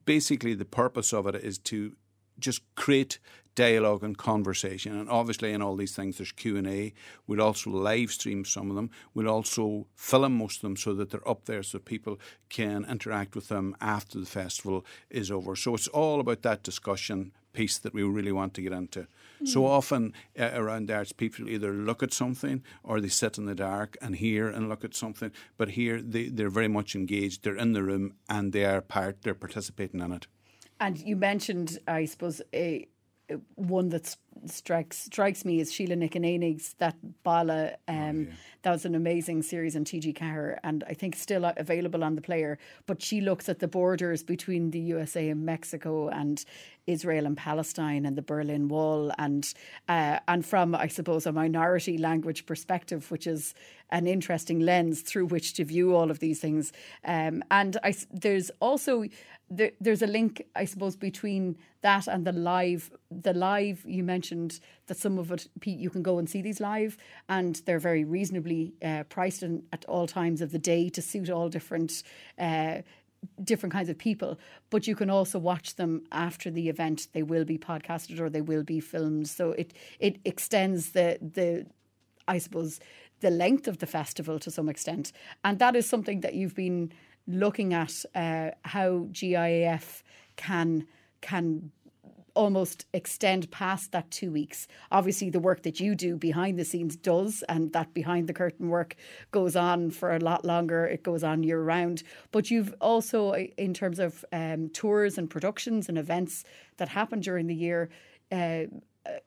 basically 0.06 0.54
the 0.54 0.66
purpose 0.66 1.14
of 1.14 1.28
it 1.28 1.36
is 1.36 1.58
to 1.60 1.94
just 2.40 2.62
create 2.76 3.20
dialogue 3.56 4.04
and 4.04 4.18
conversation. 4.18 4.98
And 4.98 5.10
obviously, 5.10 5.52
in 5.52 5.64
all 5.64 5.76
these 5.76 5.96
things, 5.96 6.18
there's 6.18 6.32
Q 6.32 6.58
and 6.58 6.68
A. 6.68 6.94
We'll 7.26 7.42
also 7.42 7.72
live 7.72 8.12
stream 8.12 8.46
some 8.46 8.70
of 8.70 8.76
them. 8.76 8.92
We'll 9.14 9.28
also 9.28 9.88
film 9.96 10.38
most 10.38 10.58
of 10.58 10.62
them 10.62 10.78
so 10.78 10.94
that 10.94 11.10
they're 11.10 11.28
up 11.28 11.46
there, 11.46 11.64
so 11.64 11.80
people 11.80 12.20
can 12.50 12.86
interact 12.86 13.36
with 13.36 13.48
them 13.48 13.76
after 13.82 14.20
the 14.20 14.28
festival 14.28 14.86
is 15.10 15.32
over. 15.32 15.56
So 15.56 15.74
it's 15.74 15.88
all 15.88 16.20
about 16.20 16.44
that 16.44 16.64
discussion 16.64 17.32
piece 17.54 17.80
that 17.80 17.96
we 17.96 18.04
really 18.04 18.32
want 18.32 18.54
to 18.54 18.62
get 18.62 18.72
into. 18.72 19.08
Mm. 19.42 19.48
So 19.48 19.66
often 19.66 20.14
uh, 20.40 20.52
around 20.54 20.88
the 20.88 20.96
arts, 20.96 21.12
people 21.12 21.50
either 21.50 21.74
look 21.74 22.04
at 22.04 22.14
something 22.14 22.62
or 22.84 23.02
they 23.02 23.08
sit 23.08 23.40
in 23.40 23.48
the 23.48 23.56
dark 23.56 23.98
and 24.00 24.16
hear 24.16 24.48
and 24.48 24.70
look 24.70 24.84
at 24.84 24.96
something. 24.96 25.32
But 25.58 25.70
here, 25.70 26.00
they, 26.00 26.30
they're 26.30 26.52
very 26.52 26.68
much 26.68 26.96
engaged. 26.96 27.44
They're 27.44 27.58
in 27.58 27.74
the 27.74 27.82
room 27.82 28.14
and 28.30 28.54
they 28.54 28.66
are 28.66 28.82
part. 28.82 29.24
They're 29.24 29.34
participating 29.34 30.02
in 30.02 30.12
it. 30.12 30.28
And 30.80 30.98
you 30.98 31.16
mentioned, 31.16 31.80
I 31.88 32.06
suppose, 32.06 32.42
a 32.54 32.88
one 33.56 33.90
that 33.90 34.16
strikes 34.46 34.98
strikes 34.98 35.46
me 35.46 35.60
is 35.60 35.72
Síle 35.72 35.98
Nic 35.98 36.14
Chonaonaigh's 36.14 36.76
that 36.80 36.96
Bala. 37.24 37.76
Um, 37.88 37.98
oh, 37.98 38.20
yeah. 38.20 38.36
That 38.64 38.72
was 38.72 38.86
an 38.86 38.96
amazing 38.96 39.44
series 39.44 39.76
on 39.76 39.86
TG 39.86 40.14
Ceathair, 40.18 40.58
and 40.64 40.84
I 40.88 40.94
think 40.94 41.16
still 41.16 41.46
available 41.46 42.04
on 42.04 42.16
the 42.16 42.22
player. 42.22 42.58
But 42.86 43.02
she 43.02 43.22
looks 43.22 43.48
at 43.50 43.60
the 43.60 43.68
borders 43.68 44.24
between 44.24 44.72
the 44.72 44.80
USA 44.80 45.30
and 45.30 45.46
Mexico, 45.46 46.10
and 46.10 46.44
Israel 46.86 47.26
and 47.26 47.38
Palestine, 47.38 48.06
and 48.06 48.18
the 48.18 48.22
Berlin 48.22 48.68
Wall, 48.68 49.12
and 49.18 49.54
uh, 49.88 50.20
and 50.28 50.46
from 50.46 50.76
I 50.76 50.88
suppose 50.88 51.26
a 51.26 51.32
minority 51.32 51.98
language 51.98 52.46
perspective, 52.46 53.10
which 53.12 53.28
is 53.28 53.54
an 53.90 54.08
interesting 54.08 54.60
lens 54.60 55.02
through 55.02 55.26
which 55.28 55.54
to 55.54 55.64
view 55.64 55.96
all 55.96 56.12
of 56.12 56.20
these 56.20 56.40
things. 56.40 56.74
Um, 57.06 57.44
and 57.50 57.78
I, 57.84 57.96
there's 58.12 58.52
also 58.60 59.06
there, 59.50 59.72
there's 59.80 60.02
a 60.02 60.08
link, 60.08 60.46
I 60.56 60.66
suppose, 60.66 60.96
between 60.96 61.58
that 61.82 62.08
and 62.08 62.26
the 62.26 62.34
live. 62.34 62.92
The 63.10 63.34
live 63.34 63.84
you 63.86 64.04
mentioned 64.04 64.27
that 64.88 64.98
some 64.98 65.18
of 65.18 65.32
it 65.32 65.48
you 65.64 65.90
can 65.90 66.04
go 66.04 66.18
and 66.18 66.30
see 66.30 66.42
these 66.42 66.60
live, 66.60 66.98
and 67.30 67.62
they're 67.66 67.80
very 67.80 68.04
reasonably 68.04 68.74
uh, 68.84 69.04
priced 69.10 69.44
in, 69.44 69.64
at 69.72 69.86
all 69.86 70.08
times 70.08 70.42
of 70.42 70.52
the 70.52 70.60
day 70.60 70.90
to 70.90 71.02
suit 71.02 71.30
all 71.30 71.50
different. 71.50 72.04
Uh, 72.38 72.82
different 73.44 73.74
kinds 73.74 73.90
of 73.90 73.98
people, 73.98 74.38
but 74.70 74.86
you 74.86 74.96
can 74.96 75.10
also 75.10 75.40
watch 75.40 75.76
them 75.76 76.04
after 76.12 76.52
the 76.52 76.70
event. 76.70 77.08
They 77.14 77.24
will 77.24 77.46
be 77.46 77.58
podcasted 77.58 78.20
or 78.20 78.30
they 78.30 78.42
will 78.42 78.64
be 78.64 78.80
filmed, 78.80 79.28
so 79.28 79.52
it 79.52 79.74
it 80.00 80.20
extends 80.24 80.92
the 80.92 81.18
the 81.20 81.66
I 82.28 82.38
suppose 82.38 82.80
the 83.22 83.32
length 83.32 83.68
of 83.68 83.80
the 83.80 83.88
festival 83.88 84.38
to 84.40 84.52
some 84.52 84.70
extent, 84.70 85.12
and 85.44 85.58
that 85.58 85.76
is 85.76 85.90
something 85.90 86.22
that 86.22 86.36
you've 86.36 86.54
been 86.56 86.92
looking 87.28 87.74
at 87.74 88.06
uh, 88.16 88.52
how 88.64 89.08
GIAF 89.12 90.04
can 90.36 90.88
can 91.22 91.72
almost 92.38 92.86
extend 92.94 93.50
past 93.52 93.92
that 93.92 94.10
two 94.12 94.32
weeks. 94.32 94.68
Obviously, 94.92 95.30
the 95.30 95.40
work 95.40 95.64
that 95.64 95.80
you 95.80 95.96
do 95.96 96.16
behind 96.16 96.58
the 96.58 96.64
scenes 96.64 96.96
does, 96.96 97.44
and 97.50 97.74
that 97.74 97.94
behind 97.94 98.28
the 98.28 98.34
curtain 98.34 98.70
work 98.70 98.96
goes 99.32 99.56
on 99.56 99.90
for 99.90 100.16
a 100.16 100.20
lot 100.20 100.46
longer. 100.46 100.86
It 100.86 101.04
goes 101.04 101.24
on 101.24 101.44
year 101.44 101.62
round. 101.62 102.04
But 102.32 102.52
you've 102.52 102.74
also, 102.80 103.34
in 103.34 103.74
terms 103.74 104.00
of 104.00 104.24
um, 104.32 104.70
tours 104.70 105.18
and 105.18 105.30
productions 105.30 105.90
and 105.90 105.98
events 105.98 106.44
that 106.78 106.90
happen 106.90 107.20
during 107.20 107.48
the 107.48 107.56
year, 107.56 107.90
uh, 108.32 108.64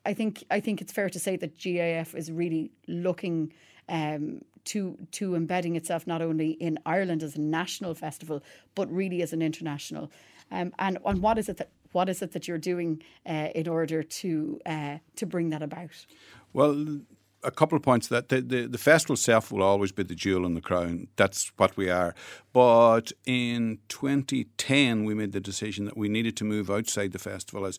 I 0.07 0.15
think 0.15 0.45
I 0.51 0.61
think 0.61 0.81
it's 0.81 0.93
fair 0.93 1.11
to 1.11 1.19
say 1.19 1.37
that 1.37 1.57
GAF 1.57 2.15
is 2.15 2.31
really 2.31 2.71
looking 2.87 3.53
um, 3.89 4.43
to 4.67 4.97
to 5.13 5.35
embedding 5.35 5.75
itself 5.77 6.07
not 6.07 6.23
only 6.23 6.51
in 6.51 6.79
Ireland 6.87 7.23
as 7.23 7.35
a 7.37 7.41
national 7.41 7.95
festival, 7.95 8.43
but 8.75 8.93
really 8.93 9.23
as 9.23 9.33
an 9.33 9.43
international. 9.43 10.11
Um, 10.51 10.73
and 10.79 10.99
and 11.05 11.23
what 11.23 11.39
is 11.39 11.49
it 11.49 11.57
that 11.57 11.71
what 11.93 12.09
is 12.09 12.23
it 12.23 12.33
that 12.33 12.49
you're 12.49 12.59
doing 12.59 13.03
uh, 13.27 13.49
in 13.55 13.69
order 13.69 14.03
to 14.03 14.61
uh, 14.67 14.99
to 15.17 15.27
bring 15.27 15.51
that 15.51 15.63
about? 15.63 16.07
Well, 16.53 17.01
a 17.43 17.51
couple 17.51 17.77
of 17.77 17.83
points 17.83 18.09
that 18.09 18.29
the, 18.29 18.41
the, 18.41 18.67
the, 18.67 18.79
festival 18.79 19.15
itself 19.15 19.51
will 19.51 19.63
always 19.63 19.93
be 19.93 20.03
the 20.03 20.15
jewel 20.15 20.45
in 20.45 20.55
the 20.55 20.61
crown. 20.61 21.09
That's 21.17 21.53
what 21.57 21.77
we 21.77 21.89
are. 21.89 22.15
But 22.53 23.13
in 23.25 23.79
2010, 23.89 25.05
we 25.05 25.15
made 25.15 25.33
the 25.33 25.41
decision 25.41 25.85
that 25.87 25.97
we 25.97 26.09
needed 26.09 26.37
to 26.39 26.45
move 26.45 26.71
outside 26.71 27.13
the 27.13 27.19
festival 27.19 27.65
as, 27.65 27.79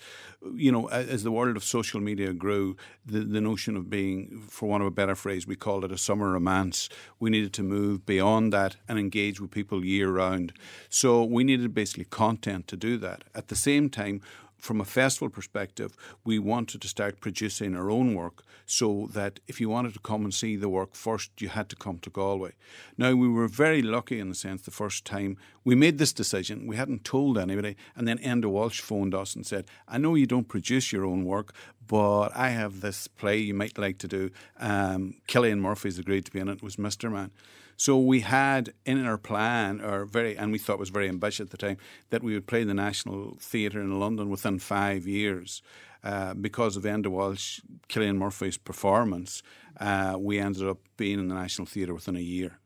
you 0.55 0.71
know, 0.71 0.87
as 0.87 1.23
the 1.23 1.31
world 1.31 1.57
of 1.57 1.63
social 1.63 1.99
media 1.99 2.33
grew, 2.33 2.75
the, 3.05 3.19
the 3.19 3.41
notion 3.41 3.75
of 3.75 3.89
being, 3.89 4.41
for 4.49 4.69
want 4.69 4.81
of 4.81 4.87
a 4.87 4.91
better 4.91 5.15
phrase, 5.15 5.45
we 5.45 5.55
called 5.55 5.85
it 5.85 5.91
a 5.91 5.97
summer 5.97 6.31
romance. 6.31 6.89
We 7.19 7.29
needed 7.29 7.53
to 7.53 7.63
move 7.63 8.05
beyond 8.05 8.53
that 8.53 8.77
and 8.87 8.97
engage 8.97 9.39
with 9.39 9.51
people 9.51 9.85
year 9.85 10.09
round. 10.09 10.53
So 10.89 11.23
we 11.23 11.43
needed 11.43 11.73
basically 11.73 12.05
content 12.05 12.67
to 12.67 12.77
do 12.77 12.97
that. 12.97 13.23
At 13.35 13.49
the 13.49 13.55
same 13.55 13.89
time, 13.89 14.21
from 14.61 14.79
a 14.79 14.85
festival 14.85 15.29
perspective, 15.29 15.95
we 16.23 16.37
wanted 16.39 16.81
to 16.81 16.87
start 16.87 17.19
producing 17.19 17.75
our 17.75 17.89
own 17.89 18.13
work 18.13 18.43
so 18.65 19.09
that 19.11 19.39
if 19.47 19.59
you 19.59 19.67
wanted 19.67 19.93
to 19.93 19.99
come 19.99 20.23
and 20.23 20.33
see 20.33 20.55
the 20.55 20.69
work 20.69 20.93
first, 20.93 21.31
you 21.41 21.49
had 21.49 21.67
to 21.69 21.75
come 21.75 21.97
to 21.99 22.09
Galway. 22.09 22.53
Now, 22.97 23.13
we 23.15 23.27
were 23.27 23.47
very 23.47 23.81
lucky 23.81 24.19
in 24.19 24.29
the 24.29 24.35
sense 24.35 24.61
the 24.61 24.71
first 24.71 25.03
time 25.03 25.37
we 25.63 25.75
made 25.75 25.97
this 25.97 26.13
decision, 26.13 26.67
we 26.67 26.75
hadn't 26.75 27.03
told 27.03 27.37
anybody, 27.37 27.75
and 27.95 28.07
then 28.07 28.17
Enda 28.19 28.45
Walsh 28.45 28.81
phoned 28.81 29.13
us 29.13 29.35
and 29.35 29.45
said, 29.45 29.65
I 29.87 29.97
know 29.97 30.15
you 30.15 30.25
don't 30.25 30.47
produce 30.47 30.91
your 30.91 31.05
own 31.05 31.25
work, 31.25 31.53
but 31.91 32.29
I 32.33 32.51
have 32.51 32.79
this 32.79 33.09
play 33.09 33.37
you 33.39 33.53
might 33.53 33.77
like 33.77 33.97
to 33.97 34.07
do. 34.07 34.31
Um, 34.61 35.15
Cillian 35.27 35.59
Murphy's 35.59 35.99
agreed 35.99 36.23
to 36.23 36.31
be 36.31 36.39
in 36.39 36.47
it, 36.47 36.59
it 36.59 36.63
was 36.63 36.79
Misterman. 36.79 37.31
So 37.75 37.99
we 37.99 38.21
had 38.21 38.73
in 38.85 39.05
our 39.05 39.17
plan, 39.17 39.81
or 39.81 40.05
very, 40.05 40.37
and 40.37 40.53
we 40.53 40.57
thought 40.57 40.79
was 40.79 40.87
very 40.87 41.09
ambitious 41.09 41.41
at 41.41 41.49
the 41.49 41.57
time, 41.57 41.75
that 42.09 42.23
we 42.23 42.33
would 42.33 42.47
play 42.47 42.63
the 42.63 42.73
National 42.73 43.35
Theatre 43.41 43.81
in 43.81 43.99
London 43.99 44.29
within 44.29 44.57
five 44.57 45.05
years. 45.05 45.61
Uh, 46.01 46.33
because 46.33 46.77
of 46.77 46.83
Enda 46.83 47.07
Walsh, 47.07 47.59
Cillian 47.89 48.15
Murphy's 48.15 48.57
performance, 48.57 49.43
uh, 49.77 50.15
we 50.17 50.39
ended 50.39 50.65
up 50.65 50.77
being 50.95 51.19
in 51.19 51.27
the 51.27 51.35
National 51.35 51.65
Theatre 51.65 51.93
within 51.93 52.15
a 52.15 52.21
year. 52.21 52.59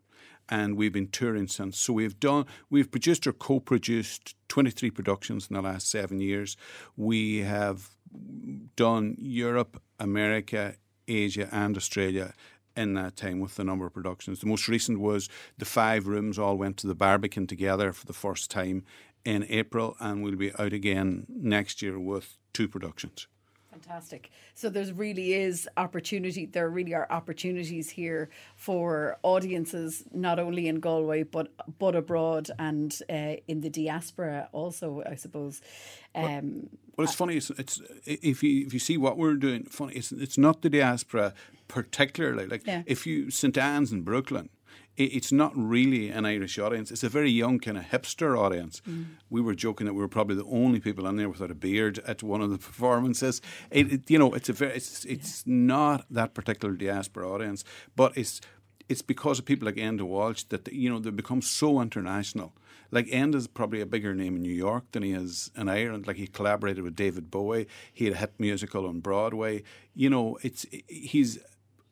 And 0.50 0.78
we've 0.78 0.94
been 0.94 1.08
touring 1.08 1.48
since. 1.48 1.80
So 1.80 1.94
we've 1.94 2.20
done, 2.20 2.46
we've 2.70 2.92
produced 2.92 3.26
or 3.26 3.34
co-produced 3.34 4.36
23 4.50 4.92
productions 4.92 5.48
in 5.50 5.56
the 5.56 5.64
last 5.64 5.90
seven 5.90 6.20
years. 6.20 6.56
We 6.96 7.40
have 7.40 7.95
done 8.76 9.16
Europe, 9.18 9.82
America, 10.00 10.76
Asia, 11.08 11.50
and 11.52 11.78
Australia 11.78 12.34
in 12.76 12.94
that 12.96 13.16
time 13.16 13.40
with 13.40 13.56
the 13.56 13.64
number 13.64 13.86
of 13.86 13.94
productions. 13.94 14.40
The 14.40 14.48
most 14.48 14.68
recent 14.68 15.00
was 15.00 15.30
the 15.58 15.66
five 15.66 16.08
rooms 16.08 16.38
all 16.38 16.58
went 16.58 16.78
to 16.78 16.88
the 16.88 16.96
Barbican 16.96 17.48
together 17.48 17.94
for 17.94 18.06
the 18.06 18.14
first 18.14 18.52
time 18.52 18.84
in 19.24 19.46
April, 19.50 19.96
and 20.00 20.24
we'll 20.24 20.36
be 20.36 20.54
out 20.60 20.74
again 20.74 21.26
next 21.30 21.82
year 21.82 22.00
with 22.00 22.38
two 22.54 22.68
productions. 22.68 23.28
Fantastic. 23.82 24.32
So 24.54 24.70
there's 24.70 24.94
really 24.94 25.34
is 25.34 25.68
opportunity. 25.76 26.46
There 26.46 26.70
really 26.70 26.94
are 26.94 27.08
opportunities 27.10 27.90
here 27.90 28.30
for 28.56 29.18
audiences, 29.22 30.04
not 30.14 30.40
only 30.40 30.70
in 30.70 30.80
Galway 30.80 31.24
but 31.24 31.52
but 31.78 31.94
abroad 31.96 32.50
and 32.58 32.98
uh, 33.10 33.36
in 33.48 33.60
the 33.62 33.70
diaspora 33.70 34.48
also. 34.54 35.04
I 35.06 35.16
suppose. 35.16 35.62
Um, 36.14 36.70
well, 36.96 37.04
it's 37.04 37.16
funny. 37.16 37.36
It's, 37.36 37.50
it's, 37.50 37.82
if 38.06 38.42
you 38.42 38.66
if 38.66 38.74
you 38.74 38.80
see 38.80 38.98
what 38.98 39.18
we're 39.18 39.36
doing. 39.36 39.66
Funny. 39.66 39.94
It's 39.96 40.14
it's 40.14 40.38
not 40.38 40.62
the 40.62 40.70
diaspora 40.70 41.34
particularly. 41.68 42.48
Like 42.48 42.66
yeah. 42.66 42.84
if 42.86 43.06
you 43.06 43.30
St 43.30 43.58
Ann's 43.58 43.92
in 43.92 44.04
Brooklyn 44.04 44.50
it's 44.98 45.32
not 45.32 45.52
really 45.56 46.10
an 46.10 46.26
Irish 46.26 46.58
audience. 46.58 46.90
It's 46.90 47.04
a 47.04 47.10
very 47.10 47.30
young 47.30 47.60
kind 47.60 47.78
of 47.78 47.86
hipster 47.86 48.38
audience. 48.38 48.82
Mm. 48.88 49.06
We 49.30 49.42
were 49.42 49.54
joking 49.54 49.88
that 49.88 49.94
we 49.94 50.00
were 50.00 50.08
probably 50.08 50.36
the 50.36 50.46
only 50.46 50.80
people 50.80 51.06
in 51.08 51.18
there 51.18 51.30
without 51.30 51.52
a 51.52 51.56
beard 51.56 52.00
at 52.08 52.24
one 52.24 52.42
of 52.42 52.50
the 52.50 52.58
performances. 52.58 53.42
It, 53.72 53.92
it, 53.92 54.10
you 54.10 54.18
know, 54.18 54.34
it's 54.34 54.50
a 54.50 54.54
very, 54.54 54.76
it's, 54.76 55.04
it's 55.06 55.46
not 55.46 56.06
that 56.10 56.34
particular 56.34 56.76
diaspora 56.76 57.30
audience, 57.30 57.64
but 57.96 58.18
it's 58.18 58.40
it's 58.88 59.02
because 59.02 59.40
of 59.40 59.46
people 59.46 59.66
like 59.66 59.76
Enda 59.76 60.04
Walsh 60.04 60.44
that 60.44 60.72
you 60.72 60.90
know 60.90 61.00
they 61.00 61.10
become 61.10 61.42
so 61.42 61.82
international. 61.82 62.54
Like 62.92 63.08
Enda's 63.08 63.48
probably 63.48 63.82
a 63.82 63.86
bigger 63.86 64.14
name 64.14 64.36
in 64.36 64.44
New 64.44 64.54
York 64.54 64.92
than 64.92 65.04
he 65.04 65.12
is 65.12 65.52
in 65.58 65.68
Ireland. 65.68 66.08
Like 66.08 66.18
he 66.18 66.28
collaborated 66.28 66.84
with 66.84 66.96
David 66.96 67.32
Bowie. 67.32 67.68
He 67.92 68.06
had 68.06 68.14
a 68.14 68.18
hit 68.18 68.34
musical 68.38 68.88
on 68.88 69.00
Broadway. 69.00 69.64
You 69.96 70.10
know, 70.10 70.38
it's 70.44 70.66
he's 70.88 71.40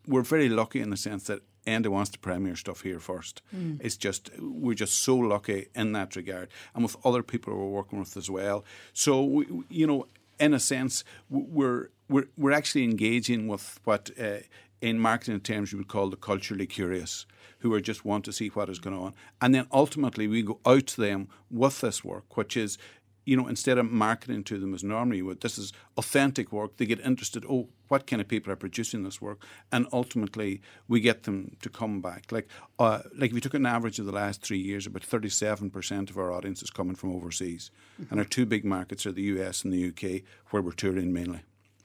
we're 0.07 0.21
very 0.21 0.49
lucky 0.49 0.81
in 0.81 0.89
the 0.89 0.97
sense 0.97 1.23
that 1.25 1.41
Enda 1.65 1.87
wants 1.87 2.09
to 2.11 2.19
premiere 2.19 2.55
stuff 2.55 2.81
here 2.81 2.99
first. 2.99 3.41
Mm. 3.55 3.79
It's 3.81 3.97
just 3.97 4.29
we're 4.39 4.73
just 4.75 5.03
so 5.03 5.15
lucky 5.15 5.67
in 5.75 5.93
that 5.93 6.15
regard, 6.15 6.49
and 6.73 6.83
with 6.83 6.95
other 7.05 7.23
people 7.23 7.55
we're 7.55 7.67
working 7.67 7.99
with 7.99 8.17
as 8.17 8.29
well. 8.29 8.65
So 8.93 9.23
we, 9.23 9.45
you 9.69 9.87
know, 9.87 10.07
in 10.39 10.53
a 10.53 10.59
sense, 10.59 11.03
we're 11.29 11.89
we're 12.09 12.27
we're 12.37 12.51
actually 12.51 12.83
engaging 12.83 13.47
with 13.47 13.79
what. 13.83 14.09
Uh, 14.19 14.39
in 14.81 14.99
marketing 14.99 15.39
terms, 15.39 15.71
you 15.71 15.77
would 15.77 15.87
call 15.87 16.09
the 16.09 16.17
culturally 16.17 16.67
curious, 16.67 17.25
who 17.59 17.73
are 17.73 17.79
just 17.79 18.03
want 18.03 18.25
to 18.25 18.33
see 18.33 18.49
what 18.49 18.67
is 18.67 18.79
going 18.79 18.97
on. 18.97 19.13
And 19.41 19.55
then 19.55 19.65
ultimately, 19.71 20.27
we 20.27 20.41
go 20.41 20.59
out 20.65 20.87
to 20.87 21.01
them 21.01 21.29
with 21.49 21.79
this 21.79 22.03
work, 22.03 22.35
which 22.35 22.57
is 22.57 22.77
you 23.25 23.37
know, 23.37 23.47
instead 23.47 23.77
of 23.77 23.89
marketing 23.89 24.43
to 24.45 24.57
them 24.57 24.73
as 24.73 24.83
normally 24.83 25.21
would, 25.21 25.41
this 25.41 25.57
is 25.57 25.71
authentic 25.97 26.51
work. 26.51 26.77
They 26.77 26.85
get 26.85 26.99
interested. 26.99 27.45
Oh, 27.49 27.69
what 27.87 28.07
kind 28.07 28.21
of 28.21 28.27
people 28.27 28.51
are 28.51 28.57
producing 28.57 29.03
this 29.03 29.21
work? 29.21 29.45
And 29.71 29.87
ultimately, 29.93 30.61
we 30.87 30.99
get 30.99 31.23
them 31.23 31.55
to 31.61 31.69
come 31.69 32.01
back. 32.01 32.31
Like, 32.31 32.47
uh, 32.79 32.99
like 33.17 33.29
if 33.29 33.35
you 33.35 33.41
took 33.41 33.53
an 33.53 33.65
average 33.65 33.99
of 33.99 34.05
the 34.05 34.11
last 34.11 34.41
three 34.41 34.59
years, 34.59 34.85
about 34.85 35.03
thirty-seven 35.03 35.69
percent 35.69 36.09
of 36.09 36.17
our 36.17 36.31
audience 36.31 36.61
is 36.61 36.69
coming 36.69 36.95
from 36.95 37.15
overseas, 37.15 37.71
mm-hmm. 38.01 38.11
and 38.11 38.19
our 38.19 38.25
two 38.25 38.45
big 38.45 38.65
markets 38.65 39.05
are 39.05 39.11
the 39.11 39.23
US 39.23 39.63
and 39.63 39.73
the 39.73 39.87
UK, 39.87 40.23
where 40.49 40.61
we're 40.61 40.71
touring 40.71 41.13
mainly. 41.13 41.41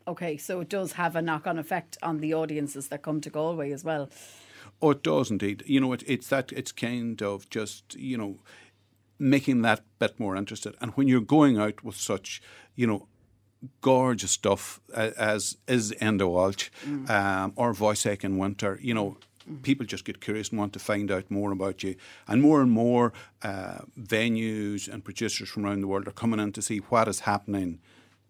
Okay, 0.06 0.38
so 0.38 0.60
it 0.60 0.70
does 0.70 0.92
have 0.92 1.14
a 1.16 1.20
knock-on 1.20 1.58
effect 1.58 1.98
on 2.02 2.18
the 2.18 2.32
audiences 2.32 2.88
that 2.88 3.02
come 3.02 3.20
to 3.20 3.28
Galway 3.28 3.72
as 3.72 3.84
well. 3.84 4.08
Oh, 4.80 4.92
it 4.92 5.02
does 5.02 5.30
indeed. 5.30 5.62
You 5.66 5.80
know, 5.80 5.92
it, 5.92 6.02
it's 6.06 6.28
that 6.28 6.52
it's 6.52 6.72
kind 6.72 7.22
of 7.22 7.48
just 7.50 7.94
you 7.94 8.16
know 8.16 8.38
making 9.18 9.62
that 9.62 9.82
bit 9.98 10.18
more 10.18 10.36
interested. 10.36 10.74
And 10.80 10.92
when 10.92 11.08
you're 11.08 11.20
going 11.20 11.58
out 11.58 11.82
with 11.82 11.96
such, 11.96 12.40
you 12.74 12.86
know, 12.86 13.08
gorgeous 13.80 14.30
stuff 14.30 14.80
as 14.94 15.56
is 15.66 15.92
Enda 16.00 16.28
Walsh 16.28 16.70
mm. 16.86 17.08
um, 17.10 17.52
or 17.56 17.74
Woyzeck 17.74 18.24
in 18.24 18.38
winter, 18.38 18.78
you 18.80 18.94
know, 18.94 19.16
mm. 19.48 19.62
people 19.62 19.84
just 19.84 20.04
get 20.04 20.20
curious 20.20 20.50
and 20.50 20.58
want 20.58 20.72
to 20.74 20.78
find 20.78 21.10
out 21.10 21.30
more 21.30 21.50
about 21.50 21.82
you. 21.82 21.96
And 22.28 22.40
more 22.40 22.62
and 22.62 22.70
more 22.70 23.12
uh, 23.42 23.78
venues 24.00 24.88
and 24.88 25.04
producers 25.04 25.48
from 25.48 25.66
around 25.66 25.80
the 25.80 25.88
world 25.88 26.06
are 26.06 26.12
coming 26.12 26.40
in 26.40 26.52
to 26.52 26.62
see 26.62 26.78
what 26.78 27.08
is 27.08 27.20
happening 27.20 27.80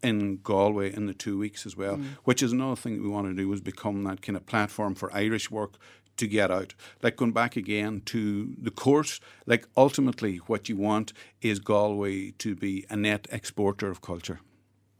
in 0.03 0.39
Galway 0.39 0.95
in 0.95 1.07
the 1.07 1.15
two 1.15 1.37
weeks 1.37 1.67
as 1.67 1.77
well, 1.77 1.97
mm. 1.97 2.05
which 2.25 2.43
is 2.43 2.53
another 2.53 2.77
thing 2.77 2.97
that 2.97 3.03
we 3.03 3.09
want 3.09 3.27
to 3.27 3.35
do 3.35 3.53
is 3.53 3.61
become 3.61 4.05
that 4.05 4.23
kind 4.23 4.37
of 4.37 4.47
platform 4.47 4.95
for 4.95 5.13
Irish 5.13 5.51
work 5.51 5.73
to 6.19 6.27
get 6.27 6.51
out. 6.51 6.75
Like 7.03 7.17
going 7.17 7.33
back 7.33 7.57
again 7.57 8.03
to 8.07 8.55
the 8.61 8.71
course, 8.71 9.21
like 9.47 9.67
ultimately 9.77 10.37
what 10.47 10.69
you 10.69 10.77
want 10.77 11.13
is 11.41 11.59
Galway 11.59 12.33
to 12.33 12.55
be 12.55 12.85
a 12.91 12.97
net 12.97 13.27
exporter 13.31 13.91
of 13.91 14.01
culture. 14.01 14.41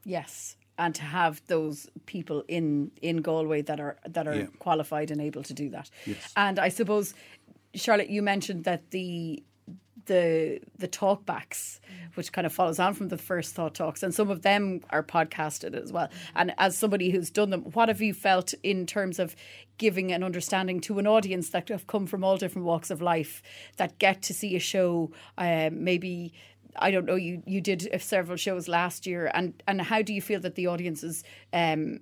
Yes. 0.05 0.57
And 0.79 0.95
to 0.95 1.03
have 1.03 1.43
those 1.49 1.89
people 2.07 2.45
in, 2.47 2.93
in 3.03 3.19
Galway 3.19 3.63
that 3.63 3.81
are 3.81 3.97
that 4.07 4.29
are 4.29 4.37
yeah. 4.37 4.47
qualified 4.61 5.11
and 5.11 5.21
able 5.21 5.43
to 5.43 5.53
do 5.53 5.69
that. 5.71 5.91
Yes. 6.07 6.33
And 6.37 6.59
I 6.59 6.69
suppose 6.69 7.15
Charlotte, 7.75 8.11
you 8.11 8.23
mentioned 8.23 8.65
that 8.65 8.91
the 8.93 9.43
the 10.07 10.61
the 10.79 10.89
talkbacks, 10.89 11.81
which 12.15 12.33
kind 12.33 12.47
of 12.47 12.53
follows 12.53 12.79
on 12.79 12.95
from 12.95 13.09
the 13.09 13.19
first 13.19 13.55
thought 13.55 13.75
talks, 13.75 14.03
and 14.03 14.15
some 14.15 14.31
of 14.31 14.43
them 14.43 14.81
are 14.91 15.03
podcasted 15.03 15.75
as 15.75 15.93
well. 15.93 16.09
And 16.35 16.55
as 16.59 16.77
somebody 16.77 17.11
who's 17.11 17.31
done 17.31 17.51
them, 17.51 17.63
what 17.73 17.89
have 17.89 18.01
you 18.01 18.15
felt 18.15 18.55
in 18.63 18.87
terms 18.87 19.19
of 19.19 19.35
giving 19.79 20.13
an 20.13 20.23
understanding 20.23 20.81
to 20.81 20.99
an 20.99 21.07
audience 21.07 21.51
that 21.51 21.69
have 21.69 21.87
come 21.87 22.07
from 22.07 22.25
all 22.25 22.37
different 22.37 22.67
walks 22.67 22.91
of 22.91 23.01
life 23.01 23.43
that 23.77 23.99
get 23.99 24.23
to 24.23 24.35
see 24.35 24.57
a 24.57 24.61
show, 24.61 25.11
um, 25.39 25.85
maybe 25.85 26.33
I 26.77 26.91
don't 26.91 27.07
know. 27.07 27.17
You 27.17 27.43
you 27.47 27.61
did 27.61 27.89
several 28.01 28.37
shows 28.37 28.69
last 28.69 29.07
year, 29.07 29.31
and 29.35 29.61
and 29.67 29.81
how 29.81 30.03
do 30.03 30.13
you 30.13 30.23
feel 30.23 30.41
that 30.41 30.55
the 30.55 30.67
audiences 30.67 31.25
um, 31.53 32.01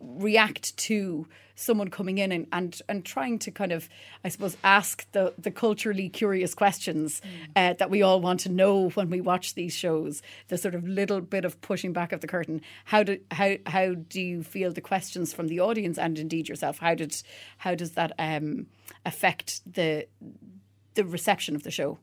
react 0.00 0.76
to 0.76 1.26
someone 1.54 1.88
coming 1.88 2.18
in 2.18 2.30
and, 2.30 2.46
and, 2.52 2.80
and 2.88 3.04
trying 3.04 3.38
to 3.40 3.50
kind 3.50 3.72
of, 3.72 3.88
I 4.24 4.28
suppose, 4.28 4.56
ask 4.62 5.10
the, 5.10 5.34
the 5.36 5.50
culturally 5.50 6.08
curious 6.08 6.54
questions 6.54 7.20
mm. 7.20 7.30
uh, 7.56 7.74
that 7.74 7.90
we 7.90 8.00
all 8.00 8.20
want 8.20 8.40
to 8.40 8.48
know 8.48 8.90
when 8.90 9.10
we 9.10 9.20
watch 9.20 9.54
these 9.54 9.74
shows. 9.74 10.22
The 10.48 10.56
sort 10.56 10.76
of 10.76 10.86
little 10.86 11.20
bit 11.20 11.44
of 11.44 11.60
pushing 11.60 11.92
back 11.92 12.12
of 12.12 12.20
the 12.20 12.28
curtain. 12.28 12.60
How 12.84 13.02
do 13.02 13.18
how 13.32 13.56
how 13.66 13.94
do 13.94 14.20
you 14.20 14.42
feel 14.42 14.72
the 14.72 14.80
questions 14.80 15.32
from 15.32 15.48
the 15.48 15.60
audience 15.60 15.98
and 15.98 16.18
indeed 16.18 16.48
yourself? 16.48 16.78
How 16.78 16.94
did 16.94 17.20
how 17.58 17.74
does 17.74 17.92
that 17.92 18.12
um, 18.18 18.66
affect 19.04 19.60
the 19.70 20.06
the 20.94 21.04
reception 21.04 21.56
of 21.56 21.64
the 21.64 21.70
show? 21.70 21.98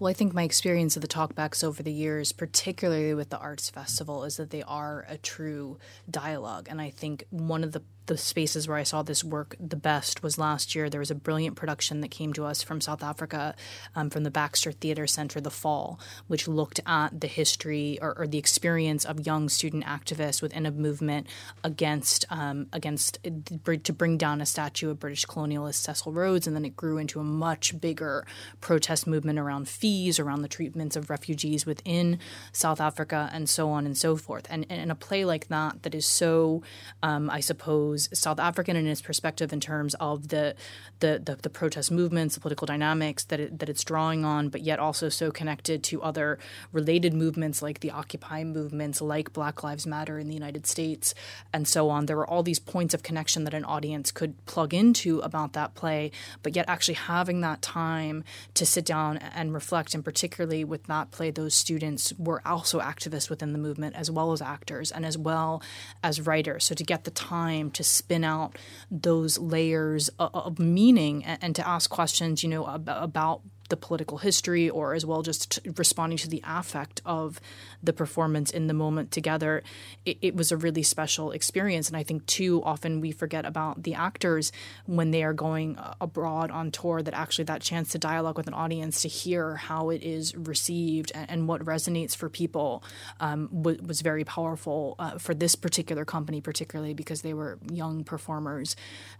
Well, 0.00 0.08
I 0.08 0.14
think 0.14 0.32
my 0.32 0.44
experience 0.44 0.96
of 0.96 1.02
the 1.02 1.08
talkbacks 1.08 1.62
over 1.62 1.82
the 1.82 1.92
years, 1.92 2.32
particularly 2.32 3.12
with 3.12 3.28
the 3.28 3.36
Arts 3.36 3.68
Festival, 3.68 4.24
is 4.24 4.38
that 4.38 4.48
they 4.48 4.62
are 4.62 5.04
a 5.10 5.18
true 5.18 5.76
dialogue. 6.10 6.68
And 6.70 6.80
I 6.80 6.88
think 6.88 7.24
one 7.28 7.62
of 7.62 7.72
the 7.72 7.82
the 8.06 8.16
spaces 8.16 8.66
where 8.66 8.76
I 8.76 8.82
saw 8.82 9.02
this 9.02 9.22
work 9.22 9.54
the 9.60 9.76
best 9.76 10.22
was 10.22 10.38
last 10.38 10.74
year. 10.74 10.90
There 10.90 11.00
was 11.00 11.10
a 11.10 11.14
brilliant 11.14 11.56
production 11.56 12.00
that 12.00 12.10
came 12.10 12.32
to 12.32 12.44
us 12.44 12.62
from 12.62 12.80
South 12.80 13.02
Africa, 13.02 13.54
um, 13.94 14.10
from 14.10 14.24
the 14.24 14.30
Baxter 14.30 14.72
Theatre 14.72 15.06
Centre, 15.06 15.40
The 15.40 15.50
Fall, 15.50 16.00
which 16.26 16.48
looked 16.48 16.80
at 16.86 17.20
the 17.20 17.26
history 17.26 17.98
or, 18.00 18.18
or, 18.18 18.26
the 18.26 18.38
experience 18.38 19.04
of 19.04 19.26
young 19.26 19.48
student 19.48 19.84
activists 19.84 20.40
within 20.40 20.66
a 20.66 20.70
movement 20.70 21.26
against 21.64 22.24
um, 22.30 22.66
against 22.72 23.18
to 23.22 23.92
bring 23.92 24.16
down 24.16 24.40
a 24.40 24.46
statue 24.46 24.90
of 24.90 25.00
British 25.00 25.26
colonialist 25.26 25.74
Cecil 25.74 26.12
Rhodes, 26.12 26.46
and 26.46 26.56
then 26.56 26.64
it 26.64 26.76
grew 26.76 26.98
into 26.98 27.20
a 27.20 27.24
much 27.24 27.80
bigger 27.80 28.26
protest 28.60 29.06
movement 29.06 29.38
around 29.38 29.68
fees, 29.68 30.18
around 30.18 30.42
the 30.42 30.48
treatments 30.48 30.96
of 30.96 31.10
refugees 31.10 31.66
within 31.66 32.18
South 32.52 32.80
Africa, 32.80 33.30
and 33.32 33.48
so 33.48 33.70
on 33.70 33.86
and 33.86 33.96
so 33.96 34.16
forth. 34.16 34.46
And, 34.50 34.66
and 34.70 34.90
a 34.90 34.94
play 34.94 35.24
like 35.24 35.48
that 35.48 35.82
that 35.82 35.94
is 35.94 36.06
so, 36.06 36.62
um, 37.02 37.28
I 37.30 37.40
suppose 37.40 37.89
South 37.96 38.38
African 38.38 38.76
in 38.76 38.86
its 38.86 39.00
perspective 39.00 39.52
in 39.52 39.60
terms 39.60 39.94
of 39.94 40.28
the 40.28 40.54
the, 41.00 41.20
the, 41.24 41.36
the 41.36 41.50
protest 41.50 41.90
movements, 41.90 42.34
the 42.34 42.40
political 42.40 42.66
dynamics 42.66 43.24
that 43.24 43.40
it, 43.40 43.58
that 43.58 43.68
it's 43.68 43.84
drawing 43.84 44.24
on, 44.24 44.48
but 44.48 44.60
yet 44.60 44.78
also 44.78 45.08
so 45.08 45.30
connected 45.30 45.82
to 45.84 46.02
other 46.02 46.38
related 46.72 47.14
movements 47.14 47.62
like 47.62 47.80
the 47.80 47.90
Occupy 47.90 48.44
movements, 48.44 49.00
like 49.00 49.32
Black 49.32 49.62
Lives 49.62 49.86
Matter 49.86 50.18
in 50.18 50.28
the 50.28 50.34
United 50.34 50.66
States, 50.66 51.14
and 51.52 51.66
so 51.66 51.88
on. 51.88 52.06
There 52.06 52.16
were 52.16 52.26
all 52.26 52.42
these 52.42 52.58
points 52.58 52.92
of 52.92 53.02
connection 53.02 53.44
that 53.44 53.54
an 53.54 53.64
audience 53.64 54.12
could 54.12 54.44
plug 54.46 54.74
into 54.74 55.20
about 55.20 55.54
that 55.54 55.74
play, 55.74 56.10
but 56.42 56.54
yet 56.54 56.66
actually 56.68 56.94
having 56.94 57.40
that 57.40 57.62
time 57.62 58.24
to 58.54 58.66
sit 58.66 58.84
down 58.84 59.16
and 59.16 59.54
reflect, 59.54 59.94
and 59.94 60.04
particularly 60.04 60.64
with 60.64 60.84
that 60.84 61.10
play, 61.10 61.30
those 61.30 61.54
students 61.54 62.12
were 62.18 62.42
also 62.46 62.80
activists 62.80 63.30
within 63.30 63.52
the 63.52 63.58
movement 63.58 63.96
as 63.96 64.10
well 64.10 64.32
as 64.32 64.42
actors 64.42 64.90
and 64.92 65.06
as 65.06 65.16
well 65.16 65.62
as 66.02 66.20
writers. 66.20 66.64
So 66.64 66.74
to 66.74 66.84
get 66.84 67.04
the 67.04 67.10
time 67.10 67.70
to 67.72 67.79
spin 67.82 68.24
out 68.24 68.56
those 68.90 69.38
layers 69.38 70.10
of, 70.18 70.58
meaning 70.58 71.24
and, 71.24 71.54
to 71.56 71.66
ask 71.66 71.90
questions, 71.90 72.42
you 72.42 72.48
know, 72.48 72.64
about 72.66 73.42
the 73.70 73.76
political 73.76 74.18
history 74.18 74.68
or 74.68 74.94
as 74.94 75.06
well 75.06 75.22
just 75.22 75.58
responding 75.76 76.18
to 76.18 76.28
the 76.28 76.42
affect 76.46 77.00
of 77.06 77.40
the 77.82 77.92
performance 77.92 78.50
in 78.50 78.66
the 78.66 78.74
moment 78.74 79.10
together 79.10 79.62
it, 80.04 80.18
it, 80.20 80.36
was 80.36 80.52
a 80.52 80.56
really 80.56 80.82
special 80.82 81.30
experience. 81.30 81.88
And 81.88 81.96
i 81.96 82.02
think 82.02 82.26
too 82.26 82.62
often 82.64 83.00
we 83.00 83.12
forget 83.12 83.46
about 83.46 83.82
the 83.82 83.94
actors 83.94 84.52
when 84.86 85.10
they 85.10 85.22
are 85.22 85.32
going 85.32 85.78
abroad 86.00 86.50
on 86.50 86.70
tour 86.70 87.02
that 87.02 87.14
actually 87.14 87.44
that 87.44 87.62
chance 87.62 87.90
to 87.90 87.98
dialogue 87.98 88.36
with 88.36 88.46
an 88.46 88.54
audience 88.54 89.02
to 89.02 89.08
hear 89.08 89.56
how 89.56 89.90
it 89.90 90.02
is 90.02 90.36
received 90.36 91.12
and, 91.14 91.30
and 91.30 91.48
what 91.48 91.64
resonates 91.64 92.14
for 92.14 92.28
people 92.28 92.82
um, 93.20 93.48
w- 93.52 93.80
was 93.86 94.00
very 94.00 94.24
powerful 94.24 94.96
uh, 94.98 95.18
for 95.18 95.34
this 95.34 95.54
particular 95.54 96.04
company 96.04 96.40
particularly 96.40 96.94
because 96.94 97.22
they 97.22 97.34
were 97.34 97.58
young 97.70 98.04
performers 98.04 98.76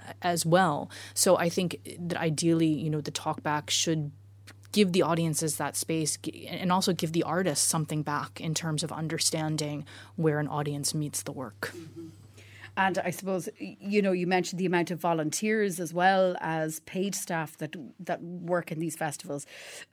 uh, 0.06 0.12
as 0.22 0.44
well. 0.44 0.90
So 1.14 1.36
i 1.36 1.48
think 1.48 1.78
that 2.00 2.18
ideally 2.18 2.66
you 2.66 2.90
know 2.90 3.00
the 3.00 3.12
talkback 3.12 3.70
should 3.70 4.10
give 4.72 4.92
the 4.92 5.02
audiences 5.02 5.56
that 5.56 5.76
space 5.76 6.18
and 6.48 6.70
also 6.72 6.92
give 6.92 7.12
the 7.12 7.22
artists 7.22 7.66
something 7.66 8.02
back 8.02 8.40
in 8.40 8.54
terms 8.54 8.82
of 8.82 8.92
understanding 8.92 9.84
where 10.16 10.38
an 10.38 10.48
audience 10.48 10.94
meets 10.94 11.22
the 11.22 11.32
work. 11.32 11.72
Mm-hmm. 11.74 12.08
And 12.76 12.98
I 12.98 13.10
suppose 13.10 13.48
you 13.58 14.00
know 14.00 14.12
you 14.12 14.26
mentioned 14.26 14.58
the 14.58 14.66
amount 14.66 14.90
of 14.90 15.00
volunteers 15.00 15.80
as 15.80 15.92
well 15.92 16.36
as 16.40 16.80
paid 16.80 17.14
staff 17.14 17.56
that 17.58 17.74
that 17.98 18.22
work 18.22 18.70
in 18.72 18.78
these 18.78 18.96
festivals, 18.96 19.44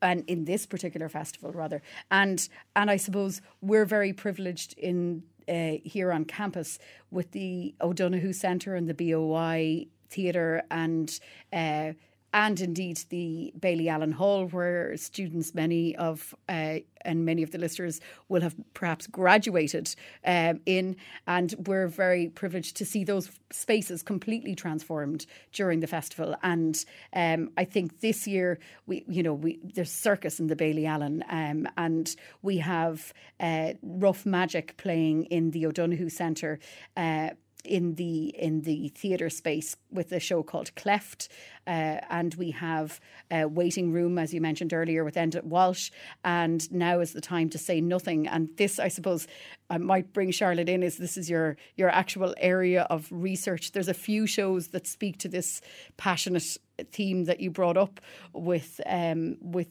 and 0.02 0.24
in 0.28 0.46
this 0.46 0.66
particular 0.66 1.10
festival 1.10 1.52
rather. 1.52 1.82
And 2.12 2.48
and 2.76 2.90
I 2.90 2.98
suppose 2.98 3.42
we're 3.62 3.86
very 3.86 4.14
privileged 4.14 4.74
in 4.78 5.24
uh, 5.50 5.78
here 5.84 6.12
on 6.12 6.26
campus 6.26 6.78
with 7.12 7.32
the 7.32 7.74
O'Donoghue 7.82 8.34
Centre 8.34 8.76
and 8.76 8.88
the 8.88 8.94
BOI 8.94 9.88
Theatre 10.10 10.64
and. 10.72 11.20
Uh, 11.52 11.94
and 12.34 12.60
indeed 12.60 13.00
the 13.10 13.54
Bailey 13.60 13.90
Allen 13.90 14.12
Hall, 14.12 14.48
where 14.48 14.96
students, 14.98 15.56
many 15.56 15.96
of 15.96 16.36
uh, 16.50 16.80
and 17.02 17.26
many 17.26 17.42
of 17.42 17.52
the 17.52 17.58
listeners 17.58 18.02
will 18.28 18.42
have 18.42 18.56
perhaps 18.74 19.08
graduated 19.08 19.96
um, 20.26 20.60
in, 20.66 20.98
and 21.26 21.56
we're 21.66 21.88
very 21.88 22.28
privileged 22.28 22.76
to 22.78 22.86
see 22.86 23.04
those 23.04 23.32
spaces 23.52 24.04
completely 24.04 24.56
transformed 24.56 25.26
during 25.54 25.80
the 25.80 25.88
festival. 25.88 26.36
And 26.44 26.84
um, 27.14 27.50
I 27.58 27.64
think 27.64 28.02
this 28.02 28.28
year 28.28 28.60
we, 28.86 29.06
you 29.08 29.24
know, 29.24 29.34
we 29.34 29.60
there's 29.64 29.92
circus 29.92 30.40
in 30.40 30.48
the 30.48 30.56
Bailey 30.56 30.86
Allen, 30.86 31.24
um, 31.30 31.68
and 31.78 32.14
we 32.42 32.58
have 32.58 33.14
uh, 33.40 33.74
Rough 33.82 34.26
Magic 34.26 34.76
playing 34.78 35.26
in 35.26 35.52
the 35.52 35.66
O'Donoghue 35.66 36.10
Centre. 36.10 36.60
Uh, 36.96 37.30
in 37.68 37.96
the 37.96 38.28
in 38.38 38.62
the 38.62 38.90
theatre 38.90 39.30
space 39.30 39.76
with 39.92 40.12
a 40.12 40.20
show 40.20 40.44
called 40.44 40.74
Cleft, 40.76 41.30
uh, 41.66 42.00
and 42.10 42.34
we 42.36 42.52
have 42.52 43.00
a 43.30 43.46
waiting 43.46 43.92
room, 43.92 44.18
as 44.18 44.34
you 44.34 44.42
mentioned 44.42 44.74
earlier, 44.74 45.04
with 45.04 45.16
Enda 45.16 45.44
Walsh. 45.44 45.92
And 46.24 46.72
now 46.72 47.00
is 47.00 47.14
the 47.14 47.22
time 47.22 47.50
to 47.50 47.58
say 47.58 47.82
nothing. 47.82 48.28
And 48.28 48.50
this, 48.58 48.80
I 48.80 48.88
suppose, 48.88 49.28
I 49.70 49.78
might 49.78 50.14
bring 50.14 50.32
Charlotte 50.32 50.70
in. 50.70 50.84
Is 50.84 50.98
this 50.98 51.18
is 51.18 51.30
your 51.30 51.58
your 51.76 51.90
actual 51.90 52.34
area 52.38 52.84
of 52.90 53.08
research? 53.12 53.74
There's 53.74 53.90
a 53.90 53.94
few 53.94 54.26
shows 54.26 54.70
that 54.70 54.88
speak 54.88 55.18
to 55.20 55.30
this 55.30 55.62
passionate 55.98 56.58
theme 56.92 57.26
that 57.26 57.40
you 57.40 57.52
brought 57.52 57.78
up 57.78 58.00
with 58.34 58.80
um, 58.86 59.38
with 59.42 59.68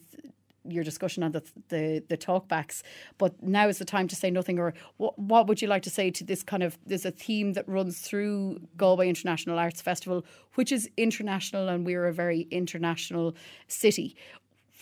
your 0.69 0.83
discussion 0.83 1.23
on 1.23 1.31
the 1.31 1.43
the, 1.69 2.03
the 2.07 2.17
talkbacks. 2.17 2.81
But 3.17 3.41
now 3.41 3.67
is 3.67 3.77
the 3.77 3.85
time 3.85 4.07
to 4.09 4.15
say 4.15 4.29
nothing. 4.31 4.59
Or 4.59 4.73
what, 4.97 5.17
what 5.17 5.47
would 5.47 5.61
you 5.61 5.67
like 5.67 5.83
to 5.83 5.89
say 5.89 6.11
to 6.11 6.23
this 6.23 6.43
kind 6.43 6.63
of? 6.63 6.77
There's 6.85 7.05
a 7.05 7.11
theme 7.11 7.53
that 7.53 7.67
runs 7.67 7.99
through 7.99 8.59
Galway 8.77 9.09
International 9.09 9.59
Arts 9.59 9.81
Festival, 9.81 10.25
which 10.55 10.71
is 10.71 10.89
international, 10.97 11.69
and 11.69 11.85
we're 11.85 12.07
a 12.07 12.13
very 12.13 12.47
international 12.51 13.35
city 13.67 14.15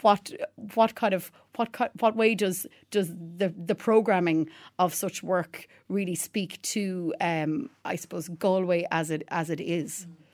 what 0.02 0.32
what 0.76 0.95
kind 0.95 1.13
of 1.13 1.32
what 1.56 1.69
what 2.00 2.15
way 2.15 2.36
does 2.36 2.67
does 2.91 3.10
the 3.10 3.54
the 3.58 3.76
programming 3.76 4.50
of 4.78 4.93
such 4.93 5.24
work 5.24 5.67
really 5.89 6.15
speak 6.15 6.62
to 6.62 7.13
um, 7.21 7.69
I 7.86 7.95
suppose 7.95 8.28
Galway 8.28 8.86
as 8.91 9.10
it 9.10 9.24
as 9.30 9.50
it 9.50 9.62
is? 9.62 10.06
Mm. 10.06 10.24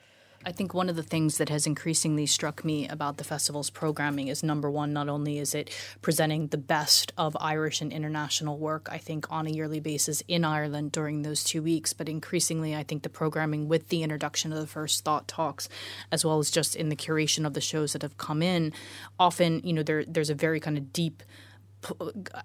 I 0.43 0.51
think 0.51 0.73
one 0.73 0.89
of 0.89 0.95
the 0.95 1.03
things 1.03 1.37
that 1.37 1.49
has 1.49 1.67
increasingly 1.67 2.25
struck 2.25 2.65
me 2.65 2.87
about 2.87 3.17
the 3.17 3.23
festival's 3.23 3.69
programming 3.69 4.27
is 4.27 4.41
number 4.41 4.71
one, 4.71 4.91
not 4.91 5.07
only 5.07 5.37
is 5.37 5.53
it 5.53 5.69
presenting 6.01 6.47
the 6.47 6.57
best 6.57 7.13
of 7.15 7.37
Irish 7.39 7.79
and 7.81 7.93
international 7.93 8.57
work, 8.57 8.87
I 8.91 8.97
think, 8.97 9.31
on 9.31 9.45
a 9.45 9.51
yearly 9.51 9.79
basis 9.79 10.23
in 10.27 10.43
Ireland 10.43 10.91
during 10.91 11.21
those 11.21 11.43
two 11.43 11.61
weeks, 11.61 11.93
but 11.93 12.09
increasingly, 12.09 12.75
I 12.75 12.83
think 12.83 13.03
the 13.03 13.09
programming 13.09 13.67
with 13.67 13.89
the 13.89 14.01
introduction 14.01 14.51
of 14.51 14.59
the 14.59 14.67
first 14.67 15.03
thought 15.03 15.27
talks, 15.27 15.69
as 16.11 16.25
well 16.25 16.39
as 16.39 16.49
just 16.49 16.75
in 16.75 16.89
the 16.89 16.95
curation 16.95 17.45
of 17.45 17.53
the 17.53 17.61
shows 17.61 17.93
that 17.93 18.01
have 18.01 18.17
come 18.17 18.41
in, 18.41 18.73
often, 19.19 19.61
you 19.63 19.73
know, 19.73 19.83
there, 19.83 20.03
there's 20.05 20.31
a 20.31 20.35
very 20.35 20.59
kind 20.59 20.77
of 20.77 20.91
deep 20.91 21.21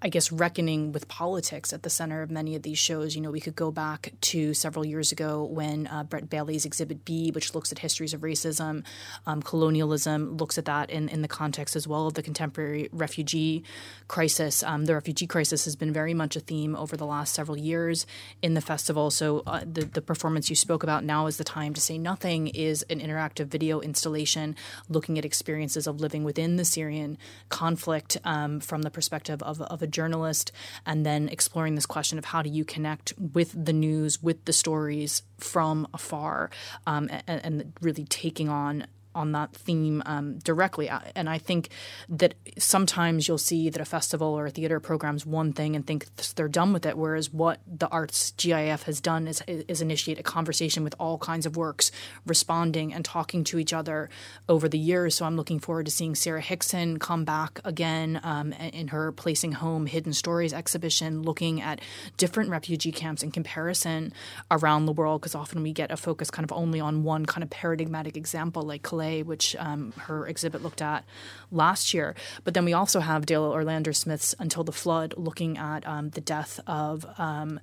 I 0.00 0.08
guess, 0.08 0.32
reckoning 0.32 0.92
with 0.92 1.08
politics 1.08 1.72
at 1.72 1.82
the 1.82 1.90
center 1.90 2.22
of 2.22 2.30
many 2.30 2.56
of 2.56 2.62
these 2.62 2.78
shows. 2.78 3.14
You 3.14 3.20
know, 3.20 3.30
we 3.30 3.40
could 3.40 3.54
go 3.54 3.70
back 3.70 4.12
to 4.22 4.54
several 4.54 4.86
years 4.86 5.12
ago 5.12 5.44
when 5.44 5.86
uh, 5.88 6.04
Brett 6.04 6.30
Bailey's 6.30 6.64
Exhibit 6.64 7.04
B, 7.04 7.30
which 7.32 7.54
looks 7.54 7.70
at 7.70 7.80
histories 7.80 8.14
of 8.14 8.22
racism, 8.22 8.84
um, 9.26 9.42
colonialism, 9.42 10.38
looks 10.38 10.56
at 10.56 10.64
that 10.64 10.88
in, 10.88 11.10
in 11.10 11.20
the 11.20 11.28
context 11.28 11.76
as 11.76 11.86
well 11.86 12.06
of 12.06 12.14
the 12.14 12.22
contemporary 12.22 12.88
refugee 12.92 13.62
crisis. 14.08 14.62
Um, 14.62 14.86
the 14.86 14.94
refugee 14.94 15.26
crisis 15.26 15.66
has 15.66 15.76
been 15.76 15.92
very 15.92 16.14
much 16.14 16.34
a 16.34 16.40
theme 16.40 16.74
over 16.74 16.96
the 16.96 17.06
last 17.06 17.34
several 17.34 17.58
years 17.58 18.06
in 18.40 18.54
the 18.54 18.62
festival. 18.62 19.10
So 19.10 19.42
uh, 19.46 19.60
the, 19.70 19.84
the 19.84 20.02
performance 20.02 20.48
you 20.48 20.56
spoke 20.56 20.82
about, 20.82 21.04
Now 21.04 21.26
is 21.26 21.36
the 21.36 21.44
Time 21.44 21.74
to 21.74 21.80
Say 21.80 21.98
Nothing, 21.98 22.48
is 22.48 22.84
an 22.88 23.00
interactive 23.00 23.48
video 23.48 23.80
installation 23.80 24.56
looking 24.88 25.18
at 25.18 25.26
experiences 25.26 25.86
of 25.86 26.00
living 26.00 26.24
within 26.24 26.56
the 26.56 26.64
Syrian 26.64 27.18
conflict 27.50 28.16
um, 28.24 28.60
from 28.60 28.80
the 28.80 28.90
perspective 28.90 29.25
perspective 29.26 29.42
of, 29.42 29.60
of 29.62 29.82
a 29.82 29.86
journalist, 29.86 30.52
and 30.84 31.04
then 31.04 31.28
exploring 31.28 31.74
this 31.74 31.86
question 31.86 32.18
of 32.18 32.26
how 32.26 32.42
do 32.42 32.50
you 32.50 32.64
connect 32.64 33.12
with 33.18 33.52
the 33.64 33.72
news, 33.72 34.22
with 34.22 34.44
the 34.44 34.52
stories 34.52 35.22
from 35.38 35.86
afar, 35.92 36.50
um, 36.86 37.08
and, 37.26 37.44
and 37.44 37.72
really 37.80 38.04
taking 38.04 38.48
on 38.48 38.86
on 39.16 39.32
that 39.32 39.52
theme 39.52 40.02
um, 40.06 40.38
directly. 40.38 40.88
Uh, 40.88 41.00
and 41.14 41.28
I 41.28 41.38
think 41.38 41.70
that 42.08 42.34
sometimes 42.58 43.26
you'll 43.26 43.38
see 43.38 43.70
that 43.70 43.80
a 43.80 43.84
festival 43.84 44.28
or 44.28 44.46
a 44.46 44.50
theater 44.50 44.78
programs 44.80 45.24
one 45.26 45.52
thing 45.52 45.74
and 45.74 45.86
think 45.86 46.00
they're 46.36 46.48
done 46.48 46.72
with 46.72 46.84
it, 46.86 46.96
whereas 46.96 47.32
what 47.32 47.60
the 47.66 47.88
Arts 47.88 48.32
GIF 48.36 48.82
has 48.84 49.00
done 49.00 49.26
is, 49.26 49.42
is 49.46 49.80
initiate 49.80 50.18
a 50.18 50.22
conversation 50.22 50.84
with 50.84 50.94
all 51.00 51.18
kinds 51.18 51.46
of 51.46 51.56
works, 51.56 51.90
responding 52.26 52.92
and 52.92 53.04
talking 53.04 53.44
to 53.44 53.58
each 53.58 53.72
other 53.72 54.10
over 54.48 54.68
the 54.68 54.78
years. 54.78 55.14
So 55.14 55.24
I'm 55.24 55.36
looking 55.36 55.60
forward 55.60 55.86
to 55.86 55.92
seeing 55.92 56.14
Sarah 56.14 56.40
Hickson 56.40 56.98
come 56.98 57.24
back 57.24 57.60
again 57.64 58.20
um, 58.22 58.52
in 58.52 58.88
her 58.88 59.12
Placing 59.12 59.52
Home 59.52 59.86
Hidden 59.86 60.12
Stories 60.12 60.52
exhibition, 60.52 61.22
looking 61.22 61.62
at 61.62 61.80
different 62.16 62.50
refugee 62.50 62.92
camps 62.92 63.22
in 63.22 63.30
comparison 63.30 64.12
around 64.50 64.86
the 64.86 64.92
world, 64.92 65.20
because 65.20 65.34
often 65.34 65.62
we 65.62 65.72
get 65.72 65.90
a 65.90 65.96
focus 65.96 66.30
kind 66.30 66.44
of 66.44 66.52
only 66.52 66.80
on 66.80 67.04
one 67.04 67.24
kind 67.24 67.42
of 67.42 67.50
paradigmatic 67.50 68.16
example 68.16 68.62
like 68.62 68.82
Calais 68.82 69.05
which 69.22 69.56
um, 69.58 69.92
her 69.98 70.26
exhibit 70.26 70.62
looked 70.62 70.82
at 70.82 71.04
last 71.50 71.94
year. 71.94 72.14
But 72.44 72.54
then 72.54 72.64
we 72.64 72.72
also 72.72 73.00
have 73.00 73.26
Dael 73.26 73.44
Orlandersmith's 73.52 74.34
Until 74.38 74.64
the 74.64 74.72
Flood, 74.72 75.14
looking 75.16 75.58
at 75.58 75.86
um, 75.86 76.10
the 76.10 76.20
death 76.20 76.60
of 76.66 77.06
um, 77.18 77.60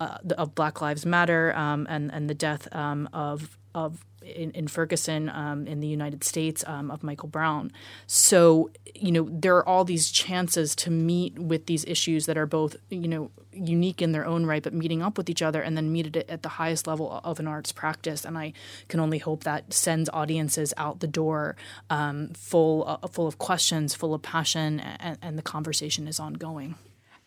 uh, 0.00 0.18
the, 0.22 0.38
of 0.38 0.54
Black 0.54 0.80
Lives 0.80 1.04
Matter 1.06 1.54
um, 1.56 1.86
and 1.88 2.12
and 2.12 2.28
the 2.28 2.34
death 2.34 2.68
um, 2.74 3.08
of 3.12 3.58
of 3.74 4.04
in, 4.24 4.50
in 4.52 4.68
Ferguson 4.68 5.28
um, 5.28 5.66
in 5.66 5.80
the 5.80 5.86
United 5.86 6.24
States 6.24 6.64
um, 6.66 6.90
of 6.90 7.02
Michael 7.02 7.28
Brown. 7.28 7.70
So, 8.06 8.70
you 8.94 9.12
know, 9.12 9.28
there 9.30 9.56
are 9.56 9.68
all 9.68 9.84
these 9.84 10.10
chances 10.10 10.74
to 10.76 10.90
meet 10.90 11.38
with 11.38 11.66
these 11.66 11.84
issues 11.84 12.26
that 12.26 12.36
are 12.36 12.46
both, 12.46 12.76
you 12.90 13.08
know, 13.08 13.30
unique 13.52 14.02
in 14.02 14.12
their 14.12 14.26
own 14.26 14.46
right, 14.46 14.62
but 14.62 14.74
meeting 14.74 15.02
up 15.02 15.16
with 15.16 15.30
each 15.30 15.42
other 15.42 15.62
and 15.62 15.76
then 15.76 15.92
meet 15.92 16.16
it 16.16 16.28
at 16.28 16.42
the 16.42 16.48
highest 16.48 16.86
level 16.86 17.20
of 17.22 17.38
an 17.38 17.46
arts 17.46 17.72
practice. 17.72 18.24
And 18.24 18.36
I 18.36 18.52
can 18.88 19.00
only 19.00 19.18
hope 19.18 19.44
that 19.44 19.72
sends 19.72 20.10
audiences 20.12 20.74
out 20.76 21.00
the 21.00 21.06
door 21.06 21.56
um, 21.90 22.30
full, 22.34 22.84
uh, 22.86 23.06
full 23.08 23.26
of 23.26 23.38
questions, 23.38 23.94
full 23.94 24.14
of 24.14 24.22
passion, 24.22 24.80
and, 24.80 25.18
and 25.22 25.38
the 25.38 25.42
conversation 25.42 26.08
is 26.08 26.18
ongoing. 26.18 26.74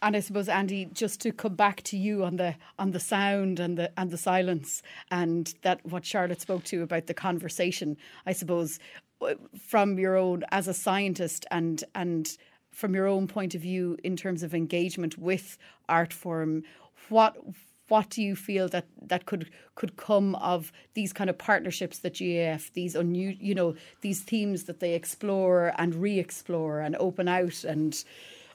And 0.01 0.15
I 0.15 0.19
suppose 0.19 0.47
Andy, 0.47 0.85
just 0.93 1.21
to 1.21 1.31
come 1.31 1.55
back 1.55 1.81
to 1.83 1.97
you 1.97 2.23
on 2.23 2.35
the 2.35 2.55
on 2.77 2.91
the 2.91 2.99
sound 2.99 3.59
and 3.59 3.77
the 3.77 3.91
and 3.99 4.11
the 4.11 4.17
silence 4.17 4.83
and 5.09 5.53
that 5.63 5.83
what 5.85 6.05
Charlotte 6.05 6.41
spoke 6.41 6.63
to 6.65 6.83
about 6.83 7.07
the 7.07 7.13
conversation. 7.13 7.97
I 8.25 8.33
suppose 8.33 8.79
from 9.59 9.97
your 9.97 10.15
own 10.15 10.43
as 10.51 10.67
a 10.67 10.73
scientist 10.73 11.45
and 11.49 11.83
and 11.95 12.37
from 12.71 12.93
your 12.93 13.07
own 13.07 13.27
point 13.27 13.55
of 13.55 13.61
view 13.61 13.97
in 14.03 14.15
terms 14.15 14.43
of 14.43 14.53
engagement 14.53 15.17
with 15.17 15.57
art 15.89 16.13
form, 16.13 16.63
what 17.09 17.35
what 17.87 18.09
do 18.09 18.21
you 18.21 18.35
feel 18.35 18.67
that 18.67 18.85
that 19.01 19.25
could 19.25 19.49
could 19.75 19.95
come 19.95 20.35
of 20.35 20.71
these 20.93 21.13
kind 21.13 21.29
of 21.29 21.37
partnerships 21.37 21.99
that 21.99 22.13
GAF 22.13 22.71
these 22.73 22.95
you 22.95 23.55
know 23.55 23.75
these 24.01 24.21
themes 24.21 24.65
that 24.65 24.79
they 24.79 24.93
explore 24.93 25.73
and 25.77 25.95
re-explore 25.95 26.81
and 26.81 26.95
open 26.97 27.27
out 27.27 27.63
and 27.63 28.03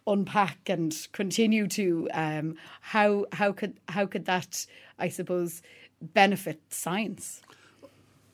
unpack 0.06 0.68
and 0.68 1.08
continue 1.12 1.66
to 1.68 2.08
um, 2.12 2.56
how 2.80 3.26
how 3.32 3.52
could 3.52 3.78
how 3.88 4.06
could 4.06 4.24
that 4.26 4.66
I 4.98 5.08
suppose 5.08 5.62
benefit 6.00 6.60
science? 6.70 7.42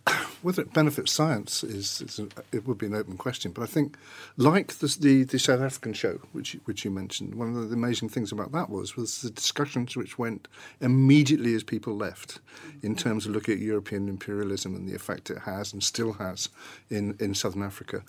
Whether 0.42 0.62
it 0.62 0.72
benefits 0.72 1.12
science 1.12 1.62
is, 1.62 2.00
is 2.00 2.20
it 2.52 2.66
would 2.66 2.78
be 2.78 2.86
an 2.86 2.94
open 2.94 3.16
question, 3.16 3.52
but 3.52 3.62
I 3.62 3.66
think, 3.66 3.96
like 4.36 4.74
the, 4.74 4.96
the, 4.98 5.24
the 5.24 5.38
South 5.38 5.60
African 5.60 5.92
show, 5.92 6.20
which 6.32 6.56
which 6.64 6.84
you 6.84 6.90
mentioned, 6.90 7.34
one 7.34 7.54
of 7.54 7.68
the 7.68 7.74
amazing 7.74 8.08
things 8.08 8.32
about 8.32 8.52
that 8.52 8.70
was 8.70 8.96
was 8.96 9.22
the 9.22 9.30
discussions 9.30 9.96
which 9.96 10.18
went 10.18 10.48
immediately 10.80 11.54
as 11.54 11.62
people 11.62 11.94
left, 11.96 12.40
in 12.82 12.94
terms 12.96 13.26
of 13.26 13.32
looking 13.32 13.54
at 13.54 13.60
European 13.60 14.08
imperialism 14.08 14.74
and 14.74 14.88
the 14.88 14.94
effect 14.94 15.30
it 15.30 15.38
has 15.40 15.72
and 15.72 15.82
still 15.82 16.14
has 16.14 16.48
in 16.88 17.16
in 17.20 17.34
Southern 17.34 17.62
Africa. 17.62 18.02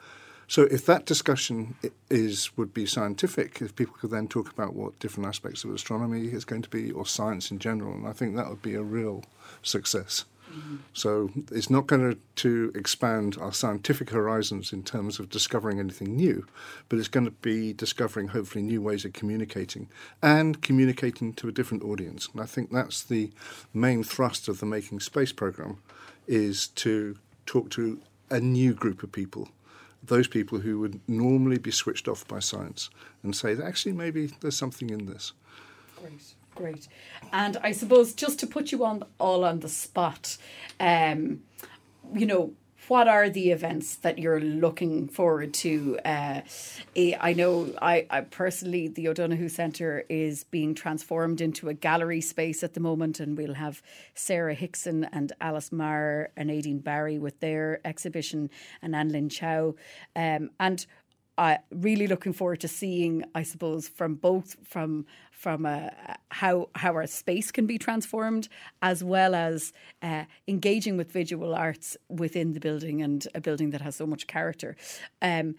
So 0.50 0.64
if 0.64 0.84
that 0.88 1.06
discussion 1.06 1.76
is 2.10 2.58
would 2.58 2.74
be 2.74 2.88
scientific, 2.88 3.62
if 3.62 3.76
people 3.76 3.96
could 4.02 4.10
then 4.10 4.28
talk 4.28 4.52
about 4.52 4.76
what 4.76 4.98
different 4.98 5.28
aspects 5.28 5.64
of 5.64 5.72
astronomy 5.72 6.26
is 6.26 6.44
going 6.44 6.64
to 6.64 6.70
be, 6.70 6.92
or 6.92 7.06
science 7.06 7.52
in 7.52 7.60
general, 7.60 7.94
and 7.94 8.08
I 8.08 8.14
think 8.14 8.36
that 8.36 8.50
would 8.50 8.64
be 8.64 8.74
a 8.74 8.82
real 8.82 9.24
success. 9.62 10.26
Mm-hmm. 10.52 10.78
So 10.92 11.30
it's 11.52 11.70
not 11.70 11.86
going 11.86 12.02
to, 12.02 12.20
to 12.38 12.72
expand 12.74 13.38
our 13.40 13.54
scientific 13.54 14.10
horizons 14.10 14.74
in 14.74 14.82
terms 14.82 15.20
of 15.20 15.30
discovering 15.30 15.80
anything 15.80 16.16
new, 16.16 16.48
but 16.90 16.98
it's 16.98 17.08
going 17.08 17.28
to 17.28 17.32
be 17.44 17.72
discovering 17.72 18.30
hopefully 18.30 18.64
new 18.64 18.82
ways 18.82 19.06
of 19.06 19.14
communicating 19.14 19.88
and 20.24 20.64
communicating 20.64 21.32
to 21.34 21.48
a 21.48 21.52
different 21.52 21.84
audience. 21.84 22.28
And 22.34 22.42
I 22.42 22.48
think 22.48 22.72
that's 22.72 23.04
the 23.04 23.30
main 23.72 24.04
thrust 24.04 24.48
of 24.48 24.60
the 24.60 24.66
Making 24.66 25.00
Space 25.00 25.32
program 25.32 25.78
is 26.26 26.70
to 26.70 27.20
talk 27.46 27.70
to 27.70 28.02
a 28.32 28.40
new 28.40 28.74
group 28.74 29.04
of 29.04 29.12
people 29.12 29.50
those 30.10 30.28
people 30.28 30.60
who 30.60 30.80
would 30.80 31.00
normally 31.08 31.58
be 31.58 31.72
switched 31.72 32.08
off 32.08 32.28
by 32.28 32.40
science 32.40 32.90
and 33.24 33.36
say 33.36 33.54
that 33.54 33.66
actually 33.66 33.94
maybe 33.94 34.32
there's 34.42 34.58
something 34.58 34.90
in 34.90 35.06
this. 35.06 35.34
Great, 36.02 36.34
great. 36.56 36.88
And 37.32 37.58
I 37.64 37.72
suppose 37.72 38.14
just 38.14 38.40
to 38.40 38.48
put 38.48 38.72
you 38.72 38.84
on 38.84 39.04
all 39.20 39.46
on 39.46 39.62
the 39.62 39.70
spot, 39.70 40.38
um, 40.80 41.42
you 42.14 42.26
know, 42.26 42.54
what 42.90 43.08
are 43.08 43.30
the 43.30 43.52
events 43.52 43.98
that 43.98 44.18
you're 44.18 44.42
looking 44.42 45.08
forward 45.08 45.54
to? 45.54 46.00
Uh, 46.04 46.42
I 46.98 47.34
know 47.34 47.72
I, 47.82 48.08
I 48.10 48.22
personally, 48.22 48.88
the 48.88 49.08
O'Donoghue 49.08 49.50
Centre 49.50 50.06
is 50.10 50.44
being 50.46 50.74
transformed 50.74 51.40
into 51.40 51.70
a 51.70 51.74
gallery 51.74 52.22
space 52.22 52.64
at 52.64 52.74
the 52.74 52.80
moment, 52.80 53.20
and 53.20 53.38
we'll 53.38 53.54
have 53.54 53.84
Sarah 54.16 54.56
Hickson 54.56 55.08
and 55.12 55.32
Alice 55.40 55.72
Marr 55.72 56.32
and 56.36 56.50
Nadine 56.50 56.80
Barry 56.80 57.20
with 57.20 57.40
their 57.40 57.80
exhibition, 57.86 58.50
and 58.82 58.96
Anne 58.96 59.10
Lynn 59.10 59.30
Chow. 59.30 59.76
Um, 60.16 60.50
and 60.60 60.86
uh, 61.40 61.58
really 61.72 62.06
looking 62.06 62.34
forward 62.34 62.60
to 62.60 62.68
seeing, 62.68 63.24
I 63.34 63.44
suppose, 63.44 63.88
from 63.88 64.16
both 64.16 64.58
from 64.66 65.06
from 65.32 65.66
uh, 65.66 65.90
how 66.32 66.68
how 66.76 66.92
our 66.94 67.08
space 67.08 67.50
can 67.50 67.66
be 67.66 67.78
transformed, 67.78 68.50
as 68.82 69.06
well 69.06 69.34
as 69.34 69.72
uh, 70.02 70.26
engaging 70.50 70.98
with 70.98 71.14
visual 71.14 71.56
arts 71.56 71.96
within 72.10 72.52
the 72.52 72.60
building 72.60 73.02
and 73.02 73.26
a 73.34 73.40
building 73.40 73.70
that 73.70 73.80
has 73.80 73.96
so 73.96 74.06
much 74.06 74.28
character. 74.28 74.76
Um, 75.22 75.56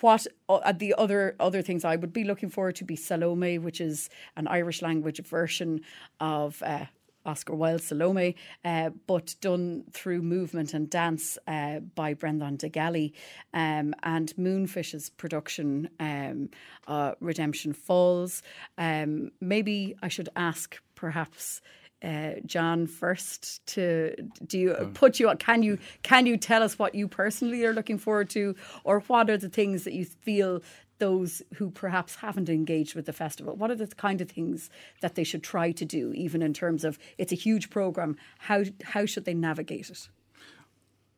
what 0.00 0.26
uh, 0.48 0.72
the 0.72 0.94
other 0.98 1.36
other 1.38 1.62
things 1.62 1.84
I 1.84 1.94
would 1.94 2.12
be 2.12 2.24
looking 2.24 2.50
forward 2.50 2.74
to 2.76 2.84
be 2.84 2.96
Salome, 2.96 3.58
which 3.58 3.80
is 3.80 4.10
an 4.36 4.48
Irish 4.48 4.82
language 4.82 5.22
version 5.24 5.82
of 6.18 6.60
uh, 6.64 6.86
Oscar 7.24 7.54
Wilde 7.54 7.82
Salome, 7.82 8.36
uh, 8.64 8.90
but 9.06 9.34
done 9.40 9.84
through 9.92 10.22
movement 10.22 10.74
and 10.74 10.90
dance 10.90 11.38
uh, 11.46 11.80
by 11.80 12.14
Brendan 12.14 12.56
de 12.56 12.68
Gallaí, 12.68 13.12
um, 13.52 13.94
and 14.02 14.34
Moonfish's 14.36 15.10
production, 15.10 15.88
um, 16.00 16.50
uh, 16.86 17.12
Redemption 17.20 17.72
Falls. 17.72 18.42
Um, 18.78 19.30
maybe 19.40 19.96
I 20.02 20.08
should 20.08 20.28
ask, 20.36 20.80
perhaps. 20.94 21.60
Uh, 22.02 22.34
John 22.44 22.86
first 22.86 23.64
to 23.66 24.14
do 24.46 24.58
you 24.58 24.90
put 24.92 25.18
you 25.18 25.32
can 25.38 25.62
you 25.62 25.78
can 26.02 26.26
you 26.26 26.36
tell 26.36 26.62
us 26.62 26.78
what 26.78 26.94
you 26.94 27.08
personally 27.08 27.64
are 27.64 27.72
looking 27.72 27.96
forward 27.96 28.28
to 28.30 28.54
or 28.82 29.00
what 29.00 29.30
are 29.30 29.38
the 29.38 29.48
things 29.48 29.84
that 29.84 29.94
you 29.94 30.04
feel 30.04 30.60
those 30.98 31.42
who 31.54 31.70
perhaps 31.70 32.16
haven't 32.16 32.48
engaged 32.48 32.94
with 32.94 33.06
the 33.06 33.12
festival 33.12 33.54
what 33.56 33.70
are 33.70 33.74
the 33.76 33.86
kind 33.88 34.20
of 34.20 34.30
things 34.30 34.70
that 35.00 35.14
they 35.14 35.24
should 35.24 35.42
try 35.42 35.72
to 35.72 35.84
do 35.84 36.12
even 36.14 36.42
in 36.42 36.52
terms 36.52 36.84
of 36.84 36.98
it's 37.18 37.32
a 37.32 37.36
huge 37.36 37.70
program 37.70 38.16
how 38.38 38.62
how 38.84 39.04
should 39.04 39.24
they 39.24 39.34
navigate 39.34 39.90
it 39.90 40.08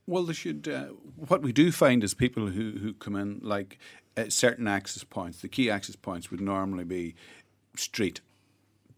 Well, 0.07 0.23
they 0.23 0.35
should. 0.35 0.69
Uh, 0.69 0.87
what 1.17 1.43
we 1.43 1.53
do 1.53 1.73
find 1.73 2.05
is 2.05 2.15
people 2.15 2.47
who, 2.47 2.79
who 2.79 2.95
come 2.95 3.17
in, 3.17 3.41
like 3.43 3.79
at 4.17 4.33
certain 4.33 4.69
access 4.69 5.03
points, 5.05 5.43
the 5.43 5.49
key 5.49 5.69
access 5.69 5.97
points 5.97 6.31
would 6.31 6.41
normally 6.41 6.85
be 6.85 7.15
street. 7.77 8.21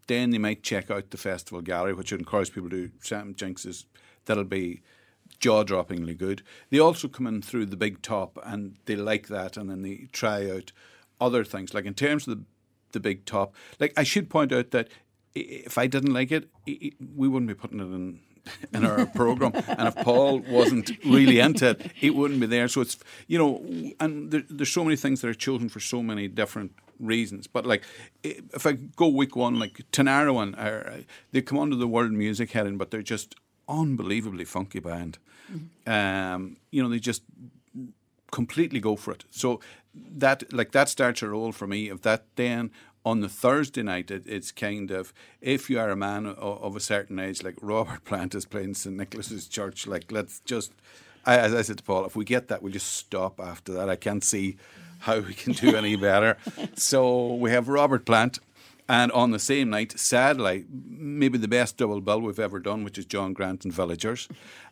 Then 0.07 0.29
they 0.29 0.37
might 0.37 0.63
check 0.63 0.89
out 0.89 1.09
the 1.09 1.17
festival 1.17 1.61
gallery, 1.61 1.93
which 1.93 2.11
would 2.11 2.21
encourage 2.21 2.53
people 2.53 2.69
to 2.69 2.87
do. 2.87 2.91
Sam 3.01 3.33
Jinks's, 3.35 3.85
that'll 4.25 4.43
be 4.43 4.81
jaw 5.39 5.63
droppingly 5.63 6.17
good. 6.17 6.43
They 6.69 6.79
also 6.79 7.07
come 7.07 7.27
in 7.27 7.41
through 7.41 7.67
the 7.67 7.77
big 7.77 8.01
top 8.01 8.37
and 8.43 8.75
they 8.85 8.95
like 8.95 9.27
that, 9.27 9.57
and 9.57 9.69
then 9.69 9.81
they 9.81 10.07
try 10.11 10.49
out 10.49 10.71
other 11.19 11.43
things. 11.43 11.73
Like 11.73 11.85
in 11.85 11.93
terms 11.93 12.27
of 12.27 12.37
the, 12.37 12.43
the 12.91 12.99
big 12.99 13.25
top, 13.25 13.55
like 13.79 13.93
I 13.97 14.03
should 14.03 14.29
point 14.29 14.51
out 14.51 14.71
that 14.71 14.89
if 15.35 15.77
I 15.77 15.87
didn't 15.87 16.13
like 16.13 16.31
it, 16.31 16.49
we 16.65 17.27
wouldn't 17.27 17.47
be 17.47 17.53
putting 17.53 17.79
it 17.79 17.83
in 17.83 18.19
in 18.73 18.85
our 18.85 19.05
program. 19.05 19.51
And 19.55 19.87
if 19.87 19.95
Paul 19.97 20.39
wasn't 20.39 20.91
really 21.05 21.39
into 21.39 21.69
it, 21.69 21.91
it 22.01 22.15
wouldn't 22.15 22.39
be 22.39 22.45
there. 22.45 22.67
So 22.67 22.81
it's 22.81 22.97
you 23.27 23.37
know, 23.37 23.93
and 23.99 24.31
there, 24.31 24.43
there's 24.49 24.71
so 24.71 24.83
many 24.83 24.95
things 24.95 25.21
that 25.21 25.27
are 25.27 25.33
chosen 25.33 25.69
for 25.69 25.79
so 25.79 26.01
many 26.01 26.27
different 26.27 26.73
reasons. 26.99 27.47
But 27.47 27.65
like, 27.65 27.83
if 28.23 28.65
I 28.65 28.73
go 28.73 29.07
week 29.07 29.35
one, 29.35 29.59
like 29.59 29.83
Tinariwen, 29.91 30.57
are 30.57 30.87
uh, 30.87 30.97
they 31.31 31.41
come 31.41 31.59
under 31.59 31.75
the 31.75 31.87
world 31.87 32.11
music 32.11 32.51
heading, 32.51 32.77
but 32.77 32.91
they're 32.91 33.01
just 33.01 33.35
unbelievably 33.67 34.45
funky 34.45 34.79
band. 34.79 35.19
Um, 35.87 36.57
you 36.71 36.83
know, 36.83 36.89
they 36.89 36.99
just 36.99 37.23
completely 38.31 38.79
go 38.79 38.95
for 38.95 39.11
it. 39.11 39.25
So 39.29 39.59
that 39.93 40.51
like 40.53 40.71
that 40.71 40.89
starts 40.89 41.21
a 41.21 41.29
role 41.29 41.51
for 41.51 41.67
me. 41.67 41.89
If 41.89 42.01
that 42.03 42.25
then 42.35 42.71
on 43.05 43.21
the 43.21 43.29
Thursday 43.29 43.83
night, 43.83 44.11
it, 44.11 44.23
it's 44.25 44.51
kind 44.51 44.91
of 44.91 45.13
if 45.41 45.69
you 45.69 45.79
are 45.79 45.89
a 45.89 45.95
man 45.95 46.25
of, 46.25 46.37
of 46.37 46.75
a 46.75 46.79
certain 46.79 47.19
age, 47.19 47.43
like 47.43 47.55
Robert 47.61 48.03
Plant 48.05 48.35
is 48.35 48.45
playing 48.45 48.73
St 48.75 48.95
Nicholas's 48.95 49.47
Church, 49.47 49.87
like 49.87 50.11
let's 50.11 50.39
just. 50.41 50.71
I, 51.25 51.37
as 51.37 51.53
I 51.53 51.61
said 51.63 51.77
to 51.77 51.83
Paul, 51.83 52.05
if 52.05 52.15
we 52.15 52.23
get 52.23 52.47
that, 52.47 52.63
we'll 52.63 52.71
just 52.71 52.93
stop 52.93 53.41
after 53.41 53.73
that. 53.73 53.89
I 53.89 53.97
can't 53.97 54.23
see 54.23 54.55
how 54.99 55.19
we 55.19 55.33
can 55.33 55.51
do 55.53 55.75
any 55.75 55.95
better. 55.95 56.37
so 56.75 57.33
we 57.35 57.51
have 57.51 57.67
Robert 57.67 58.05
Plant. 58.05 58.39
And 58.89 59.11
on 59.11 59.29
the 59.29 59.39
same 59.39 59.69
night, 59.69 59.97
sadly, 59.99 60.65
maybe 60.67 61.37
the 61.37 61.47
best 61.47 61.77
double 61.77 62.01
bill 62.01 62.21
we've 62.21 62.39
ever 62.39 62.59
done, 62.59 62.83
which 62.83 62.97
is 62.97 63.05
John 63.05 63.33
Grant 63.33 63.63
and 63.63 63.71
Villagers. 63.71 64.27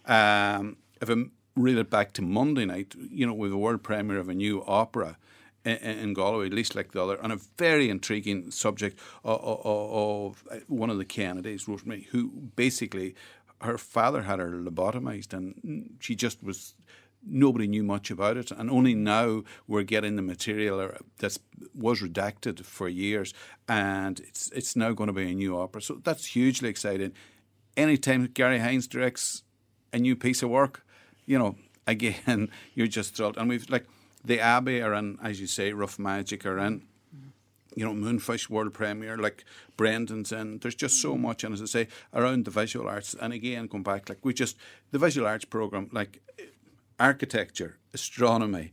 Um, 0.07 0.77
if 0.99 1.07
I 1.09 1.25
reel 1.55 1.77
it 1.77 1.91
back 1.91 2.13
to 2.13 2.23
Monday 2.23 2.65
night, 2.65 2.95
you 2.97 3.27
know, 3.27 3.33
with 3.33 3.51
a 3.51 3.57
world 3.57 3.83
premiere 3.83 4.17
of 4.17 4.27
a 4.27 4.33
new 4.33 4.63
opera 4.65 5.17
in, 5.63 5.75
in 5.75 6.13
Galway, 6.15 6.47
at 6.47 6.53
least 6.53 6.73
like 6.75 6.93
the 6.93 7.03
other, 7.03 7.19
and 7.21 7.31
a 7.31 7.39
very 7.59 7.91
intriguing 7.91 8.49
subject 8.49 8.99
of, 9.23 9.39
of, 9.39 10.43
of 10.47 10.63
one 10.67 10.89
of 10.89 10.97
the 10.97 11.05
candidates, 11.05 11.67
Rosemary, 11.67 12.07
who 12.09 12.29
basically 12.55 13.13
her 13.61 13.77
father 13.77 14.23
had 14.23 14.39
her 14.39 14.49
lobotomized, 14.49 15.31
and 15.31 15.95
she 15.99 16.15
just 16.15 16.43
was 16.43 16.73
nobody 17.25 17.67
knew 17.67 17.83
much 17.83 18.09
about 18.11 18.37
it, 18.37 18.51
and 18.51 18.69
only 18.69 18.95
now 18.95 19.43
we're 19.67 19.83
getting 19.83 20.15
the 20.15 20.21
material 20.21 20.91
that 21.19 21.37
was 21.73 22.01
redacted 22.01 22.63
for 22.63 22.87
years, 22.87 23.33
and 23.67 24.19
it's 24.21 24.51
it's 24.51 24.75
now 24.75 24.91
going 24.91 25.07
to 25.07 25.13
be 25.13 25.31
a 25.31 25.35
new 25.35 25.57
opera. 25.57 25.81
So 25.81 25.99
that's 26.03 26.25
hugely 26.25 26.69
exciting. 26.69 27.13
Anytime 27.75 28.25
Garry 28.27 28.59
Hynes 28.59 28.87
directs 28.87 29.43
a 29.93 29.99
new 29.99 30.15
piece 30.15 30.41
of 30.41 30.49
work, 30.49 30.85
you 31.25 31.37
know, 31.37 31.55
again, 31.87 32.49
you're 32.73 32.87
just 32.87 33.15
thrilled. 33.15 33.37
And 33.37 33.49
we've 33.49 33.69
like 33.69 33.85
the 34.23 34.39
Abbey 34.39 34.81
are 34.81 34.93
in, 34.93 35.17
as 35.23 35.39
you 35.39 35.47
say, 35.47 35.71
Rough 35.73 35.99
Magic 35.99 36.45
are 36.45 36.57
in. 36.59 36.83
You 37.75 37.85
know, 37.85 37.93
Moonfish 37.93 38.49
World 38.49 38.73
Premiere, 38.73 39.17
like 39.17 39.45
Brendan's 39.77 40.31
in. 40.31 40.57
There's 40.57 40.73
just 40.73 40.99
so 40.99 41.13
mm. 41.13 41.19
much, 41.19 41.43
and 41.43 41.53
as 41.53 41.61
I 41.61 41.65
say, 41.65 41.87
around 42.11 42.45
the 42.45 42.51
visual 42.51 42.89
arts. 42.89 43.15
And 43.21 43.31
again, 43.33 43.67
come 43.67 43.83
back, 43.83 44.09
like 44.09 44.25
we 44.25 44.33
just 44.33 44.57
the 44.89 44.97
visual 44.97 45.27
arts 45.27 45.45
program, 45.45 45.87
like 45.91 46.19
architecture, 46.99 47.77
astronomy. 47.93 48.71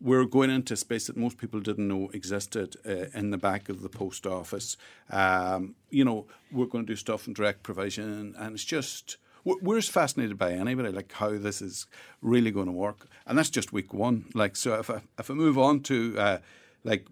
We're 0.00 0.24
going 0.24 0.50
into 0.50 0.76
space 0.76 1.06
that 1.06 1.16
most 1.16 1.38
people 1.38 1.60
didn't 1.60 1.86
know 1.86 2.10
existed 2.12 2.76
uh, 2.84 3.06
in 3.14 3.30
the 3.30 3.38
back 3.38 3.68
of 3.68 3.82
the 3.82 3.88
post 3.88 4.26
office. 4.26 4.76
Um, 5.10 5.76
you 5.90 6.04
know, 6.04 6.26
we're 6.50 6.66
going 6.66 6.84
to 6.86 6.92
do 6.92 6.96
stuff 6.96 7.28
in 7.28 7.34
direct 7.34 7.62
provision, 7.62 8.34
and 8.36 8.54
it's 8.54 8.64
just 8.64 9.16
we're 9.44 9.78
as 9.78 9.88
fascinated 9.88 10.38
by 10.38 10.52
anybody 10.52 10.90
like 10.90 11.12
how 11.12 11.36
this 11.36 11.60
is 11.60 11.86
really 12.20 12.50
going 12.50 12.66
to 12.66 12.72
work, 12.72 13.06
and 13.26 13.38
that's 13.38 13.50
just 13.50 13.72
week 13.72 13.92
one. 13.92 14.26
Like, 14.34 14.56
so 14.56 14.78
if 14.78 14.90
I 14.90 15.02
if 15.18 15.30
I 15.30 15.34
move 15.34 15.58
on 15.58 15.80
to 15.80 16.18
uh, 16.18 16.38
like 16.84 17.06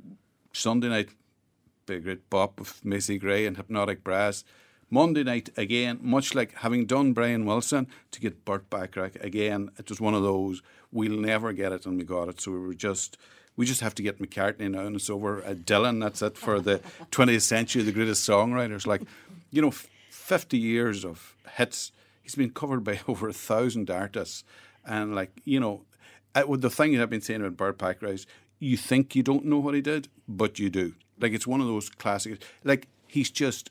Sunday 0.53 0.89
night, 0.89 1.11
big 1.87 2.05
great 2.05 2.29
bop 2.31 2.59
with 2.59 2.85
Macy 2.85 3.19
Gray 3.19 3.47
and 3.47 3.57
Hypnotic 3.57 4.05
Brass. 4.05 4.45
Monday 4.91 5.23
night 5.23 5.51
again, 5.57 6.01
much 6.03 6.35
like 6.35 6.53
having 6.57 6.85
done 6.85 7.13
Brian 7.13 7.47
Wilson 7.47 7.87
to 8.11 8.21
get 8.21 8.45
Burt 8.45 8.69
Bacharach 8.69 9.17
again, 9.23 9.71
it 9.79 9.89
was 9.89 10.01
one 10.01 10.15
of 10.15 10.23
those 10.23 10.63
we'll 10.93 11.19
never 11.19 11.53
get 11.53 11.73
it 11.73 11.87
and 11.87 11.97
we 11.97 12.05
got 12.05 12.29
it. 12.29 12.41
So 12.41 12.51
we 12.53 12.59
were 12.59 12.75
just 12.75 13.17
we 13.57 13.67
just 13.67 13.81
have 13.81 13.95
to 13.97 14.03
get 14.03 14.21
McCartney 14.21 14.71
now 14.71 14.81
and 14.87 14.97
it's 14.97 15.11
over. 15.11 15.45
Uh, 15.45 15.55
Dylan, 15.55 16.01
that's 16.01 16.23
it 16.23 16.37
for 16.37 16.61
the 16.61 16.79
20th 17.11 17.43
century, 17.43 17.83
the 17.83 17.93
greatest 17.93 18.29
songwriters. 18.29 18.87
Like, 18.87 19.03
you 19.51 19.61
know, 19.61 19.69
f- 19.69 19.89
50 20.11 20.57
years 20.57 21.05
of 21.05 21.35
hits. 21.57 21.93
He's 22.23 22.35
been 22.35 22.51
covered 22.51 22.85
by 22.85 23.01
over 23.09 23.29
a 23.29 23.33
thousand 23.33 23.91
artists. 23.91 24.45
And 24.85 25.15
like, 25.15 25.31
you 25.45 25.61
know, 25.61 25.83
uh, 26.35 26.45
well, 26.47 26.59
the 26.59 26.71
thing 26.71 26.93
that 26.93 27.03
I've 27.03 27.11
been 27.11 27.21
saying 27.21 27.41
about 27.41 27.57
Burt 27.57 27.79
Bacharach 27.79 28.15
is 28.15 28.27
you 28.59 28.77
think 28.77 29.15
you 29.15 29.23
don't 29.23 29.45
know 29.45 29.59
what 29.59 29.75
he 29.75 29.81
did, 29.81 30.09
but 30.29 30.59
you 30.59 30.71
do. 30.71 30.95
Like 31.19 31.33
it's 31.33 31.47
one 31.47 31.61
of 31.61 31.67
those 31.67 31.91
classics. 31.91 32.39
Like 32.65 32.89
he's 33.07 33.31
just 33.31 33.71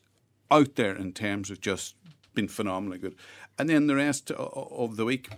out 0.51 0.75
there 0.75 0.95
in 0.95 1.13
terms 1.13 1.49
of 1.49 1.61
just 1.61 1.95
been 2.33 2.47
phenomenally 2.47 2.97
good. 2.97 3.15
And 3.57 3.69
then 3.69 3.87
the 3.87 3.95
rest 3.95 4.31
of 4.31 4.95
the 4.95 5.05
week, 5.05 5.29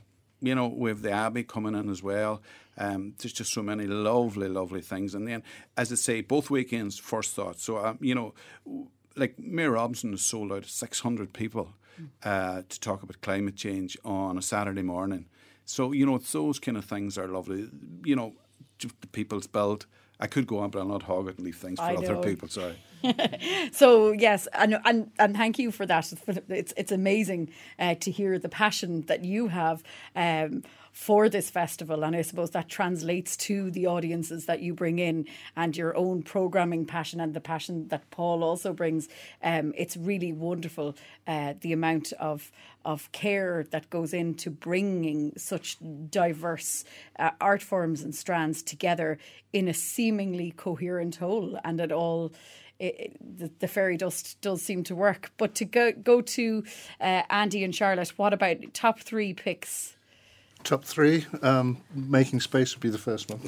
you 0.42 0.56
know, 0.56 0.68
we 0.68 0.90
have 0.90 1.02
the 1.02 1.12
Abbey 1.12 1.44
coming 1.44 1.76
in 1.76 1.90
as 1.90 2.04
well. 2.04 2.42
Um, 2.78 3.14
there's 3.18 3.34
just 3.34 3.54
so 3.54 3.62
many 3.62 3.86
lovely, 3.86 4.48
lovely 4.48 4.82
things. 4.82 5.14
And 5.14 5.28
then, 5.28 5.44
as 5.78 5.92
I 5.92 5.96
say, 5.96 6.22
both 6.22 6.50
weekends, 6.50 6.98
first 6.98 7.36
thought. 7.36 7.60
So, 7.60 7.78
um, 7.84 7.98
you 8.02 8.16
know, 8.16 8.34
like 9.16 9.38
Mary 9.40 9.70
Robinson 9.70 10.12
has 10.12 10.22
sold 10.22 10.52
out 10.52 10.66
600 10.66 11.34
people 11.34 11.74
uh, 12.24 12.62
to 12.68 12.80
talk 12.80 13.04
about 13.04 13.22
climate 13.22 13.56
change 13.56 13.98
on 14.04 14.38
a 14.38 14.42
Saturday 14.42 14.82
morning. 14.82 15.26
So, 15.66 15.92
you 15.92 16.06
know, 16.06 16.16
it's 16.16 16.32
those 16.32 16.60
kind 16.60 16.78
of 16.78 16.86
things 16.86 17.18
are 17.18 17.28
lovely. 17.28 17.70
You 18.04 18.16
know, 18.16 18.34
the 18.80 19.08
people's 19.12 19.48
build. 19.48 19.86
I 20.22 20.28
could 20.28 20.46
go 20.46 20.60
on, 20.60 20.70
but 20.70 20.80
I'll 20.80 20.86
not 20.86 21.04
hog 21.04 21.28
it 21.28 21.38
and 21.38 21.46
leave 21.46 21.58
things 21.58 21.80
for 21.80 21.86
I 21.86 21.96
other 21.96 22.14
know. 22.14 22.22
people. 22.22 22.48
Sorry. 22.48 22.76
So 23.72 24.12
yes, 24.12 24.48
and 24.54 24.80
and 24.86 25.10
and 25.18 25.36
thank 25.36 25.58
you 25.58 25.72
for 25.72 25.88
that. 25.88 26.14
It's 26.50 26.74
it's 26.78 26.92
amazing 26.92 27.50
uh, 27.80 27.96
to 27.96 28.12
hear 28.12 28.38
the 28.38 28.50
passion 28.50 29.02
that 29.08 29.26
you 29.26 29.48
have 29.48 29.82
um, 30.16 30.64
for 30.92 31.30
this 31.30 31.50
festival, 31.50 32.04
and 32.04 32.16
I 32.16 32.22
suppose 32.22 32.52
that 32.52 32.70
translates 32.70 33.38
to 33.38 33.72
the 33.72 33.88
audiences 33.88 34.46
that 34.46 34.62
you 34.62 34.74
bring 34.74 35.00
in, 35.00 35.26
and 35.56 35.76
your 35.76 35.96
own 35.96 36.24
programming 36.24 36.86
passion, 36.86 37.20
and 37.20 37.34
the 37.34 37.42
passion 37.42 37.88
that 37.88 38.10
Paul 38.12 38.44
also 38.44 38.74
brings. 38.74 39.08
Um, 39.42 39.74
it's 39.78 39.96
really 39.96 40.34
wonderful 40.34 40.96
uh, 41.28 41.54
the 41.62 41.74
amount 41.74 42.14
of 42.14 42.52
of 42.84 43.12
care 43.12 43.64
that 43.70 43.90
goes 43.92 44.12
into 44.12 44.50
bringing 44.50 45.32
such 45.38 45.78
diverse 46.10 46.84
uh, 47.20 47.30
art 47.40 47.62
forms 47.62 48.02
and 48.02 48.16
strands 48.16 48.64
together 48.64 49.20
in 49.54 49.68
a 49.68 49.74
seemingly 49.74 50.52
coherent 50.52 51.18
whole, 51.18 51.60
and 51.64 51.80
it 51.80 51.92
all 51.92 52.32
it, 52.80 53.16
the, 53.38 53.52
the 53.60 53.68
fairy 53.68 53.96
dust 53.96 54.42
does 54.42 54.62
seem 54.62 54.84
to 54.84 54.96
work. 54.96 55.32
But 55.38 55.56
to 55.56 55.66
go 55.66 55.92
go 55.92 56.22
to 56.22 56.64
uh, 57.00 57.24
Andy 57.30 57.64
and 57.64 57.74
Charlotte, 57.74 58.10
what 58.18 58.34
about 58.34 58.58
top 58.74 59.00
three 59.00 59.34
picks? 59.34 59.96
Top 60.64 60.84
three, 60.84 61.26
um, 61.42 61.78
making 61.94 62.40
space 62.42 62.76
would 62.76 62.82
be 62.82 62.90
the 62.90 62.98
first 62.98 63.30
one. 63.30 63.40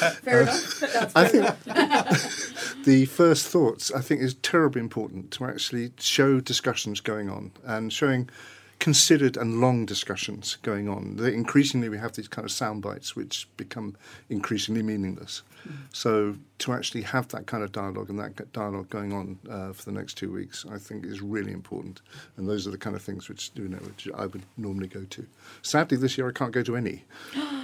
Fair 0.00 0.42
enough. 0.42 0.80
That's 0.80 1.16
I 1.16 1.28
fair 1.28 1.52
think 1.52 2.84
the 2.84 3.04
first 3.06 3.46
thoughts, 3.48 3.92
I 3.92 4.00
think, 4.00 4.22
is 4.22 4.34
terribly 4.34 4.80
important 4.80 5.30
to 5.32 5.44
actually 5.44 5.92
show 5.98 6.40
discussions 6.40 7.00
going 7.00 7.28
on 7.28 7.52
and 7.64 7.92
showing 7.92 8.30
considered 8.78 9.36
and 9.36 9.60
long 9.60 9.84
discussions 9.84 10.56
going 10.62 10.88
on. 10.88 11.18
Increasingly, 11.20 11.88
we 11.88 11.98
have 11.98 12.14
these 12.14 12.28
kind 12.28 12.44
of 12.46 12.50
sound 12.50 12.82
bites 12.82 13.14
which 13.14 13.46
become 13.56 13.96
increasingly 14.30 14.82
meaningless. 14.82 15.42
So, 15.92 16.36
to 16.60 16.72
actually 16.74 17.02
have 17.02 17.28
that 17.28 17.46
kind 17.46 17.62
of 17.62 17.72
dialogue 17.72 18.10
and 18.10 18.18
that 18.18 18.52
dialogue 18.52 18.88
going 18.90 19.12
on 19.12 19.38
uh, 19.50 19.72
for 19.72 19.84
the 19.84 19.92
next 19.92 20.14
two 20.14 20.30
weeks, 20.30 20.66
I 20.70 20.78
think 20.78 21.06
is 21.06 21.22
really 21.22 21.52
important. 21.52 22.02
And 22.36 22.48
those 22.48 22.66
are 22.66 22.70
the 22.70 22.78
kind 22.78 22.94
of 22.94 23.02
things 23.02 23.28
which 23.28 23.50
you 23.54 23.68
know 23.68 23.78
which 23.78 24.08
I 24.14 24.26
would 24.26 24.42
normally 24.56 24.88
go 24.88 25.04
to. 25.04 25.26
Sadly, 25.62 25.96
this 25.96 26.18
year 26.18 26.28
I 26.28 26.32
can't 26.32 26.52
go 26.52 26.62
to 26.62 26.76
any 26.76 27.04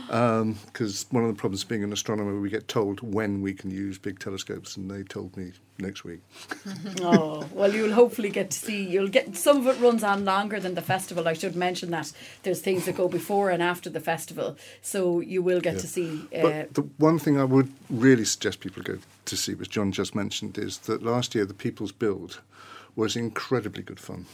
because 0.07 1.05
um, 1.05 1.09
one 1.11 1.25
of 1.25 1.35
the 1.35 1.39
problems 1.39 1.65
being 1.65 1.85
an 1.85 1.93
astronomer, 1.93 2.41
we 2.41 2.49
get 2.51 2.69
told 2.69 3.01
when 3.01 3.43
we 3.43 3.53
can 3.53 3.71
use 3.71 3.99
big 3.99 4.19
telescopes, 4.19 4.77
and 4.77 4.91
they 4.91 5.03
told 5.03 5.37
me 5.37 5.53
next 5.79 6.05
week. 6.05 6.21
oh 7.03 7.47
well, 7.53 7.73
you'll 7.73 7.93
hopefully 7.93 8.31
get 8.31 8.51
to 8.51 8.59
see. 8.59 8.87
You'll 8.87 9.09
get 9.09 9.37
some 9.37 9.59
of 9.59 9.67
it 9.67 9.81
runs 9.81 10.03
on 10.03 10.25
longer 10.25 10.61
than 10.61 10.75
the 10.75 10.83
festival. 10.83 11.29
I 11.29 11.35
should 11.35 11.57
mention 11.57 11.91
that 11.91 12.13
there's 12.43 12.61
things 12.61 12.87
that 12.87 12.97
go 12.97 13.09
before 13.09 13.51
and 13.51 13.63
after 13.63 13.91
the 13.91 14.01
festival, 14.01 14.57
so 14.81 15.21
you 15.21 15.43
will 15.43 15.61
get 15.61 15.75
yeah. 15.75 15.81
to 15.81 15.87
see. 15.87 16.23
Uh, 16.35 16.43
but 16.43 16.75
the 16.75 16.83
one 16.99 17.19
thing 17.19 17.39
I 17.39 17.45
would 17.45 17.73
really 17.91 18.25
suggest 18.25 18.61
people 18.61 18.83
go 18.93 18.99
to 19.25 19.37
see, 19.37 19.55
which 19.55 19.71
John 19.71 19.93
just 19.93 20.15
mentioned, 20.15 20.59
is 20.59 20.79
that 20.79 21.03
last 21.03 21.35
year 21.35 21.45
the 21.45 21.55
People's 21.55 21.93
Build 21.93 22.41
was 22.95 23.15
incredibly 23.15 23.83
good 23.83 24.01
fun. 24.01 24.27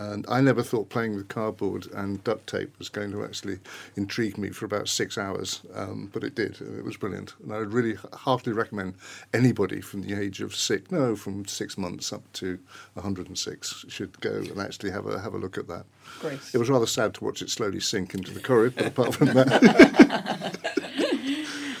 And 0.00 0.24
I 0.28 0.40
never 0.40 0.62
thought 0.62 0.90
playing 0.90 1.16
with 1.16 1.28
cardboard 1.28 1.86
and 1.92 2.22
duct 2.22 2.46
tape 2.46 2.78
was 2.78 2.88
going 2.88 3.10
to 3.12 3.24
actually 3.24 3.58
intrigue 3.96 4.38
me 4.38 4.50
for 4.50 4.64
about 4.64 4.88
six 4.88 5.18
hours, 5.18 5.62
um, 5.74 6.10
but 6.12 6.22
it 6.22 6.36
did. 6.36 6.60
It 6.60 6.84
was 6.84 6.96
brilliant. 6.96 7.34
And 7.42 7.52
I 7.52 7.58
would 7.58 7.72
really 7.72 7.96
heartily 8.12 8.52
recommend 8.54 8.94
anybody 9.34 9.80
from 9.80 10.02
the 10.02 10.20
age 10.20 10.40
of 10.40 10.54
six, 10.54 10.90
no, 10.92 11.16
from 11.16 11.46
six 11.46 11.76
months 11.76 12.12
up 12.12 12.22
to 12.34 12.58
106 12.94 13.86
should 13.88 14.20
go 14.20 14.34
and 14.34 14.60
actually 14.60 14.90
have 14.90 15.06
a, 15.06 15.20
have 15.20 15.34
a 15.34 15.38
look 15.38 15.58
at 15.58 15.66
that. 15.68 15.84
Great. 16.20 16.38
It 16.52 16.58
was 16.58 16.70
rather 16.70 16.86
sad 16.86 17.14
to 17.14 17.24
watch 17.24 17.42
it 17.42 17.50
slowly 17.50 17.80
sink 17.80 18.14
into 18.14 18.32
the 18.32 18.40
corridor, 18.40 18.74
but 18.76 18.86
apart 18.86 19.14
from 19.14 19.28
that. 19.28 20.56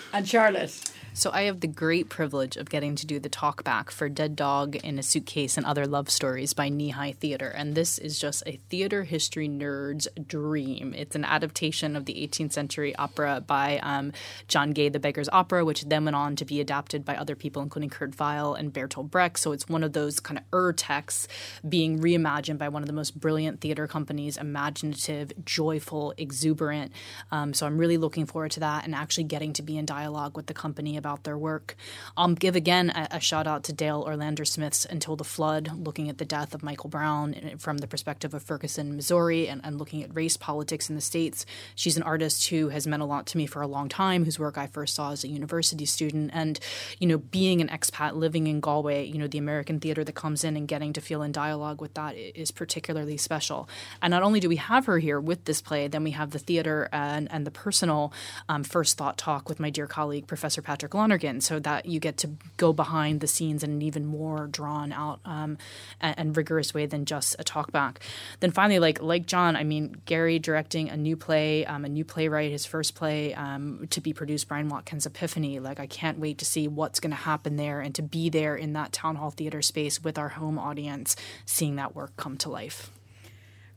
and 0.12 0.28
Charlotte. 0.28 0.90
So 1.18 1.32
I 1.32 1.42
have 1.42 1.58
the 1.58 1.66
great 1.66 2.08
privilege 2.08 2.56
of 2.56 2.70
getting 2.70 2.94
to 2.94 3.04
do 3.04 3.18
the 3.18 3.28
talk 3.28 3.64
back 3.64 3.90
for 3.90 4.08
Dead 4.08 4.36
Dog 4.36 4.76
in 4.76 5.00
a 5.00 5.02
Suitcase 5.02 5.56
and 5.56 5.66
Other 5.66 5.84
Love 5.84 6.10
Stories 6.10 6.52
by 6.52 6.70
Kneehigh 6.70 7.16
Theatre. 7.16 7.48
And 7.48 7.74
this 7.74 7.98
is 7.98 8.20
just 8.20 8.44
a 8.46 8.60
theater 8.70 9.02
history 9.02 9.48
nerd's 9.48 10.06
dream. 10.28 10.94
It's 10.96 11.16
an 11.16 11.24
adaptation 11.24 11.96
of 11.96 12.04
the 12.04 12.14
18th 12.14 12.52
century 12.52 12.94
opera 12.94 13.42
by 13.44 13.80
um, 13.82 14.12
John 14.46 14.70
Gay, 14.70 14.90
The 14.90 15.00
Beggar's 15.00 15.28
Opera, 15.30 15.64
which 15.64 15.82
then 15.86 16.04
went 16.04 16.14
on 16.14 16.36
to 16.36 16.44
be 16.44 16.60
adapted 16.60 17.04
by 17.04 17.16
other 17.16 17.34
people, 17.34 17.62
including 17.62 17.90
Kurt 17.90 18.16
Weill 18.16 18.54
and 18.54 18.72
Bertolt 18.72 19.10
Brecht. 19.10 19.40
So 19.40 19.50
it's 19.50 19.68
one 19.68 19.82
of 19.82 19.94
those 19.94 20.20
kind 20.20 20.38
of 20.38 20.44
ur 20.52 20.72
texts 20.72 21.26
being 21.68 21.98
reimagined 21.98 22.58
by 22.58 22.68
one 22.68 22.84
of 22.84 22.86
the 22.86 22.92
most 22.92 23.18
brilliant 23.18 23.60
theater 23.60 23.88
companies, 23.88 24.36
imaginative, 24.36 25.32
joyful, 25.44 26.14
exuberant. 26.16 26.92
Um, 27.32 27.54
so 27.54 27.66
I'm 27.66 27.76
really 27.76 27.96
looking 27.96 28.24
forward 28.24 28.52
to 28.52 28.60
that 28.60 28.84
and 28.84 28.94
actually 28.94 29.24
getting 29.24 29.52
to 29.54 29.62
be 29.62 29.76
in 29.76 29.84
dialogue 29.84 30.36
with 30.36 30.46
the 30.46 30.54
company 30.54 30.96
about 30.96 31.07
about 31.08 31.24
their 31.24 31.38
work. 31.38 31.74
I'll 32.18 32.34
give 32.34 32.54
again 32.54 32.90
a, 32.90 33.08
a 33.12 33.20
shout 33.20 33.46
out 33.46 33.64
to 33.64 33.72
Dael 33.72 34.04
Orlandersmith's 34.04 34.84
Until 34.84 35.16
the 35.16 35.24
Flood, 35.24 35.70
looking 35.86 36.10
at 36.10 36.18
the 36.18 36.26
death 36.26 36.54
of 36.54 36.62
Michael 36.62 36.90
Brown 36.90 37.56
from 37.58 37.78
the 37.78 37.86
perspective 37.86 38.34
of 38.34 38.42
Ferguson, 38.42 38.94
Missouri, 38.94 39.48
and, 39.48 39.62
and 39.64 39.78
looking 39.78 40.02
at 40.02 40.14
race 40.14 40.36
politics 40.36 40.90
in 40.90 40.96
the 40.96 41.00
States. 41.00 41.46
She's 41.74 41.96
an 41.96 42.02
artist 42.02 42.48
who 42.48 42.68
has 42.68 42.86
meant 42.86 43.00
a 43.00 43.06
lot 43.06 43.24
to 43.28 43.38
me 43.38 43.46
for 43.46 43.62
a 43.62 43.66
long 43.66 43.88
time, 43.88 44.26
whose 44.26 44.38
work 44.38 44.58
I 44.58 44.66
first 44.66 44.94
saw 44.94 45.12
as 45.12 45.24
a 45.24 45.28
university 45.28 45.86
student. 45.86 46.30
And, 46.34 46.60
you 46.98 47.06
know, 47.08 47.18
being 47.18 47.62
an 47.62 47.68
expat 47.68 48.14
living 48.14 48.46
in 48.46 48.60
Galway, 48.60 49.06
you 49.06 49.16
know, 49.16 49.28
the 49.28 49.38
American 49.38 49.80
theater 49.80 50.04
that 50.04 50.14
comes 50.14 50.44
in 50.44 50.58
and 50.58 50.68
getting 50.68 50.92
to 50.92 51.00
feel 51.00 51.22
in 51.22 51.32
dialogue 51.32 51.80
with 51.80 51.94
that 51.94 52.16
is 52.16 52.50
particularly 52.50 53.16
special. 53.16 53.66
And 54.02 54.10
not 54.10 54.22
only 54.22 54.40
do 54.40 54.48
we 54.50 54.56
have 54.56 54.84
her 54.84 54.98
here 54.98 55.18
with 55.18 55.46
this 55.46 55.62
play, 55.62 55.88
then 55.88 56.04
we 56.04 56.10
have 56.10 56.32
the 56.32 56.38
theater 56.38 56.90
and, 56.92 57.32
and 57.32 57.46
the 57.46 57.50
personal 57.50 58.12
um, 58.50 58.62
first 58.62 58.98
thought 58.98 59.16
talk 59.16 59.48
with 59.48 59.58
my 59.58 59.70
dear 59.70 59.86
colleague, 59.86 60.26
Professor 60.26 60.60
Patrick 60.60 60.94
Lonergan, 60.98 61.40
so 61.40 61.58
that 61.60 61.86
you 61.86 62.00
get 62.00 62.16
to 62.18 62.30
go 62.56 62.72
behind 62.72 63.20
the 63.20 63.26
scenes 63.26 63.62
in 63.62 63.70
an 63.70 63.82
even 63.82 64.04
more 64.04 64.46
drawn 64.46 64.92
out 64.92 65.20
um, 65.24 65.56
and, 66.00 66.18
and, 66.18 66.36
rigorous 66.36 66.74
way 66.74 66.86
than 66.86 67.04
just 67.04 67.36
a 67.38 67.44
talkback. 67.44 67.96
Then 68.40 68.50
finally, 68.50 68.78
like 68.78 69.00
like 69.00 69.26
John, 69.26 69.56
I 69.56 69.64
mean 69.64 69.96
Garry 70.04 70.38
directing 70.38 70.90
a 70.90 70.96
new 70.96 71.16
play, 71.16 71.64
um, 71.64 71.84
a 71.84 71.88
new 71.88 72.04
playwright, 72.04 72.50
his 72.50 72.66
first 72.66 72.94
play 72.94 73.34
um, 73.34 73.86
to 73.90 74.00
be 74.00 74.12
produced, 74.12 74.48
Brian 74.48 74.68
Watkins' 74.68 75.06
Epiphany. 75.06 75.60
Like 75.60 75.80
I 75.80 75.86
can't 75.86 76.18
wait 76.18 76.38
to 76.38 76.44
see 76.44 76.68
what's 76.68 77.00
going 77.00 77.10
to 77.12 77.16
happen 77.16 77.56
there 77.56 77.80
and 77.80 77.94
to 77.94 78.02
be 78.02 78.28
there 78.28 78.56
in 78.56 78.72
that 78.74 78.92
town 78.92 79.16
hall 79.16 79.30
theater 79.30 79.62
space 79.62 80.02
with 80.02 80.18
our 80.18 80.30
home 80.30 80.58
audience, 80.58 81.16
seeing 81.46 81.76
that 81.76 81.94
work 81.94 82.16
come 82.16 82.36
to 82.38 82.50
life. 82.50 82.90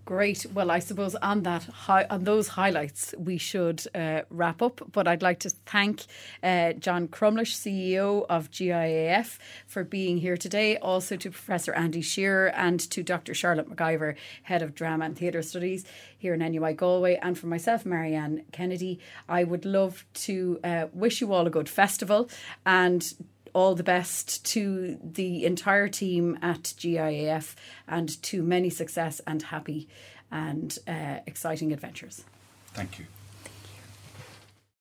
Great. 0.04 0.48
Well, 0.52 0.72
I 0.72 0.80
suppose 0.80 1.14
on 1.16 1.44
that 1.44 1.70
on 1.88 2.24
those 2.24 2.48
highlights 2.50 3.14
we 3.20 3.38
should 3.38 3.84
uh, 3.94 4.22
wrap 4.32 4.62
up. 4.62 4.82
But 4.92 5.08
I'd 5.08 5.22
like 5.22 5.40
to 5.42 5.50
thank 5.50 6.06
uh, 6.42 6.74
John 6.74 7.08
Crumlish, 7.08 7.54
CEO 7.56 8.26
of 8.28 8.50
GIAF, 8.50 9.38
for 9.68 9.84
being 9.84 10.18
here 10.18 10.38
today. 10.38 10.78
Also 10.78 11.16
to 11.18 11.30
Professor 11.30 11.72
Andy 11.74 12.02
Shearer 12.02 12.48
and 12.48 12.80
to 12.90 13.04
Dr. 13.04 13.36
Charlotte 13.36 13.70
McIvor, 13.70 14.16
Head 14.44 14.64
of 14.64 14.74
Drama 14.74 15.06
and 15.06 15.16
Theatre 15.18 15.44
Studies 15.44 15.86
here 16.18 16.34
in 16.34 16.40
NUI 16.40 16.74
Galway, 16.74 17.20
and 17.22 17.38
for 17.38 17.48
myself, 17.48 17.86
Marianne 17.86 18.44
Kennedy. 18.52 19.00
I 19.30 19.44
would 19.44 19.66
love 19.66 20.06
to 20.14 20.60
uh, 20.64 20.88
wish 20.94 21.22
you 21.22 21.32
all 21.32 21.46
a 21.46 21.52
good 21.52 21.70
festival 21.70 22.28
and 22.66 23.14
all 23.54 23.76
the 23.76 23.84
best 23.84 24.46
to 24.46 24.98
the 25.04 25.46
entire 25.46 25.88
team 25.88 26.38
at 26.42 26.64
GIAF 26.64 27.56
and 27.88 28.22
to 28.24 28.44
many 28.44 28.70
success 28.70 29.22
and 29.28 29.42
happy 29.42 29.88
and 30.32 30.78
uh, 30.88 31.18
exciting 31.28 31.72
adventures. 31.74 32.24
Thank 32.74 33.00
you. 33.00 33.06